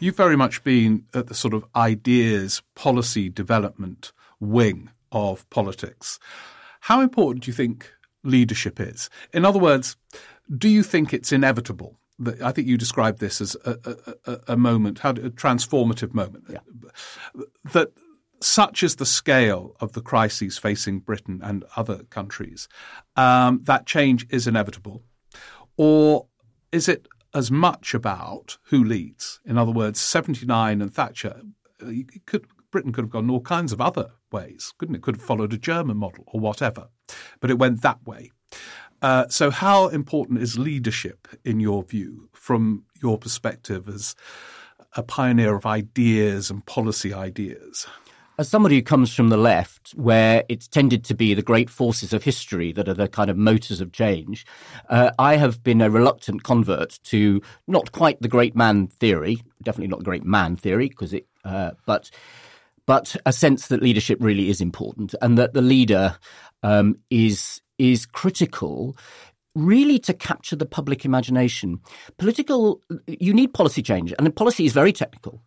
You've 0.00 0.16
very 0.16 0.36
much 0.36 0.62
been 0.62 1.06
at 1.12 1.26
the 1.26 1.34
sort 1.34 1.54
of 1.54 1.64
ideas 1.74 2.62
policy 2.76 3.28
development 3.28 4.12
wing 4.38 4.90
of 5.12 5.48
politics. 5.50 6.18
How 6.80 7.00
important 7.00 7.44
do 7.44 7.50
you 7.50 7.54
think 7.54 7.90
leadership 8.24 8.80
is? 8.80 9.10
In 9.32 9.44
other 9.44 9.58
words, 9.58 9.96
do 10.56 10.68
you 10.68 10.82
think 10.82 11.12
it's 11.12 11.32
inevitable? 11.32 11.98
That, 12.18 12.42
I 12.42 12.52
think 12.52 12.66
you 12.66 12.76
described 12.76 13.20
this 13.20 13.40
as 13.40 13.56
a, 13.64 13.96
a, 14.26 14.38
a 14.48 14.56
moment, 14.56 15.00
how, 15.00 15.10
a 15.10 15.30
transformative 15.30 16.14
moment. 16.14 16.44
Yeah. 16.48 16.58
That 17.72 17.92
such 18.40 18.82
is 18.82 18.96
the 18.96 19.06
scale 19.06 19.74
of 19.80 19.92
the 19.92 20.00
crises 20.00 20.58
facing 20.58 21.00
Britain 21.00 21.40
and 21.42 21.64
other 21.76 22.04
countries, 22.04 22.68
um, 23.16 23.60
that 23.64 23.86
change 23.86 24.26
is 24.30 24.46
inevitable? 24.46 25.02
Or 25.76 26.26
is 26.72 26.88
it 26.88 27.08
as 27.34 27.50
much 27.50 27.94
about 27.94 28.58
who 28.64 28.82
leads? 28.82 29.40
In 29.44 29.58
other 29.58 29.72
words, 29.72 30.00
79 30.00 30.80
and 30.80 30.92
Thatcher, 30.92 31.42
uh, 31.82 31.90
could, 32.26 32.46
Britain 32.70 32.92
could 32.92 33.04
have 33.04 33.10
gone 33.10 33.30
all 33.30 33.40
kinds 33.40 33.72
of 33.72 33.80
other 33.80 34.12
ways, 34.32 34.72
couldn't 34.78 34.94
it? 34.94 35.02
Could 35.02 35.16
have 35.16 35.24
followed 35.24 35.52
a 35.52 35.58
German 35.58 35.96
model 35.96 36.24
or 36.28 36.40
whatever, 36.40 36.88
but 37.40 37.50
it 37.50 37.58
went 37.58 37.82
that 37.82 38.06
way. 38.06 38.30
Uh, 39.00 39.28
so, 39.28 39.50
how 39.50 39.88
important 39.88 40.42
is 40.42 40.58
leadership 40.58 41.28
in 41.44 41.60
your 41.60 41.84
view, 41.84 42.28
from 42.32 42.84
your 43.00 43.18
perspective 43.18 43.88
as 43.88 44.16
a 44.96 45.02
pioneer 45.02 45.54
of 45.54 45.66
ideas 45.66 46.50
and 46.50 46.66
policy 46.66 47.12
ideas? 47.12 47.86
As 48.38 48.48
somebody 48.48 48.76
who 48.76 48.82
comes 48.82 49.12
from 49.12 49.30
the 49.30 49.36
left, 49.36 49.90
where 49.96 50.44
it's 50.48 50.68
tended 50.68 51.04
to 51.04 51.14
be 51.14 51.34
the 51.34 51.42
great 51.42 51.68
forces 51.68 52.12
of 52.12 52.22
history 52.22 52.72
that 52.72 52.88
are 52.88 52.94
the 52.94 53.08
kind 53.08 53.30
of 53.30 53.36
motors 53.36 53.80
of 53.80 53.92
change, 53.92 54.46
uh, 54.88 55.10
I 55.18 55.36
have 55.36 55.62
been 55.64 55.80
a 55.80 55.90
reluctant 55.90 56.44
convert 56.44 57.00
to 57.04 57.40
not 57.66 57.90
quite 57.90 58.22
the 58.22 58.28
great 58.28 58.54
man 58.54 58.86
theory, 58.86 59.42
definitely 59.62 59.88
not 59.88 60.00
the 60.00 60.04
great 60.04 60.24
man 60.24 60.56
theory, 60.56 60.88
because 60.88 61.12
it, 61.12 61.26
uh, 61.44 61.72
but 61.84 62.10
but 62.88 63.14
a 63.26 63.34
sense 63.34 63.68
that 63.68 63.82
leadership 63.82 64.16
really 64.18 64.48
is 64.48 64.62
important 64.62 65.14
and 65.20 65.36
that 65.36 65.52
the 65.52 65.60
leader 65.60 66.16
um, 66.62 66.96
is 67.10 67.60
is 67.78 68.06
critical 68.06 68.96
really 69.58 69.98
to 70.00 70.14
capture 70.14 70.56
the 70.56 70.66
public 70.66 71.04
imagination. 71.04 71.80
Political, 72.18 72.80
you 73.06 73.34
need 73.34 73.52
policy 73.52 73.82
change, 73.82 74.14
and 74.18 74.34
policy 74.34 74.64
is 74.64 74.72
very 74.72 74.92
technical, 74.92 75.42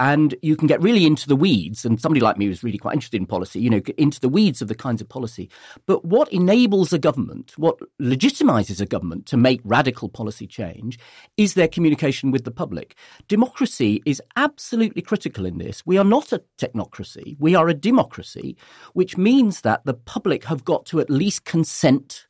and 0.00 0.34
you 0.42 0.56
can 0.56 0.66
get 0.66 0.80
really 0.80 1.04
into 1.04 1.28
the 1.28 1.36
weeds. 1.36 1.84
And 1.84 2.00
somebody 2.00 2.20
like 2.20 2.38
me 2.38 2.48
was 2.48 2.62
really 2.62 2.78
quite 2.78 2.94
interested 2.94 3.20
in 3.20 3.26
policy, 3.26 3.60
you 3.60 3.70
know, 3.70 3.80
into 3.96 4.20
the 4.20 4.28
weeds 4.28 4.62
of 4.62 4.68
the 4.68 4.74
kinds 4.74 5.00
of 5.00 5.08
policy. 5.08 5.50
But 5.86 6.04
what 6.04 6.32
enables 6.32 6.92
a 6.92 6.98
government, 6.98 7.52
what 7.56 7.78
legitimizes 8.00 8.80
a 8.80 8.86
government 8.86 9.26
to 9.26 9.36
make 9.36 9.60
radical 9.64 10.08
policy 10.08 10.46
change, 10.46 10.98
is 11.36 11.54
their 11.54 11.68
communication 11.68 12.30
with 12.30 12.44
the 12.44 12.50
public. 12.50 12.96
Democracy 13.28 14.02
is 14.06 14.22
absolutely 14.36 15.02
critical 15.02 15.44
in 15.44 15.58
this. 15.58 15.84
We 15.84 15.98
are 15.98 16.04
not 16.04 16.32
a 16.32 16.42
technocracy; 16.58 17.36
we 17.38 17.54
are 17.54 17.68
a 17.68 17.74
democracy, 17.74 18.56
which 18.94 19.16
means 19.16 19.62
that 19.62 19.84
the 19.84 19.94
public 19.94 20.44
have 20.44 20.64
got 20.64 20.86
to 20.86 21.00
at 21.00 21.10
least 21.10 21.44
consent 21.44 22.26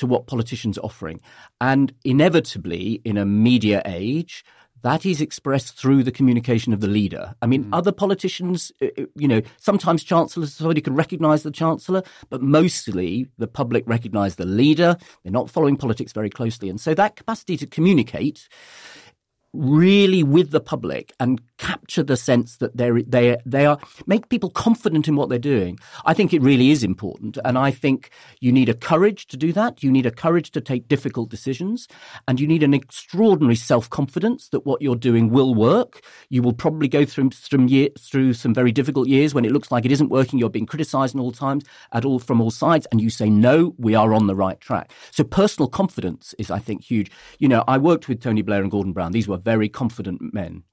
to 0.00 0.06
what 0.06 0.26
politicians 0.26 0.76
are 0.78 0.82
offering. 0.82 1.20
And 1.60 1.94
inevitably, 2.04 3.00
in 3.04 3.16
a 3.16 3.24
media 3.24 3.82
age, 3.84 4.44
that 4.82 5.04
is 5.04 5.20
expressed 5.20 5.76
through 5.76 6.02
the 6.02 6.10
communication 6.10 6.72
of 6.72 6.80
the 6.80 6.88
leader. 6.88 7.34
I 7.42 7.46
mean, 7.46 7.64
mm. 7.64 7.68
other 7.72 7.92
politicians, 7.92 8.72
uh, 8.80 8.86
uh, 8.98 9.04
you 9.14 9.28
know, 9.28 9.42
sometimes 9.58 10.02
chancellors, 10.02 10.54
somebody 10.54 10.80
can 10.80 10.94
recognize 10.94 11.42
the 11.42 11.50
chancellor, 11.50 12.02
but 12.30 12.40
mostly 12.40 13.28
the 13.36 13.46
public 13.46 13.84
recognize 13.86 14.36
the 14.36 14.46
leader. 14.46 14.96
They're 15.22 15.32
not 15.32 15.50
following 15.50 15.76
politics 15.76 16.12
very 16.12 16.30
closely. 16.30 16.70
And 16.70 16.80
so 16.80 16.94
that 16.94 17.16
capacity 17.16 17.58
to 17.58 17.66
communicate 17.66 18.48
really 19.52 20.22
with 20.22 20.50
the 20.50 20.60
public 20.60 21.12
and 21.20 21.40
capture 21.60 22.02
the 22.02 22.16
sense 22.16 22.56
that 22.56 22.76
they're, 22.76 23.02
they 23.02 23.36
they 23.44 23.66
are 23.66 23.78
make 24.06 24.30
people 24.30 24.50
confident 24.50 25.06
in 25.06 25.14
what 25.14 25.28
they're 25.28 25.38
doing. 25.38 25.78
I 26.06 26.14
think 26.14 26.32
it 26.32 26.40
really 26.40 26.70
is 26.70 26.82
important, 26.82 27.38
and 27.44 27.58
I 27.58 27.70
think 27.70 28.10
you 28.40 28.50
need 28.50 28.70
a 28.70 28.74
courage 28.74 29.26
to 29.26 29.36
do 29.36 29.52
that. 29.52 29.82
You 29.82 29.90
need 29.92 30.06
a 30.06 30.10
courage 30.10 30.50
to 30.52 30.60
take 30.60 30.88
difficult 30.88 31.28
decisions, 31.28 31.86
and 32.26 32.40
you 32.40 32.46
need 32.46 32.62
an 32.62 32.72
extraordinary 32.72 33.56
self 33.56 33.90
confidence 33.90 34.48
that 34.48 34.64
what 34.66 34.80
you're 34.80 34.96
doing 34.96 35.28
will 35.28 35.54
work. 35.54 36.02
You 36.30 36.42
will 36.42 36.54
probably 36.54 36.88
go 36.88 37.04
through 37.04 37.30
some 37.32 37.68
year, 37.68 37.90
through 37.98 38.32
some 38.32 38.54
very 38.54 38.72
difficult 38.72 39.06
years 39.08 39.34
when 39.34 39.44
it 39.44 39.52
looks 39.52 39.70
like 39.70 39.84
it 39.84 39.92
isn't 39.92 40.08
working. 40.08 40.38
You're 40.38 40.48
being 40.48 40.66
criticised 40.66 41.14
at 41.14 41.20
all 41.20 41.32
times, 41.32 41.64
at 41.92 42.06
all 42.06 42.18
from 42.18 42.40
all 42.40 42.50
sides, 42.50 42.86
and 42.90 43.02
you 43.02 43.10
say 43.10 43.28
no, 43.28 43.74
we 43.76 43.94
are 43.94 44.14
on 44.14 44.26
the 44.26 44.34
right 44.34 44.58
track. 44.60 44.92
So 45.10 45.24
personal 45.24 45.68
confidence 45.68 46.34
is, 46.38 46.50
I 46.50 46.58
think, 46.58 46.82
huge. 46.82 47.10
You 47.38 47.48
know, 47.48 47.64
I 47.68 47.76
worked 47.76 48.08
with 48.08 48.22
Tony 48.22 48.40
Blair 48.40 48.62
and 48.62 48.70
Gordon 48.70 48.94
Brown. 48.94 49.12
These 49.12 49.28
were 49.28 49.36
very 49.36 49.68
confident 49.68 50.32
men. 50.32 50.64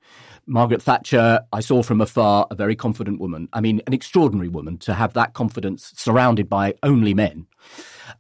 Margaret 0.46 0.82
Thatcher, 0.82 1.42
I 1.52 1.60
saw 1.60 1.84
from 1.84 2.00
afar 2.00 2.48
a 2.50 2.56
very 2.56 2.76
confident 2.76 3.20
woman. 3.20 3.50
I 3.52 3.60
mean, 3.60 3.82
an 3.86 3.94
extraordinary 3.94 4.48
woman 4.48 4.78
to 4.80 4.94
have 4.94 5.14
that 5.14 5.34
confidence 5.34 5.92
surrounded 5.96 6.48
by 6.50 6.76
only 6.84 7.14
men. 7.14 7.48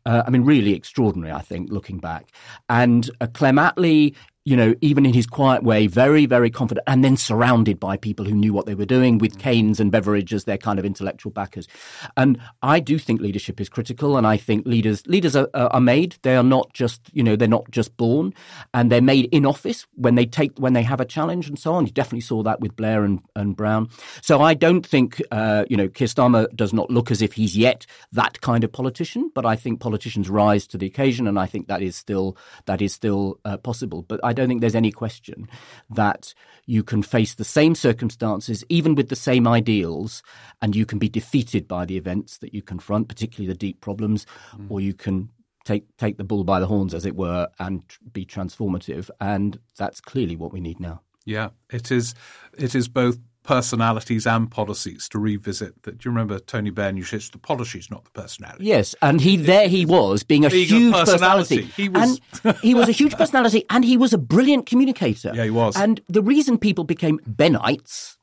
Uh, 0.05 0.23
I 0.27 0.29
mean, 0.29 0.43
really 0.43 0.73
extraordinary, 0.73 1.31
I 1.31 1.41
think, 1.41 1.71
looking 1.71 1.99
back. 1.99 2.31
And 2.67 3.09
uh, 3.21 3.27
Clem 3.27 3.55
Attlee 3.55 4.15
you 4.47 4.55
know, 4.55 4.73
even 4.79 5.05
in 5.05 5.13
his 5.13 5.27
quiet 5.27 5.61
way, 5.61 5.87
very, 5.87 6.25
very 6.25 6.49
confident, 6.49 6.81
and 6.87 7.03
then 7.03 7.17
surrounded 7.17 7.81
by 7.81 7.97
people 7.97 8.23
who 8.23 8.33
knew 8.33 8.53
what 8.53 8.65
they 8.65 8.75
were 8.75 8.85
doing 8.85 9.17
with. 9.17 9.37
Keynes 9.39 9.77
and 9.77 9.91
Beveridge 9.91 10.33
as 10.33 10.45
their 10.45 10.57
kind 10.57 10.79
of 10.79 10.85
intellectual 10.85 11.33
backers. 11.33 11.67
And 12.15 12.39
I 12.61 12.79
do 12.79 12.97
think 12.97 13.19
leadership 13.19 13.59
is 13.59 13.67
critical, 13.67 14.15
and 14.15 14.25
I 14.25 14.37
think 14.37 14.65
leaders 14.65 15.05
leaders 15.05 15.35
are, 15.35 15.49
are 15.53 15.81
made. 15.81 16.15
They 16.21 16.37
are 16.37 16.43
not 16.43 16.71
just, 16.71 17.01
you 17.11 17.23
know, 17.23 17.35
they're 17.35 17.49
not 17.49 17.69
just 17.71 17.97
born, 17.97 18.33
and 18.73 18.89
they're 18.89 19.01
made 19.01 19.25
in 19.33 19.45
office 19.45 19.85
when 19.95 20.15
they 20.15 20.25
take 20.25 20.57
when 20.57 20.71
they 20.71 20.83
have 20.83 21.01
a 21.01 21.05
challenge 21.05 21.49
and 21.49 21.59
so 21.59 21.73
on. 21.73 21.85
You 21.85 21.91
definitely 21.91 22.21
saw 22.21 22.41
that 22.43 22.61
with 22.61 22.73
Blair 22.77 23.03
and, 23.03 23.19
and 23.35 23.53
Brown. 23.53 23.89
So 24.21 24.41
I 24.41 24.53
don't 24.53 24.87
think, 24.87 25.21
uh, 25.29 25.65
you 25.69 25.75
know, 25.75 25.89
Keir 25.89 26.07
Starmer 26.07 26.47
does 26.55 26.71
not 26.71 26.89
look 26.89 27.11
as 27.11 27.21
if 27.21 27.33
he's 27.33 27.57
yet 27.57 27.85
that 28.13 28.39
kind 28.39 28.63
of 28.63 28.71
politician, 28.71 29.29
but 29.35 29.45
I 29.45 29.57
think 29.57 29.81
politicians 29.81 30.29
rise 30.29 30.65
to 30.67 30.77
the 30.77 30.85
occasion, 30.85 31.27
and 31.27 31.37
I 31.37 31.47
think 31.47 31.67
that 31.67 31.81
is 31.81 31.97
still 31.97 32.37
that 32.65 32.81
is 32.81 32.93
still 32.93 33.41
uh, 33.43 33.57
possible. 33.57 34.03
But 34.03 34.21
I 34.23 34.36
don't 34.37 34.47
think 34.47 34.61
there's 34.61 34.75
any 34.75 34.91
question 34.91 35.49
that 35.89 36.33
you 36.65 36.83
can 36.83 37.01
face 37.01 37.33
the 37.35 37.43
same 37.43 37.75
circumstances, 37.75 38.63
even 38.69 38.95
with 38.95 39.09
the 39.09 39.15
same 39.15 39.47
ideals, 39.47 40.23
and 40.61 40.75
you 40.75 40.85
can 40.85 40.99
be 40.99 41.09
defeated 41.09 41.67
by 41.67 41.85
the 41.85 41.97
events 41.97 42.37
that 42.39 42.53
you 42.53 42.61
confront, 42.61 43.07
particularly 43.07 43.47
the 43.47 43.57
deep 43.57 43.81
problems, 43.81 44.25
mm. 44.55 44.69
or 44.69 44.79
you 44.81 44.93
can 44.93 45.29
take 45.65 45.85
take 45.97 46.17
the 46.17 46.23
bull 46.23 46.43
by 46.43 46.59
the 46.59 46.67
horns, 46.67 46.93
as 46.93 47.05
it 47.05 47.15
were, 47.15 47.47
and 47.59 47.83
be 48.11 48.25
transformative. 48.25 49.09
And 49.19 49.59
that's 49.77 50.01
clearly 50.01 50.35
what 50.35 50.53
we 50.53 50.61
need 50.61 50.79
now. 50.79 51.01
Yeah, 51.25 51.49
it 51.69 51.91
is. 51.91 52.15
It 52.57 52.73
is 52.73 52.87
both 52.87 53.17
personalities 53.47 54.27
and 54.27 54.51
policies 54.51 55.07
to 55.09 55.17
revisit. 55.17 55.81
That 55.83 55.97
do 55.97 56.07
you 56.09 56.11
remember 56.11 56.37
Tony 56.39 56.69
Benn? 56.69 56.97
You 56.97 57.03
said 57.03 57.17
it's 57.17 57.29
the 57.29 57.37
policies, 57.39 57.89
not 57.89 58.03
the 58.03 58.11
personality. 58.11 58.65
Yes, 58.65 58.93
and 59.01 59.19
he 59.21 59.37
there 59.37 59.67
he 59.69 59.85
was 59.85 60.23
being 60.23 60.45
a 60.45 60.49
Being 60.49 60.63
a 60.69 60.75
huge 60.79 60.93
personality. 60.93 61.55
personality. 61.63 61.81
He 61.81 61.89
was- 61.89 62.21
and 62.43 62.57
he 62.61 62.75
was 62.75 62.87
a 62.89 62.91
huge 62.91 63.15
personality, 63.17 63.63
and 63.69 63.83
he 63.85 63.97
was 63.97 64.13
a 64.13 64.17
brilliant 64.17 64.65
communicator. 64.67 65.31
Yeah, 65.33 65.45
he 65.45 65.49
was. 65.49 65.75
And 65.75 66.01
the 66.07 66.21
reason 66.21 66.57
people 66.57 66.83
became 66.83 67.19
Bennites. 67.19 68.17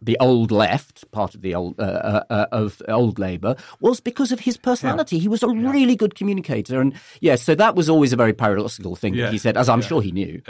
The 0.00 0.16
old 0.20 0.50
left, 0.50 1.10
part 1.10 1.34
of 1.34 1.42
the 1.42 1.54
old 1.54 1.78
uh, 1.78 1.82
uh, 1.82 2.24
uh, 2.30 2.46
of 2.52 2.80
old 2.88 3.18
Labour, 3.18 3.56
was 3.80 4.00
because 4.00 4.32
of 4.32 4.40
his 4.40 4.56
personality. 4.56 5.18
He 5.18 5.28
was 5.28 5.42
a 5.42 5.48
really 5.48 5.96
good 5.96 6.14
communicator, 6.14 6.80
and 6.80 6.94
yes, 7.20 7.42
so 7.42 7.54
that 7.54 7.74
was 7.74 7.88
always 7.90 8.12
a 8.12 8.16
very 8.16 8.32
paradoxical 8.32 8.96
thing 8.96 9.14
Yeah. 9.14 9.26
that 9.26 9.32
he 9.32 9.38
said, 9.38 9.56
as 9.56 9.68
I'm 9.68 9.82
sure 9.82 10.00
he 10.02 10.12
knew. 10.12 10.40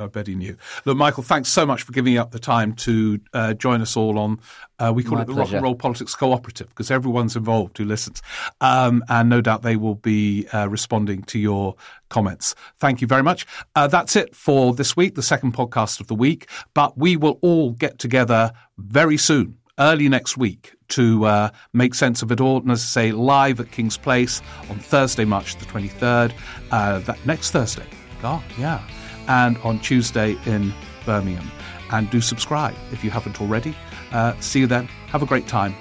I 0.00 0.06
bet 0.06 0.26
he 0.26 0.34
knew. 0.34 0.56
Look, 0.84 0.96
Michael, 0.96 1.22
thanks 1.22 1.48
so 1.48 1.64
much 1.66 1.82
for 1.82 1.92
giving 1.92 2.18
up 2.18 2.32
the 2.32 2.38
time 2.38 2.72
to 2.74 3.20
uh, 3.32 3.54
join 3.54 3.80
us 3.80 3.96
all 3.96 4.18
on. 4.18 4.40
Uh, 4.78 4.92
we 4.94 5.02
call 5.02 5.16
My 5.16 5.22
it 5.22 5.26
the 5.26 5.34
Rock 5.34 5.52
and 5.52 5.62
Roll 5.62 5.74
Politics 5.74 6.14
Cooperative 6.14 6.68
because 6.68 6.90
everyone's 6.90 7.36
involved 7.36 7.78
who 7.78 7.84
listens, 7.84 8.22
um, 8.60 9.02
and 9.08 9.28
no 9.28 9.40
doubt 9.40 9.62
they 9.62 9.76
will 9.76 9.94
be 9.94 10.46
uh, 10.52 10.68
responding 10.68 11.22
to 11.24 11.38
your 11.38 11.74
comments. 12.08 12.54
Thank 12.78 13.00
you 13.00 13.06
very 13.06 13.22
much. 13.22 13.46
Uh, 13.74 13.86
that's 13.88 14.16
it 14.16 14.34
for 14.34 14.74
this 14.74 14.96
week, 14.96 15.14
the 15.14 15.22
second 15.22 15.54
podcast 15.54 16.00
of 16.00 16.08
the 16.08 16.14
week. 16.14 16.48
But 16.74 16.98
we 16.98 17.16
will 17.16 17.38
all 17.40 17.72
get 17.72 17.98
together 17.98 18.52
very 18.78 19.16
soon. 19.16 19.58
Early 19.78 20.08
next 20.08 20.38
week 20.38 20.74
to 20.88 21.26
uh, 21.26 21.50
make 21.74 21.94
sense 21.94 22.22
of 22.22 22.32
it 22.32 22.40
all, 22.40 22.58
and 22.58 22.70
as 22.70 22.80
I 22.80 22.86
say, 22.86 23.12
live 23.12 23.60
at 23.60 23.70
King's 23.70 23.98
Place 23.98 24.40
on 24.70 24.78
Thursday, 24.78 25.26
March 25.26 25.56
the 25.56 25.66
23rd. 25.66 26.32
Uh, 26.70 27.00
that 27.00 27.24
next 27.26 27.50
Thursday, 27.50 27.84
God, 28.22 28.42
yeah, 28.58 28.82
and 29.28 29.58
on 29.58 29.78
Tuesday 29.80 30.36
in 30.46 30.72
Birmingham. 31.04 31.50
And 31.90 32.10
do 32.10 32.20
subscribe 32.20 32.74
if 32.90 33.04
you 33.04 33.10
haven't 33.10 33.40
already. 33.40 33.74
Uh, 34.16 34.34
see 34.40 34.60
you 34.60 34.66
then. 34.66 34.86
Have 35.08 35.22
a 35.22 35.26
great 35.26 35.46
time. 35.46 35.74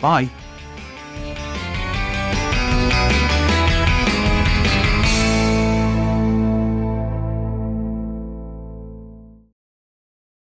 Bye. 0.00 0.30